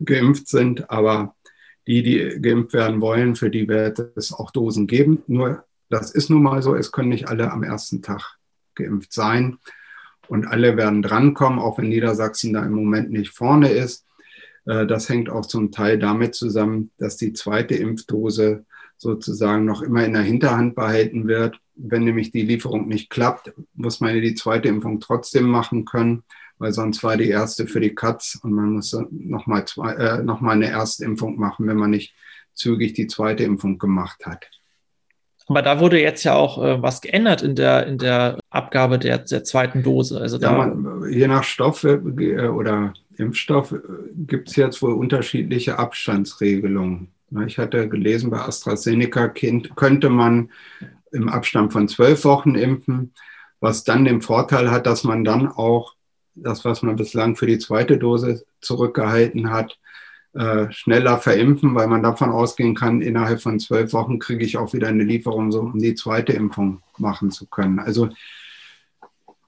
geimpft 0.00 0.48
sind. 0.48 0.90
Aber 0.90 1.36
die, 1.86 2.02
die 2.02 2.40
geimpft 2.40 2.72
werden 2.72 3.00
wollen, 3.00 3.36
für 3.36 3.50
die 3.50 3.68
wird 3.68 4.00
es 4.16 4.32
auch 4.32 4.50
Dosen 4.50 4.86
geben. 4.86 5.22
Nur, 5.28 5.64
das 5.88 6.10
ist 6.10 6.30
nun 6.30 6.42
mal 6.42 6.62
so, 6.62 6.74
es 6.74 6.90
können 6.90 7.10
nicht 7.10 7.28
alle 7.28 7.52
am 7.52 7.62
ersten 7.62 8.02
Tag 8.02 8.38
geimpft 8.74 9.12
sein 9.12 9.58
und 10.28 10.46
alle 10.46 10.76
werden 10.76 11.02
drankommen, 11.02 11.58
auch 11.58 11.78
wenn 11.78 11.88
Niedersachsen 11.88 12.52
da 12.52 12.64
im 12.64 12.72
Moment 12.72 13.10
nicht 13.10 13.30
vorne 13.30 13.70
ist. 13.70 14.06
Äh, 14.66 14.86
das 14.86 15.08
hängt 15.08 15.30
auch 15.30 15.46
zum 15.46 15.72
Teil 15.72 15.98
damit 15.98 16.34
zusammen, 16.34 16.90
dass 16.98 17.16
die 17.16 17.32
zweite 17.32 17.74
Impfdose 17.74 18.64
sozusagen 18.98 19.64
noch 19.64 19.82
immer 19.82 20.04
in 20.04 20.14
der 20.14 20.22
Hinterhand 20.22 20.74
behalten 20.74 21.28
wird. 21.28 21.60
Wenn 21.74 22.04
nämlich 22.04 22.32
die 22.32 22.42
Lieferung 22.42 22.88
nicht 22.88 23.10
klappt, 23.10 23.52
muss 23.74 24.00
man 24.00 24.14
die 24.20 24.34
zweite 24.34 24.68
Impfung 24.68 25.00
trotzdem 25.00 25.44
machen 25.46 25.84
können, 25.84 26.22
weil 26.58 26.72
sonst 26.72 27.02
war 27.02 27.16
die 27.16 27.28
erste 27.28 27.66
für 27.66 27.80
die 27.80 27.94
Katz 27.94 28.38
und 28.42 28.52
man 28.52 28.72
muss 28.72 28.96
nochmal 29.10 29.64
äh, 29.98 30.22
noch 30.22 30.40
eine 30.42 30.68
Erstimpfung 30.68 31.38
machen, 31.38 31.66
wenn 31.66 31.76
man 31.76 31.90
nicht 31.90 32.14
zügig 32.54 32.94
die 32.94 33.06
zweite 33.06 33.44
Impfung 33.44 33.78
gemacht 33.78 34.24
hat. 34.24 34.50
Aber 35.48 35.62
da 35.62 35.78
wurde 35.78 36.00
jetzt 36.00 36.24
ja 36.24 36.34
auch 36.34 36.62
äh, 36.62 36.82
was 36.82 37.00
geändert 37.00 37.42
in 37.42 37.54
der, 37.54 37.86
in 37.86 37.98
der 37.98 38.38
Abgabe 38.50 38.98
der, 38.98 39.18
der 39.18 39.44
zweiten 39.44 39.82
Dose. 39.82 40.20
Also 40.20 40.38
ja, 40.38 40.52
man, 40.52 41.10
je 41.10 41.28
nach 41.28 41.44
Stoff 41.44 41.84
äh, 41.84 41.98
oder 42.48 42.94
Impfstoff 43.16 43.72
äh, 43.72 43.78
gibt 44.14 44.48
es 44.48 44.56
jetzt 44.56 44.82
wohl 44.82 44.94
unterschiedliche 44.94 45.78
Abstandsregelungen. 45.78 47.12
Ich 47.46 47.58
hatte 47.58 47.88
gelesen, 47.88 48.30
bei 48.30 48.38
AstraZeneca 48.38 49.28
könnte 49.28 50.10
man 50.10 50.50
im 51.12 51.28
Abstand 51.28 51.72
von 51.72 51.88
zwölf 51.88 52.24
Wochen 52.24 52.54
impfen, 52.54 53.12
was 53.60 53.84
dann 53.84 54.04
den 54.04 54.22
Vorteil 54.22 54.70
hat, 54.70 54.86
dass 54.86 55.02
man 55.02 55.24
dann 55.24 55.48
auch 55.48 55.94
das, 56.34 56.64
was 56.64 56.82
man 56.82 56.96
bislang 56.96 57.34
für 57.34 57.46
die 57.46 57.58
zweite 57.58 57.98
Dose 57.98 58.44
zurückgehalten 58.60 59.50
hat, 59.50 59.78
äh, 60.36 60.70
schneller 60.70 61.18
verimpfen, 61.18 61.74
weil 61.74 61.86
man 61.86 62.02
davon 62.02 62.30
ausgehen 62.30 62.74
kann, 62.74 63.00
innerhalb 63.00 63.40
von 63.40 63.58
zwölf 63.58 63.92
Wochen 63.92 64.18
kriege 64.18 64.44
ich 64.44 64.58
auch 64.58 64.72
wieder 64.72 64.88
eine 64.88 65.04
Lieferung, 65.04 65.50
so 65.50 65.60
um 65.60 65.78
die 65.78 65.94
zweite 65.94 66.32
Impfung 66.32 66.82
machen 66.98 67.30
zu 67.30 67.46
können. 67.46 67.78
Also 67.78 68.10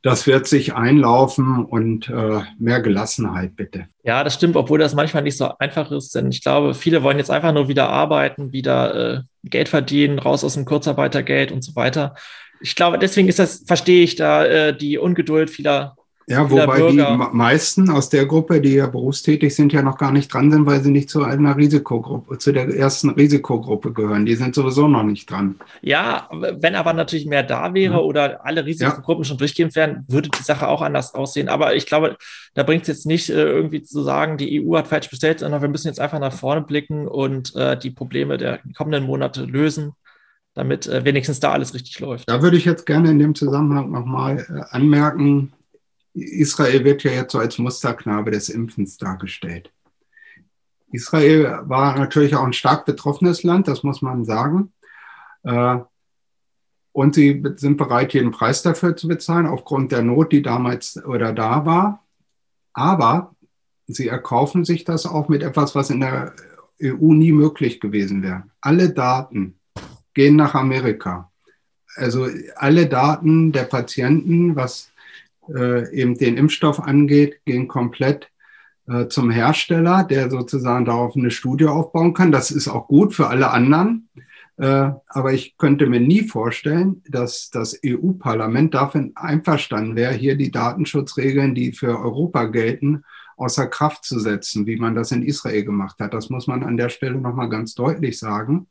das 0.03 0.27
wird 0.27 0.47
sich 0.47 0.75
einlaufen 0.75 1.65
und 1.65 2.09
äh, 2.09 2.41
mehr 2.59 2.81
Gelassenheit 2.81 3.57
bitte. 3.57 3.89
Ja, 4.05 4.23
das 4.23 4.35
stimmt, 4.35 4.57
obwohl 4.57 4.79
das 4.79 4.95
manchmal 4.95 5.25
nicht 5.25 5.37
so 5.37 5.51
einfach 5.59 5.91
ist, 5.91 6.15
denn 6.15 6.31
ich 6.31 6.43
glaube, 6.43 6.75
viele 6.75 7.03
wollen 7.03 7.19
jetzt 7.19 7.31
einfach 7.31 7.53
nur 7.53 7.69
wieder 7.69 7.89
arbeiten, 7.89 8.53
wieder 8.53 8.95
äh, 8.95 9.21
Geld 9.45 9.69
verdienen, 9.69 10.19
raus 10.19 10.45
aus 10.45 10.55
dem 10.55 10.65
Kurzarbeitergeld 10.65 11.53
und 11.53 11.63
so 11.63 11.75
weiter. 11.75 12.15
Ich 12.61 12.77
glaube, 12.77 12.99
deswegen 12.99 13.29
ist 13.29 13.39
das, 13.39 13.65
verstehe 13.67 14.05
ich 14.05 14.17
da 14.17 14.45
äh, 14.45 14.77
die 14.77 14.99
Ungeduld 14.99 15.51
vieler 15.51 15.97
ja, 16.29 16.51
wobei 16.51 16.91
die 16.91 17.03
meisten 17.33 17.91
aus 17.91 18.11
der 18.11 18.27
Gruppe, 18.27 18.61
die 18.61 18.75
ja 18.75 18.87
berufstätig 18.87 19.55
sind, 19.55 19.73
ja 19.73 19.83
noch 19.83 19.97
gar 19.97 20.13
nicht 20.13 20.33
dran 20.33 20.51
sind, 20.51 20.67
weil 20.67 20.83
sie 20.83 20.91
nicht 20.91 21.09
zu 21.09 21.23
einer 21.23 21.57
Risikogruppe, 21.57 22.39
zu 22.39 22.53
der 22.53 22.69
ersten 22.69 23.11
Risikogruppe 23.11 23.93
gehören. 23.93 24.27
Die 24.27 24.35
sind 24.35 24.55
sowieso 24.55 24.89
noch 24.89 25.03
nicht 25.03 25.31
dran. 25.31 25.57
Ja, 25.81 26.29
wenn 26.33 26.75
aber 26.75 26.93
natürlich 26.93 27.27
mehr 27.27 27.43
da 27.43 27.73
wäre 27.73 27.95
ja. 27.95 28.01
oder 28.01 28.45
alle 28.45 28.67
Risikogruppen 28.67 29.25
ja. 29.25 29.29
schon 29.29 29.39
durchgeimpft 29.39 29.77
werden, 29.77 30.05
würde 30.09 30.29
die 30.29 30.43
Sache 30.43 30.69
auch 30.69 30.83
anders 30.83 31.15
aussehen. 31.15 31.49
Aber 31.49 31.75
ich 31.75 31.87
glaube, 31.87 32.17
da 32.55 32.63
bringt 32.63 32.83
es 32.83 32.89
jetzt 32.89 33.07
nicht 33.07 33.31
äh, 33.31 33.45
irgendwie 33.45 33.83
zu 33.83 34.03
sagen, 34.03 34.37
die 34.37 34.63
EU 34.63 34.77
hat 34.77 34.89
falsch 34.89 35.09
bestellt, 35.09 35.41
sondern 35.41 35.63
wir 35.63 35.69
müssen 35.69 35.89
jetzt 35.89 36.01
einfach 36.01 36.21
nach 36.21 36.33
vorne 36.33 36.61
blicken 36.61 37.09
und 37.09 37.57
äh, 37.57 37.79
die 37.79 37.91
Probleme 37.91 38.37
der 38.37 38.61
kommenden 38.77 39.05
Monate 39.05 39.45
lösen 39.45 39.95
damit 40.55 40.89
äh, 40.89 41.05
wenigstens 41.05 41.39
da 41.39 41.53
alles 41.53 41.73
richtig 41.73 42.01
läuft. 42.01 42.29
Da 42.29 42.43
würde 42.43 42.57
ich 42.57 42.65
jetzt 42.65 42.85
gerne 42.85 43.11
in 43.11 43.21
dem 43.21 43.37
Zusammenhang 43.37 43.93
nochmal 43.93 44.39
äh, 44.39 44.75
anmerken, 44.75 45.53
Israel 46.15 46.85
wird 46.85 47.05
ja 47.05 47.13
jetzt 47.13 47.33
so 47.33 47.39
als 47.39 47.59
Musterknabe 47.59 48.31
des 48.31 48.49
Impfens 48.49 48.97
dargestellt. 48.97 49.73
Israel 50.91 51.61
war 51.65 51.99
natürlich 51.99 52.35
auch 52.35 52.45
ein 52.45 52.53
stark 52.53 52.87
betroffenes 52.87 53.43
Land, 53.43 53.69
das 53.69 53.83
muss 53.83 54.01
man 54.03 54.25
sagen. 54.25 54.73
Äh, 55.43 55.79
und 56.93 57.15
sie 57.15 57.45
sind 57.57 57.77
bereit, 57.77 58.15
jeden 58.15 58.33
Preis 58.33 58.63
dafür 58.63 58.97
zu 58.97 59.07
bezahlen, 59.07 59.47
aufgrund 59.47 59.93
der 59.93 60.03
Not, 60.03 60.33
die 60.33 60.43
damals 60.43 61.03
oder 61.05 61.33
da 61.33 61.65
war. 61.65 62.05
Aber 62.73 63.35
sie 63.87 64.09
erkaufen 64.09 64.65
sich 64.65 64.85
das 64.85 65.07
auch 65.07 65.29
mit 65.29 65.43
etwas, 65.43 65.75
was 65.75 65.91
in 65.91 66.01
der 66.01 66.33
EU 66.83 67.13
nie 67.13 67.33
möglich 67.33 67.81
gewesen 67.81 68.23
wäre. 68.23 68.45
Alle 68.61 68.91
Daten 68.91 69.59
gehen 70.15 70.37
nach 70.37 70.55
Amerika. 70.55 71.31
Also 71.97 72.29
alle 72.57 72.87
Daten 72.87 73.53
der 73.53 73.65
Patienten, 73.65 74.57
was 74.57 74.91
äh, 75.55 75.93
eben 75.95 76.17
den 76.17 76.37
Impfstoff 76.37 76.81
angeht, 76.81 77.45
gehen 77.45 77.69
komplett 77.69 78.31
äh, 78.87 79.09
zum 79.09 79.31
Hersteller, 79.31 80.05
der 80.05 80.31
sozusagen 80.31 80.85
darauf 80.85 81.17
eine 81.17 81.31
Studie 81.31 81.67
aufbauen 81.67 82.15
kann. 82.15 82.33
Das 82.33 82.51
ist 82.51 82.69
auch 82.69 82.89
gut 82.89 83.15
für 83.15 83.29
alle 83.29 83.51
anderen. 83.51 84.09
Äh, 84.57 84.91
aber 85.07 85.33
ich 85.33 85.57
könnte 85.57 85.87
mir 85.87 86.01
nie 86.01 86.23
vorstellen, 86.23 87.03
dass 87.09 87.51
das 87.51 87.79
EU-Parlament 87.85 88.75
dafür 88.75 89.11
einverstanden 89.15 89.95
wäre, 89.95 90.15
hier 90.15 90.37
die 90.37 90.51
Datenschutzregeln, 90.51 91.55
die 91.55 91.73
für 91.73 91.99
Europa 91.99 92.45
gelten, 92.45 93.05
außer 93.37 93.69
Kraft 93.69 94.05
zu 94.05 94.19
setzen, 94.19 94.67
wie 94.67 94.77
man 94.77 94.97
das 94.97 95.13
in 95.13 95.23
Israel 95.23 95.65
gemacht 95.65 96.01
hat. 96.01 96.13
Das 96.13 96.29
muss 96.29 96.49
man 96.49 96.65
an 96.65 96.77
der 96.77 96.89
Stelle 96.89 97.21
nochmal 97.21 97.49
ganz 97.49 97.75
deutlich 97.75 98.19
sagen. 98.19 98.67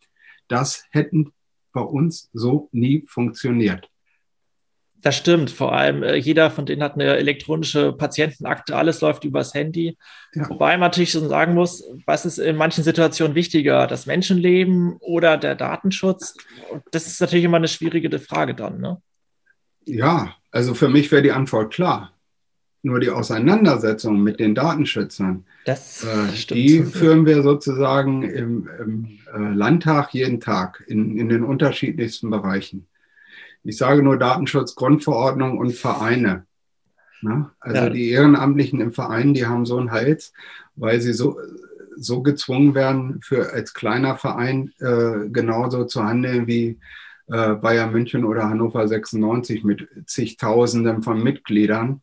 Das 0.49 0.83
hätten 0.91 1.31
bei 1.71 1.81
uns 1.81 2.29
so 2.33 2.69
nie 2.73 3.05
funktioniert. 3.07 3.89
Das 5.01 5.15
stimmt. 5.15 5.51
Vor 5.51 5.73
allem 5.73 6.03
äh, 6.03 6.15
jeder 6.15 6.49
von 6.49 6.65
denen 6.65 6.83
hat 6.83 6.95
eine 6.95 7.17
elektronische 7.17 7.93
Patientenakte. 7.93 8.75
Alles 8.75 9.01
läuft 9.01 9.23
übers 9.23 9.53
Handy. 9.53 9.97
Ja. 10.33 10.49
Wobei 10.49 10.71
man 10.71 10.81
natürlich 10.81 11.11
schon 11.11 11.29
sagen 11.29 11.53
muss, 11.53 11.83
was 12.05 12.25
ist 12.25 12.39
in 12.39 12.55
manchen 12.55 12.83
Situationen 12.83 13.35
wichtiger, 13.35 13.87
das 13.87 14.05
Menschenleben 14.05 14.97
oder 14.99 15.37
der 15.37 15.55
Datenschutz? 15.55 16.35
Das 16.91 17.07
ist 17.07 17.21
natürlich 17.21 17.45
immer 17.45 17.57
eine 17.57 17.67
schwierige 17.67 18.17
Frage 18.19 18.55
dann. 18.55 18.79
Ne? 18.79 19.01
Ja, 19.85 20.35
also 20.51 20.73
für 20.73 20.89
mich 20.89 21.11
wäre 21.11 21.21
die 21.21 21.31
Antwort 21.31 21.73
klar. 21.73 22.13
Nur 22.83 22.99
die 22.99 23.09
Auseinandersetzung 23.09 24.21
mit 24.21 24.39
den 24.39 24.55
Datenschützern, 24.55 25.45
das 25.65 26.05
äh, 26.05 26.53
die 26.53 26.83
führen 26.83 27.25
wir 27.25 27.41
sozusagen 27.41 28.23
im, 28.23 28.69
im 28.79 29.19
äh, 29.33 29.53
Landtag 29.53 30.13
jeden 30.13 30.39
Tag 30.39 30.83
in, 30.87 31.17
in 31.17 31.27
den 31.27 31.43
unterschiedlichsten 31.43 32.29
Bereichen. 32.29 32.87
Ich 33.67 33.75
sage 33.75 34.01
nur 34.01 34.17
Datenschutz, 34.17 34.75
Grundverordnung 34.75 35.57
und 35.57 35.73
Vereine. 35.73 36.45
Ne? 37.21 37.51
Also 37.59 37.81
ja. 37.81 37.89
die 37.89 38.11
Ehrenamtlichen 38.11 38.79
im 38.79 38.93
Verein, 38.93 39.33
die 39.33 39.45
haben 39.45 39.65
so 39.65 39.77
einen 39.77 39.91
Hals, 39.91 40.31
weil 40.77 41.01
sie 41.01 41.11
so, 41.11 41.37
so 41.97 42.21
gezwungen 42.21 42.75
werden, 42.75 43.19
für 43.21 43.51
als 43.51 43.73
kleiner 43.73 44.15
Verein 44.15 44.71
äh, 44.79 45.27
genauso 45.27 45.83
zu 45.83 46.05
handeln 46.05 46.47
wie 46.47 46.79
äh, 47.27 47.55
Bayern 47.55 47.91
München 47.91 48.23
oder 48.23 48.47
Hannover 48.47 48.87
96 48.87 49.65
mit 49.65 49.85
zigtausenden 50.05 51.03
von 51.03 51.21
Mitgliedern, 51.21 52.01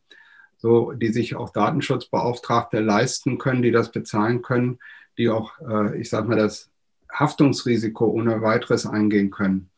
so, 0.57 0.91
die 0.91 1.11
sich 1.11 1.35
auch 1.35 1.49
Datenschutzbeauftragte 1.49 2.79
leisten 2.79 3.39
können, 3.39 3.63
die 3.63 3.71
das 3.71 3.91
bezahlen 3.91 4.43
können, 4.43 4.77
die 5.17 5.29
auch, 5.29 5.53
äh, 5.67 5.99
ich 5.99 6.11
sage 6.11 6.27
mal, 6.27 6.37
das 6.37 6.69
Haftungsrisiko 7.11 8.05
ohne 8.05 8.43
weiteres 8.43 8.85
eingehen 8.85 9.31
können. 9.31 9.71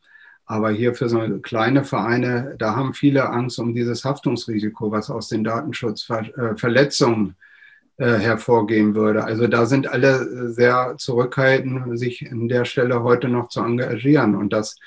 Aber 0.48 0.72
hier 0.72 0.96
für 0.96 1.10
so 1.10 1.20
kleine 1.40 1.84
Vereine, 1.84 2.56
da 2.58 2.76
haben 2.76 2.94
viele 2.94 3.30
Angst 3.30 3.60
um 3.60 3.76
dieses 3.76 4.06
Haftungsrisiko, 4.06 4.92
was 4.92 5.10
aus 5.10 5.28
den 5.28 5.44
Datenschutzverletzungen 5.44 7.36
äh, 7.98 8.14
hervorgehen 8.14 8.96
würde. 8.96 9.26
Also 9.26 9.48
da 9.48 9.66
sind 9.66 9.88
alle 9.88 10.52
sehr 10.54 10.96
zurückhaltend, 10.98 12.00
sich 12.00 12.32
an 12.32 12.48
der 12.48 12.64
Stelle 12.64 13.04
heute 13.04 13.28
noch 13.28 13.50
zu 13.50 13.62
engagieren. 13.62 14.36
Und 14.36 14.54
das 14.54 14.78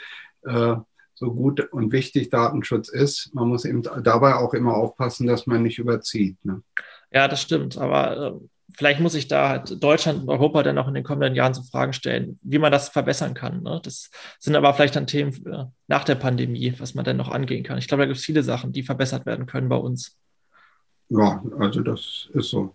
äh, 0.44 0.76
so 1.14 1.34
gut 1.34 1.60
und 1.72 1.92
wichtig 1.92 2.30
Datenschutz 2.30 2.88
ist, 2.88 3.34
man 3.34 3.48
muss 3.48 3.66
eben 3.66 3.82
dabei 3.82 4.36
auch 4.36 4.54
immer 4.54 4.74
aufpassen, 4.74 5.26
dass 5.26 5.46
man 5.46 5.62
nicht 5.62 5.78
überzieht. 5.78 6.42
Ne? 6.42 6.62
Ja, 7.12 7.28
das 7.28 7.42
stimmt. 7.42 7.76
Aber 7.76 8.16
äh, 8.16 8.32
vielleicht 8.76 9.00
muss 9.00 9.14
ich 9.14 9.28
da 9.28 9.48
halt 9.48 9.82
Deutschland 9.82 10.22
und 10.22 10.28
Europa 10.28 10.62
dann 10.62 10.78
auch 10.78 10.88
in 10.88 10.94
den 10.94 11.04
kommenden 11.04 11.34
Jahren 11.34 11.54
so 11.54 11.62
Fragen 11.62 11.92
stellen, 11.92 12.38
wie 12.42 12.58
man 12.58 12.72
das 12.72 12.88
verbessern 12.88 13.34
kann. 13.34 13.62
Ne? 13.62 13.80
Das 13.82 14.10
sind 14.38 14.56
aber 14.56 14.72
vielleicht 14.74 14.96
dann 14.96 15.06
Themen 15.06 15.72
nach 15.86 16.04
der 16.04 16.14
Pandemie, 16.14 16.74
was 16.78 16.94
man 16.94 17.04
dann 17.04 17.16
noch 17.16 17.28
angehen 17.28 17.64
kann. 17.64 17.78
Ich 17.78 17.88
glaube, 17.88 18.02
da 18.02 18.06
gibt 18.06 18.18
es 18.18 18.24
viele 18.24 18.42
Sachen, 18.42 18.72
die 18.72 18.82
verbessert 18.82 19.26
werden 19.26 19.46
können 19.46 19.68
bei 19.68 19.76
uns. 19.76 20.16
Ja, 21.08 21.42
also 21.58 21.80
das 21.80 22.28
ist 22.32 22.50
so. 22.50 22.74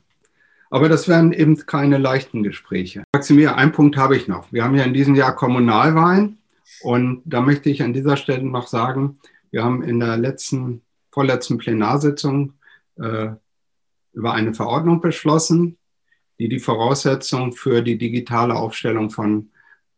Aber 0.70 0.90
das 0.90 1.08
wären 1.08 1.32
eben 1.32 1.56
keine 1.66 1.98
leichten 1.98 2.44
Gespräche. 2.44 3.04
Maximilian, 3.14 3.56
einen 3.56 3.72
Punkt 3.72 3.98
habe 3.98 4.18
ich 4.18 4.28
noch. 4.28 4.52
Wir 4.52 4.64
haben 4.64 4.76
ja 4.76 4.84
in 4.84 4.94
diesem 4.94 5.16
Jahr 5.16 5.36
Kommunalwahlen 5.36 6.40
und 6.82 7.22
da 7.26 7.42
möchte 7.42 7.70
ich 7.70 7.82
an 7.82 7.94
dieser 7.94 8.18
Stelle 8.18 8.44
noch 8.44 8.68
sagen, 8.68 9.20
wir 9.52 9.64
haben 9.64 9.84
in 9.84 10.00
der 10.00 10.18
letzten, 10.18 10.82
vorletzten 11.12 11.58
Plenarsitzung 11.58 12.54
äh, 12.98 13.30
über 14.14 14.34
eine 14.34 14.54
Verordnung 14.54 15.02
beschlossen, 15.02 15.78
die 16.40 16.50
die 16.50 16.60
Voraussetzung 16.60 17.54
für 17.54 17.82
die 17.82 17.98
digitale 17.98 18.56
Aufstellung 18.56 19.10
von 19.10 19.52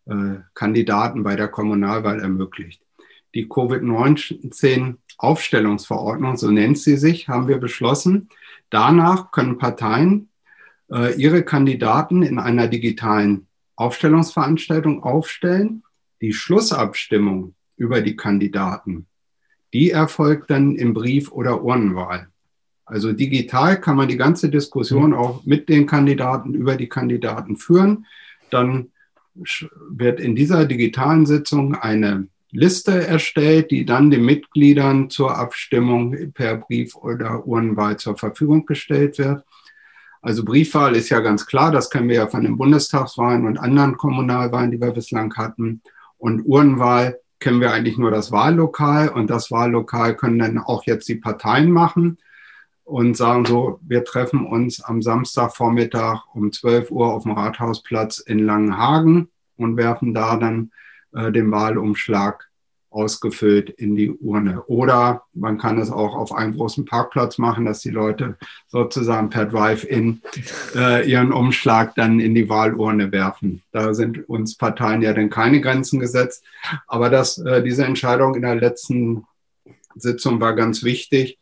äh, 0.06 0.36
Kandidaten 0.54 1.24
bei 1.24 1.36
der 1.36 1.48
Kommunalwahl 1.48 2.20
ermöglicht. 2.20 2.84
Die 3.36 3.50
Covid-19-Aufstellungsverordnung, 3.50 6.38
so 6.38 6.50
nennt 6.50 6.78
sie 6.78 6.96
sich, 6.98 7.28
haben 7.28 7.48
wir 7.48 7.58
beschlossen. 7.58 8.30
Danach 8.70 9.32
können 9.32 9.58
Parteien 9.58 10.30
äh, 10.92 11.16
ihre 11.16 11.44
Kandidaten 11.44 12.22
in 12.24 12.40
einer 12.40 12.68
digitalen 12.68 13.48
Aufstellungsveranstaltung 13.76 15.04
aufstellen. 15.04 15.84
Die 16.22 16.34
Schlussabstimmung 16.34 17.56
über 17.76 18.02
die 18.02 18.16
Kandidaten, 18.16 19.08
die 19.74 19.92
erfolgt 19.92 20.50
dann 20.50 20.76
im 20.76 20.94
Brief- 20.94 21.32
oder 21.32 21.64
Urnenwahl. 21.64 22.30
Also 22.88 23.12
digital 23.12 23.82
kann 23.82 23.98
man 23.98 24.08
die 24.08 24.18
ganze 24.18 24.50
Diskussion 24.50 25.12
mhm. 25.12 25.18
auch 25.18 25.46
mit 25.46 25.68
den 25.70 25.86
Kandidaten 25.86 26.54
über 26.54 26.78
die 26.78 26.88
Kandidaten 26.88 27.58
führen. 27.58 28.06
Dann 28.50 28.92
wird 29.90 30.20
in 30.20 30.36
dieser 30.36 30.66
digitalen 30.66 31.26
Sitzung 31.26 31.76
eine 31.76 32.28
Liste 32.52 33.06
erstellt, 33.06 33.72
die 33.72 33.86
dann 33.86 34.10
den 34.10 34.24
Mitgliedern 34.24 35.10
zur 35.10 35.38
Abstimmung 35.38 36.32
per 36.34 36.56
Brief 36.56 36.96
oder 36.96 37.46
Urnenwahl 37.46 37.98
zur 37.98 38.18
Verfügung 38.18 38.66
gestellt 38.66 39.20
wird. 39.20 39.44
Also 40.22 40.46
Briefwahl 40.46 40.96
ist 40.96 41.10
ja 41.10 41.20
ganz 41.20 41.46
klar, 41.46 41.72
das 41.72 41.90
kennen 41.90 42.08
wir 42.08 42.16
ja 42.16 42.28
von 42.28 42.44
den 42.44 42.58
Bundestagswahlen 42.58 43.46
und 43.46 43.58
anderen 43.58 43.98
Kommunalwahlen, 43.98 44.72
die 44.72 44.82
wir 44.82 44.92
bislang 44.92 45.36
hatten. 45.36 45.82
Und 46.18 46.42
Urnenwahl 46.46 47.20
kennen 47.40 47.60
wir 47.60 47.72
eigentlich 47.72 47.98
nur 47.98 48.12
das 48.12 48.32
Wahllokal 48.32 49.10
und 49.10 49.30
das 49.30 49.52
Wahllokal 49.52 50.16
können 50.16 50.40
dann 50.40 50.58
auch 50.58 50.86
jetzt 50.86 51.08
die 51.10 51.16
Parteien 51.16 51.70
machen 51.70 52.18
und 52.88 53.18
sagen 53.18 53.44
so, 53.44 53.82
wir 53.86 54.06
treffen 54.06 54.46
uns 54.46 54.82
am 54.82 55.02
Samstagvormittag 55.02 56.24
um 56.34 56.54
12 56.54 56.90
Uhr 56.90 57.14
auf 57.14 57.24
dem 57.24 57.34
Rathausplatz 57.34 58.20
in 58.20 58.40
Langenhagen 58.40 59.28
und 59.58 59.76
werfen 59.76 60.14
da 60.14 60.38
dann 60.38 60.72
äh, 61.14 61.30
den 61.34 61.52
Wahlumschlag 61.52 62.48
ausgefüllt 62.90 63.70
in 63.72 63.98
die 63.98 64.10
Urne. 64.10 64.64
Oder 64.68 65.24
man 65.34 65.58
kann 65.58 65.78
es 65.80 65.92
auch 65.92 66.16
auf 66.16 66.32
einem 66.32 66.56
großen 66.56 66.86
Parkplatz 66.86 67.38
machen, 67.38 67.66
dass 67.66 67.82
die 67.82 67.90
Leute 67.90 68.38
sozusagen 68.68 69.30
per 69.30 69.48
Drive-In 69.48 70.22
äh, 70.74 71.10
ihren 71.10 71.34
Umschlag 71.34 71.94
dann 71.96 72.22
in 72.22 72.34
die 72.36 72.48
Wahlurne 72.48 73.12
werfen. 73.12 73.64
Da 73.74 73.94
sind 73.94 74.30
uns 74.30 74.56
Parteien 74.56 75.02
ja 75.02 75.12
dann 75.12 75.30
keine 75.30 75.60
Grenzen 75.60 76.00
gesetzt. 76.00 76.46
Aber 76.88 77.10
das, 77.10 77.38
äh, 77.38 77.62
diese 77.62 77.84
Entscheidung 77.84 78.34
in 78.36 78.44
der 78.44 78.56
letzten 78.56 79.26
Sitzung 79.96 80.40
war 80.40 80.56
ganz 80.56 80.84
wichtig 80.84 81.38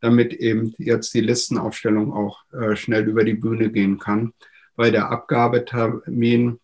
damit 0.00 0.32
eben 0.32 0.74
jetzt 0.78 1.14
die 1.14 1.20
Listenaufstellung 1.20 2.12
auch 2.12 2.42
äh, 2.52 2.76
schnell 2.76 3.08
über 3.08 3.24
die 3.24 3.34
Bühne 3.34 3.70
gehen 3.70 3.98
kann, 3.98 4.32
weil 4.76 4.92
der 4.92 5.10
Abgabetermin 5.10 6.60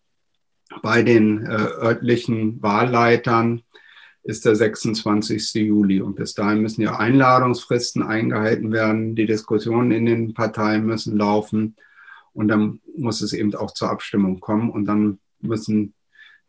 bei 0.81 1.03
den 1.03 1.45
äh, 1.45 1.49
örtlichen 1.49 2.61
Wahlleitern 2.61 3.61
ist 4.23 4.45
der 4.45 4.55
26. 4.55 5.53
Juli. 5.55 6.01
Und 6.01 6.15
bis 6.15 6.33
dahin 6.33 6.61
müssen 6.61 6.81
ja 6.81 6.97
Einladungsfristen 6.97 8.01
eingehalten 8.01 8.71
werden. 8.71 9.15
Die 9.15 9.27
Diskussionen 9.27 9.91
in 9.91 10.05
den 10.05 10.33
Parteien 10.33 10.85
müssen 10.85 11.15
laufen. 11.15 11.75
Und 12.33 12.47
dann 12.47 12.81
muss 12.97 13.21
es 13.21 13.33
eben 13.33 13.53
auch 13.53 13.71
zur 13.71 13.91
Abstimmung 13.91 14.39
kommen. 14.39 14.71
Und 14.71 14.85
dann 14.85 15.19
müssen 15.41 15.93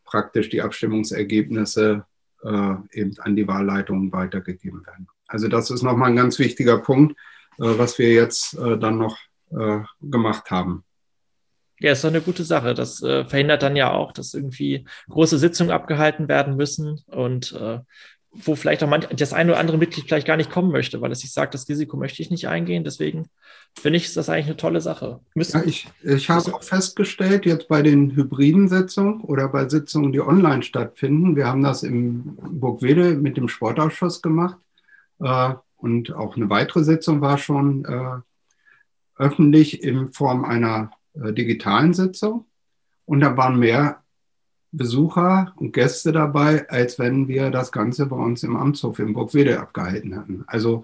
praktisch 0.05 0.49
die 0.49 0.61
Abstimmungsergebnisse 0.61 2.05
äh, 2.43 2.73
eben 2.91 3.15
an 3.19 3.35
die 3.35 3.47
Wahlleitungen 3.47 4.11
weitergegeben 4.11 4.85
werden. 4.85 5.07
Also 5.27 5.47
das 5.47 5.69
ist 5.69 5.83
nochmal 5.83 6.09
ein 6.09 6.15
ganz 6.15 6.39
wichtiger 6.39 6.79
Punkt, 6.79 7.17
äh, 7.59 7.77
was 7.77 7.97
wir 7.99 8.13
jetzt 8.13 8.53
äh, 8.55 8.77
dann 8.77 8.97
noch 8.97 9.17
äh, 9.51 9.79
gemacht 10.01 10.51
haben. 10.51 10.83
Ja, 11.79 11.91
ist 11.91 12.03
doch 12.03 12.09
eine 12.09 12.21
gute 12.21 12.43
Sache. 12.43 12.73
Das 12.73 13.03
äh, 13.03 13.25
verhindert 13.25 13.61
dann 13.61 13.75
ja 13.75 13.91
auch, 13.91 14.11
dass 14.11 14.33
irgendwie 14.33 14.85
große 15.09 15.37
Sitzungen 15.37 15.71
abgehalten 15.71 16.27
werden 16.27 16.55
müssen. 16.55 17.01
Und 17.05 17.51
äh, 17.53 17.79
wo 18.31 18.55
vielleicht 18.55 18.83
auch 18.83 18.89
manch, 18.89 19.07
das 19.07 19.33
eine 19.33 19.51
oder 19.51 19.59
andere 19.59 19.77
Mitglied 19.77 20.05
vielleicht 20.05 20.27
gar 20.27 20.37
nicht 20.37 20.51
kommen 20.51 20.71
möchte, 20.71 21.01
weil 21.01 21.11
es 21.11 21.21
sich 21.21 21.31
sagt, 21.31 21.53
das 21.53 21.67
Risiko 21.69 21.97
möchte 21.97 22.21
ich 22.21 22.29
nicht 22.29 22.47
eingehen. 22.47 22.83
Deswegen 22.83 23.29
finde 23.79 23.97
ich, 23.97 24.05
ist 24.05 24.17
das 24.17 24.29
eigentlich 24.29 24.47
eine 24.47 24.57
tolle 24.57 24.81
Sache. 24.81 25.19
ja, 25.35 25.63
ich 25.63 25.87
ich 26.03 26.29
habe 26.29 26.53
auch 26.53 26.63
festgestellt, 26.63 27.45
jetzt 27.45 27.67
bei 27.67 27.81
den 27.81 28.15
hybriden 28.15 28.67
Sitzungen 28.67 29.21
oder 29.21 29.47
bei 29.47 29.69
Sitzungen, 29.69 30.11
die 30.11 30.21
online 30.21 30.63
stattfinden, 30.63 31.35
wir 31.35 31.47
haben 31.47 31.63
das 31.63 31.83
im 31.83 32.35
Burgwede 32.35 33.15
mit 33.15 33.37
dem 33.37 33.47
Sportausschuss 33.47 34.21
gemacht 34.21 34.57
und 35.19 36.13
auch 36.13 36.35
eine 36.35 36.49
weitere 36.49 36.83
Sitzung 36.83 37.21
war 37.21 37.37
schon 37.37 37.85
äh, 37.85 38.21
öffentlich 39.17 39.83
in 39.83 40.11
Form 40.11 40.45
einer 40.45 40.91
äh, 41.13 41.33
digitalen 41.33 41.93
Sitzung. 41.93 42.45
Und 43.05 43.21
da 43.21 43.37
waren 43.37 43.59
mehr 43.59 44.03
Besucher 44.71 45.53
und 45.55 45.71
Gäste 45.73 46.11
dabei, 46.11 46.69
als 46.69 46.99
wenn 46.99 47.27
wir 47.27 47.51
das 47.51 47.71
Ganze 47.71 48.05
bei 48.05 48.15
uns 48.15 48.43
im 48.43 48.55
Amtshof 48.55 48.99
in 48.99 49.13
Burgwede 49.13 49.59
abgehalten 49.59 50.15
hatten. 50.15 50.43
Also 50.47 50.83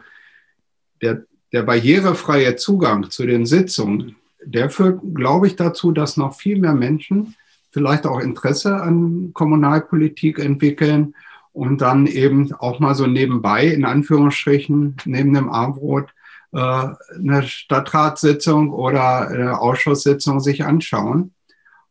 der, 1.01 1.25
der 1.51 1.63
barrierefreie 1.63 2.55
Zugang 2.55 3.09
zu 3.09 3.25
den 3.25 3.45
Sitzungen, 3.45 4.15
der 4.43 4.69
führt, 4.69 5.01
glaube 5.13 5.47
ich, 5.47 5.55
dazu, 5.55 5.91
dass 5.91 6.17
noch 6.17 6.35
viel 6.35 6.59
mehr 6.59 6.73
Menschen 6.73 7.35
vielleicht 7.71 8.05
auch 8.05 8.19
Interesse 8.19 8.75
an 8.81 9.31
Kommunalpolitik 9.33 10.39
entwickeln 10.39 11.15
und 11.53 11.81
dann 11.81 12.07
eben 12.07 12.51
auch 12.53 12.79
mal 12.79 12.95
so 12.95 13.07
nebenbei, 13.07 13.67
in 13.67 13.85
Anführungsstrichen, 13.85 14.97
neben 15.05 15.33
dem 15.33 15.49
Armbrot, 15.49 16.09
äh, 16.51 16.57
eine 16.57 17.43
Stadtratssitzung 17.43 18.71
oder 18.71 19.27
eine 19.29 19.59
Ausschusssitzung 19.59 20.39
sich 20.39 20.65
anschauen. 20.65 21.33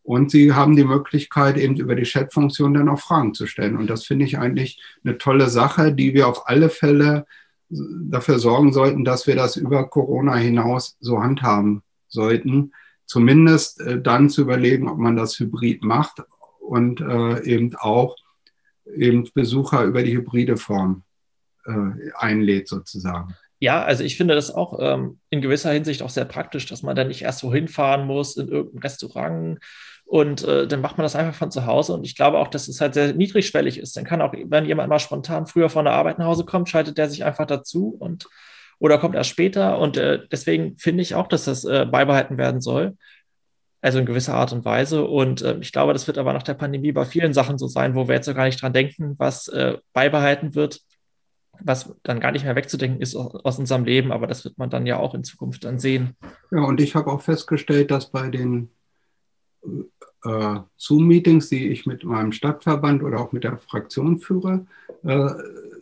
Und 0.03 0.33
sie 0.33 0.53
haben 0.53 0.75
die 0.75 0.85
Möglichkeit, 0.85 1.57
eben 1.57 1.77
über 1.77 1.95
die 1.95 2.03
Chatfunktion 2.03 2.75
dann 2.75 2.89
auch 2.89 2.99
Fragen 2.99 3.35
zu 3.35 3.47
stellen. 3.47 3.77
Und 3.77 3.89
das 3.89 4.05
finde 4.05 4.25
ich 4.25 4.37
eigentlich 4.37 4.83
eine 5.05 5.17
tolle 5.17 5.49
Sache, 5.49 5.95
die 5.95 6.13
wir 6.13 6.27
auf 6.27 6.49
alle 6.49 6.69
Fälle 6.69 7.25
dafür 7.71 8.41
sorgen 8.41 8.73
sollten, 8.73 9.05
dass 9.05 9.29
wir 9.29 9.37
das 9.37 9.57
über 9.57 9.89
Corona 9.89 10.35
hinaus 10.35 10.97
so 11.01 11.23
handhaben 11.23 11.83
sollten. 12.09 12.73
Zumindest 13.07 13.81
äh, 13.81 14.01
dann 14.01 14.29
zu 14.29 14.43
überlegen, 14.43 14.89
ob 14.89 14.99
man 14.99 15.17
das 15.17 15.39
hybrid 15.39 15.85
macht 15.85 16.23
und 16.61 17.01
äh, 17.01 17.45
eben 17.45 17.77
auch 17.77 18.17
eben 18.97 19.29
Besucher 19.35 19.85
über 19.85 20.03
die 20.03 20.17
hybride 20.17 20.57
Form 20.57 21.05
äh, 21.67 22.11
einlädt 22.15 22.69
sozusagen. 22.69 23.35
Ja, 23.59 23.83
also 23.83 24.03
ich 24.03 24.17
finde 24.17 24.35
das 24.35 24.51
auch 24.51 24.79
ähm, 24.81 25.21
in 25.31 25.41
gewisser 25.41 25.71
Hinsicht 25.71 26.03
auch 26.03 26.11
sehr 26.11 26.25
praktisch, 26.25 26.67
dass 26.67 26.83
man 26.83 26.97
dann 26.97 27.09
nicht 27.09 27.23
erst 27.23 27.45
wohin 27.45 27.69
fahren 27.69 28.07
muss 28.07 28.37
in 28.37 28.49
irgendein 28.49 28.83
Restaurant 28.83 29.61
und 30.13 30.45
äh, 30.45 30.67
dann 30.67 30.83
macht 30.83 30.99
man 30.99 31.05
das 31.05 31.17
einfach 31.17 31.35
von 31.35 31.51
zu 31.51 31.65
Hause. 31.65 31.95
Und 31.95 32.05
ich 32.05 32.17
glaube 32.17 32.39
auch, 32.39 32.49
dass 32.49 32.69
es 32.69 32.83
halt 32.83 32.93
sehr 32.93 33.15
niedrigschwellig 33.15 33.79
ist. 33.79 33.97
Dann 33.97 34.05
kann 34.05 34.21
auch, 34.21 34.35
wenn 34.35 34.67
jemand 34.67 34.91
mal 34.91 34.99
spontan 34.99 35.47
früher 35.47 35.71
von 35.71 35.87
der 35.87 35.95
Arbeit 35.95 36.19
nach 36.19 36.27
Hause 36.27 36.45
kommt, 36.45 36.69
schaltet 36.69 36.99
der 36.99 37.09
sich 37.09 37.25
einfach 37.25 37.47
dazu 37.47 37.97
und 37.99 38.27
oder 38.79 38.99
kommt 38.99 39.15
erst 39.15 39.31
später. 39.31 39.79
Und 39.79 39.97
äh, 39.97 40.19
deswegen 40.31 40.77
finde 40.77 41.03
ich 41.03 41.15
auch, 41.15 41.29
dass 41.29 41.45
das 41.45 41.65
äh, 41.65 41.87
beibehalten 41.87 42.37
werden 42.37 42.61
soll. 42.61 42.97
Also 43.83 43.99
in 43.99 44.07
gewisser 44.07 44.35
Art 44.35 44.53
und 44.53 44.65
Weise. 44.65 45.05
Und 45.05 45.43
äh, 45.43 45.59
ich 45.61 45.73
glaube, 45.73 45.93
das 45.93 46.07
wird 46.07 46.17
aber 46.17 46.33
nach 46.33 46.45
der 46.45 46.55
Pandemie 46.55 46.93
bei 46.93 47.05
vielen 47.05 47.35
Sachen 47.35 47.59
so 47.59 47.67
sein, 47.67 47.95
wo 47.95 48.09
wir 48.09 48.15
jetzt 48.15 48.27
so 48.27 48.35
gar 48.35 48.47
nicht 48.47 48.63
dran 48.63 48.73
denken, 48.73 49.17
was 49.19 49.49
äh, 49.49 49.77
beibehalten 49.93 50.55
wird 50.55 50.81
was 51.65 51.95
dann 52.03 52.21
gar 52.21 52.33
nicht 52.33 52.45
mehr 52.45 52.57
wegzudenken 52.57 53.01
ist 53.01 53.15
aus 53.15 53.59
unserem 53.59 53.85
Leben, 53.85 54.13
aber 54.13 54.27
das 54.27 54.45
wird 54.45 54.59
man 54.59 54.71
dann 54.71 54.87
ja 54.87 54.99
auch 54.99 55.15
in 55.15 55.25
Zukunft 55.25 55.65
dann 55.65 55.79
sehen. 55.79 56.17
Ja, 56.51 56.63
und 56.63 56.81
ich 56.81 56.95
habe 56.95 57.11
auch 57.11 57.21
festgestellt, 57.21 57.91
dass 57.91 58.11
bei 58.11 58.29
den 58.29 58.71
äh, 60.25 60.61
Zoom-Meetings, 60.77 61.49
die 61.49 61.69
ich 61.69 61.87
mit 61.87 62.05
meinem 62.05 62.33
Stadtverband 62.33 63.03
oder 63.03 63.21
auch 63.21 63.33
mit 63.33 63.45
der 63.45 63.59
Fraktion 63.59 64.19
führe, 64.19 64.67
äh, 65.05 65.31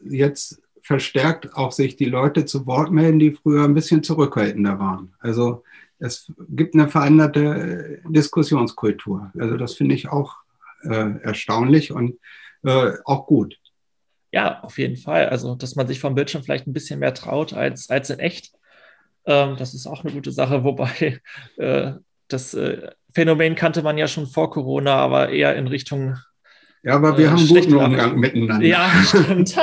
jetzt 0.05 0.62
verstärkt 0.82 1.55
auch 1.55 1.72
sich 1.72 1.96
die 1.96 2.07
Leute 2.07 2.46
zu 2.46 2.66
Wort 2.66 2.90
melden, 2.90 3.18
die 3.18 3.32
früher 3.32 3.64
ein 3.64 3.74
bisschen 3.74 4.03
zurückhaltender 4.03 4.78
waren. 4.78 5.14
Also 5.20 5.62
es 6.01 6.32
gibt 6.48 6.74
eine 6.74 6.88
veränderte 6.88 8.01
Diskussionskultur. 8.09 9.30
Also 9.38 9.57
das 9.57 9.74
finde 9.74 9.94
ich 9.94 10.09
auch 10.09 10.36
äh, 10.82 11.20
erstaunlich 11.22 11.92
und 11.92 12.18
äh, 12.64 12.92
auch 13.05 13.26
gut. 13.26 13.57
Ja, 14.32 14.61
auf 14.62 14.78
jeden 14.78 14.96
Fall. 14.96 15.28
Also, 15.28 15.55
dass 15.55 15.76
man 15.76 15.86
sich 15.86 16.01
vom 16.01 16.14
Bildschirm 16.14 16.42
vielleicht 16.42 16.66
ein 16.66 16.72
bisschen 16.72 17.01
mehr 17.01 17.14
traut 17.14 17.53
als, 17.53 17.90
als 17.90 18.11
in 18.11 18.18
echt. 18.18 18.53
Ähm, 19.26 19.57
das 19.59 19.74
ist 19.74 19.86
auch 19.86 20.05
eine 20.05 20.12
gute 20.12 20.32
Sache, 20.32 20.64
wobei 20.64 21.20
äh, 21.57 21.92
das 22.28 22.55
äh, 22.55 22.90
Phänomen 23.12 23.57
kannte 23.57 23.82
man 23.82 23.98
ja 23.98 24.07
schon 24.07 24.26
vor 24.26 24.51
Corona, 24.51 24.94
aber 24.94 25.30
eher 25.30 25.57
in 25.57 25.66
Richtung. 25.66 26.16
Ja, 26.83 26.95
aber 26.95 27.18
wir 27.18 27.26
äh, 27.26 27.28
haben 27.28 27.47
guten 27.47 27.74
Umgang 27.74 28.18
miteinander. 28.18 28.66
Ja, 28.66 28.91
stimmt. 29.05 29.55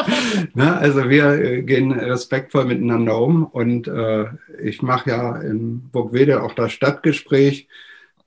Na, 0.54 0.66
ne, 0.66 0.78
also 0.78 1.10
wir 1.10 1.32
äh, 1.32 1.62
gehen 1.64 1.92
respektvoll 1.92 2.66
miteinander 2.66 3.20
um 3.20 3.46
und 3.46 3.88
äh, 3.88 4.26
ich 4.62 4.82
mache 4.82 5.10
ja 5.10 5.38
in 5.38 5.90
Burgwede 5.90 6.44
auch 6.44 6.54
das 6.54 6.72
Stadtgespräch 6.74 7.68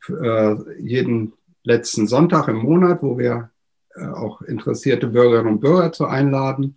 äh, 0.09 0.55
jeden 0.81 1.35
letzten 1.63 2.09
Sonntag 2.09 2.49
im 2.49 2.57
Monat, 2.57 3.03
wo 3.03 3.17
wir 3.17 3.51
äh, 3.95 4.07
auch 4.07 4.43
interessierte 4.43 5.07
Bürgerinnen 5.07 5.55
und 5.55 5.61
Bürger 5.61 5.93
zu 5.93 6.07
einladen. 6.07 6.77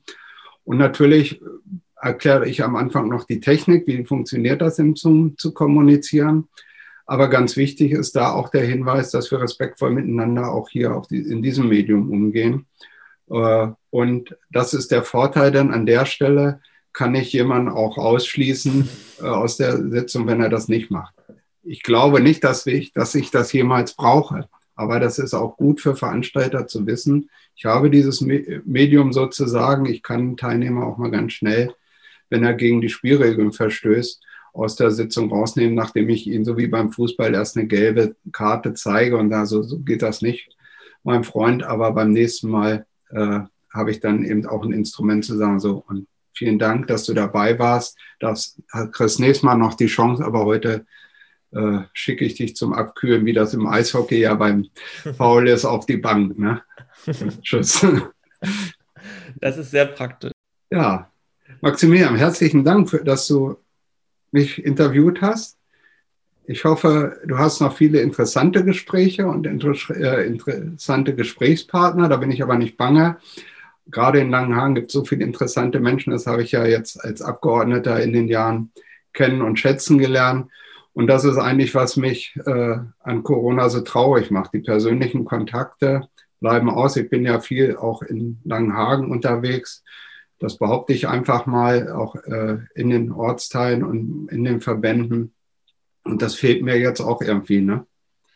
Und 0.66 0.78
natürlich 0.78 1.41
erkläre 1.99 2.47
ich 2.47 2.64
am 2.64 2.76
Anfang 2.76 3.09
noch 3.09 3.24
die 3.24 3.39
Technik, 3.39 3.88
wie 3.88 4.03
funktioniert 4.03 4.61
das 4.61 4.78
im 4.78 4.95
Zoom 4.95 5.38
zu 5.38 5.53
kommunizieren. 5.53 6.47
Aber 7.05 7.27
ganz 7.29 7.57
wichtig 7.57 7.91
ist 7.91 8.15
da 8.15 8.31
auch 8.31 8.49
der 8.49 8.65
Hinweis, 8.65 9.11
dass 9.11 9.29
wir 9.31 9.41
respektvoll 9.41 9.91
miteinander 9.91 10.51
auch 10.51 10.69
hier 10.69 11.01
die, 11.09 11.19
in 11.19 11.41
diesem 11.41 11.67
Medium 11.67 12.09
umgehen. 12.09 12.65
Äh, 13.29 13.67
und 13.89 14.37
das 14.51 14.73
ist 14.73 14.91
der 14.91 15.03
Vorteil 15.03 15.51
denn 15.51 15.71
an 15.71 15.85
der 15.85 16.05
Stelle, 16.05 16.61
kann 16.93 17.15
ich 17.15 17.33
jemanden 17.33 17.69
auch 17.69 17.97
ausschließen 17.97 18.87
äh, 19.21 19.25
aus 19.25 19.57
der 19.57 19.89
Sitzung, 19.89 20.27
wenn 20.27 20.41
er 20.41 20.49
das 20.49 20.67
nicht 20.67 20.91
macht. 20.91 21.15
Ich 21.63 21.81
glaube 21.83 22.21
nicht, 22.21 22.43
dass 22.43 22.65
ich, 22.67 22.93
dass 22.93 23.15
ich 23.15 23.31
das 23.31 23.51
jemals 23.51 23.95
brauche. 23.95 24.47
Aber 24.75 24.99
das 24.99 25.19
ist 25.19 25.33
auch 25.33 25.57
gut 25.57 25.81
für 25.81 25.95
Veranstalter 25.95 26.67
zu 26.67 26.85
wissen. 26.87 27.29
Ich 27.55 27.65
habe 27.65 27.89
dieses 27.89 28.21
Medium 28.21 29.13
sozusagen. 29.13 29.85
Ich 29.85 30.01
kann 30.01 30.19
einen 30.19 30.37
Teilnehmer 30.37 30.85
auch 30.85 30.97
mal 30.97 31.11
ganz 31.11 31.33
schnell, 31.33 31.73
wenn 32.29 32.43
er 32.43 32.53
gegen 32.53 32.81
die 32.81 32.89
Spielregeln 32.89 33.53
verstößt, 33.53 34.21
aus 34.53 34.75
der 34.75 34.91
Sitzung 34.91 35.31
rausnehmen, 35.31 35.75
nachdem 35.75 36.09
ich 36.09 36.27
ihn 36.27 36.45
so 36.45 36.57
wie 36.57 36.67
beim 36.67 36.91
Fußball 36.91 37.33
erst 37.33 37.57
eine 37.57 37.67
gelbe 37.67 38.15
Karte 38.31 38.73
zeige. 38.73 39.17
Und 39.17 39.31
da 39.31 39.45
so, 39.45 39.63
so 39.63 39.79
geht 39.79 40.03
das 40.03 40.21
nicht, 40.21 40.55
mein 41.03 41.23
Freund. 41.23 41.63
Aber 41.63 41.91
beim 41.91 42.11
nächsten 42.11 42.49
Mal 42.49 42.85
äh, 43.09 43.39
habe 43.71 43.91
ich 43.91 43.99
dann 43.99 44.23
eben 44.23 44.45
auch 44.45 44.63
ein 44.63 44.71
Instrument 44.71 45.25
zu 45.25 45.35
sagen, 45.35 45.59
so, 45.59 45.83
und 45.87 46.07
vielen 46.33 46.59
Dank, 46.59 46.87
dass 46.87 47.05
du 47.05 47.13
dabei 47.13 47.57
warst. 47.57 47.97
Das 48.19 48.61
hat 48.71 48.93
Chris 48.93 49.19
nächstes 49.19 49.43
Mal 49.43 49.55
noch 49.55 49.73
die 49.73 49.87
Chance, 49.87 50.23
aber 50.23 50.45
heute 50.45 50.85
äh, 51.51 51.79
schicke 51.93 52.23
ich 52.23 52.35
dich 52.35 52.55
zum 52.55 52.73
Abkühlen, 52.73 53.25
wie 53.25 53.33
das 53.33 53.53
im 53.53 53.67
Eishockey 53.67 54.19
ja 54.19 54.35
beim 54.35 54.67
Foul 55.17 55.47
ist, 55.47 55.65
auf 55.65 55.87
die 55.87 55.97
Bank. 55.97 56.37
Ne? 56.37 56.61
Tschüss. 57.41 57.85
Das 59.39 59.57
ist 59.57 59.71
sehr 59.71 59.85
praktisch. 59.87 60.31
Ja, 60.71 61.11
Maximilian, 61.61 62.15
herzlichen 62.15 62.63
Dank, 62.63 62.89
für, 62.89 63.03
dass 63.03 63.27
du 63.27 63.57
mich 64.34 64.63
interviewt 64.63 65.21
hast. 65.21 65.57
Ich 66.45 66.65
hoffe, 66.65 67.21
du 67.25 67.38
hast 67.38 67.61
noch 67.61 67.75
viele 67.75 68.01
interessante 68.01 68.65
Gespräche 68.65 69.27
und 69.27 69.47
äh, 69.47 70.25
interessante 70.25 71.15
Gesprächspartner. 71.15 72.09
Da 72.09 72.17
bin 72.17 72.31
ich 72.31 72.43
aber 72.43 72.57
nicht 72.57 72.75
bange. 72.75 73.17
Gerade 73.88 74.19
in 74.19 74.29
Langenhagen 74.29 74.75
gibt 74.75 74.88
es 74.88 74.93
so 74.93 75.05
viele 75.05 75.23
interessante 75.23 75.79
Menschen. 75.79 76.11
Das 76.11 76.27
habe 76.27 76.43
ich 76.43 76.51
ja 76.51 76.65
jetzt 76.65 77.03
als 77.03 77.21
Abgeordneter 77.21 78.01
in 78.01 78.11
den 78.11 78.27
Jahren 78.27 78.71
kennen 79.13 79.41
und 79.41 79.57
schätzen 79.57 79.97
gelernt. 79.97 80.49
Und 80.93 81.07
das 81.07 81.23
ist 81.23 81.38
eigentlich, 81.38 81.73
was 81.75 81.95
mich 81.95 82.36
äh, 82.45 82.77
an 82.99 83.23
Corona 83.23 83.69
so 83.69 83.81
traurig 83.81 84.29
macht. 84.29 84.53
Die 84.53 84.59
persönlichen 84.59 85.25
Kontakte 85.25 86.07
bleiben 86.39 86.69
aus. 86.69 86.97
Ich 86.97 87.09
bin 87.09 87.25
ja 87.25 87.39
viel 87.39 87.77
auch 87.77 88.01
in 88.01 88.39
Langenhagen 88.43 89.09
unterwegs. 89.09 89.84
Das 90.43 90.57
behaupte 90.57 90.91
ich 90.91 91.07
einfach 91.07 91.45
mal, 91.45 91.89
auch 91.89 92.15
äh, 92.15 92.57
in 92.75 92.89
den 92.89 93.13
Ortsteilen 93.13 93.81
und 93.81 94.27
in 94.29 94.43
den 94.43 94.59
Verbänden. 94.59 95.33
Und 96.03 96.21
das 96.21 96.35
fehlt 96.35 96.61
mir 96.61 96.77
jetzt 96.77 96.99
auch 96.99 97.21
irgendwie. 97.21 97.61
Ne? 97.61 97.85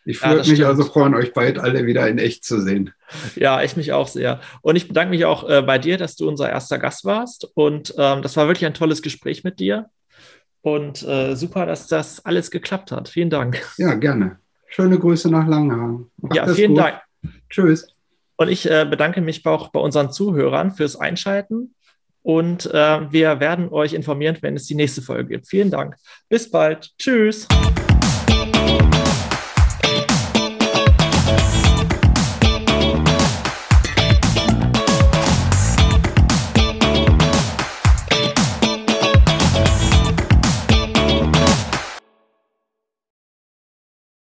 Ich 0.06 0.24
würde 0.24 0.42
ja, 0.44 0.52
mich 0.52 0.66
also 0.66 0.86
freuen, 0.86 1.14
euch 1.16 1.34
bald 1.34 1.60
alle 1.60 1.86
wieder 1.86 2.08
in 2.08 2.18
echt 2.18 2.46
zu 2.46 2.62
sehen. 2.62 2.94
Ja, 3.36 3.62
ich 3.62 3.76
mich 3.76 3.92
auch 3.92 4.08
sehr. 4.08 4.40
Und 4.62 4.78
ich 4.78 4.88
bedanke 4.88 5.10
mich 5.10 5.26
auch 5.26 5.50
äh, 5.50 5.62
bei 5.62 5.80
dir, 5.80 5.98
dass 5.98 6.16
du 6.16 6.30
unser 6.30 6.50
erster 6.50 6.80
Gast 6.80 7.04
warst. 7.04 7.46
Und 7.56 7.94
ähm, 7.98 8.22
das 8.22 8.38
war 8.38 8.48
wirklich 8.48 8.66
ein 8.66 8.74
tolles 8.74 9.02
Gespräch 9.02 9.44
mit 9.44 9.60
dir. 9.60 9.90
Und 10.62 11.04
äh, 11.04 11.36
super, 11.36 11.66
dass 11.66 11.88
das 11.88 12.26
alles 12.26 12.52
geklappt 12.52 12.94
hat. 12.94 13.10
Vielen 13.10 13.30
Dank. 13.30 13.62
Ja, 13.78 13.96
gerne. 13.96 14.40
Schöne 14.70 14.98
Grüße 14.98 15.30
nach 15.30 15.46
Langenhagen. 15.46 16.10
Macht 16.22 16.36
ja, 16.38 16.48
vielen 16.48 16.76
gut. 16.76 16.80
Dank. 16.80 17.02
Tschüss. 17.50 17.94
Und 18.38 18.48
ich 18.48 18.70
äh, 18.72 18.88
bedanke 18.90 19.20
mich 19.20 19.46
auch 19.46 19.70
bei 19.70 19.82
unseren 19.82 20.14
Zuhörern 20.14 20.72
fürs 20.72 20.96
Einschalten. 20.96 21.74
Und 22.28 22.66
äh, 22.74 23.10
wir 23.10 23.40
werden 23.40 23.70
euch 23.70 23.94
informieren, 23.94 24.36
wenn 24.42 24.58
es 24.58 24.66
die 24.66 24.76
nächste 24.76 25.02
Folge 25.02 25.30
gibt. 25.30 25.48
Vielen 25.48 25.72
Dank. 25.72 25.96
Bis 26.28 26.52
bald. 26.52 26.92
Tschüss. 27.00 27.48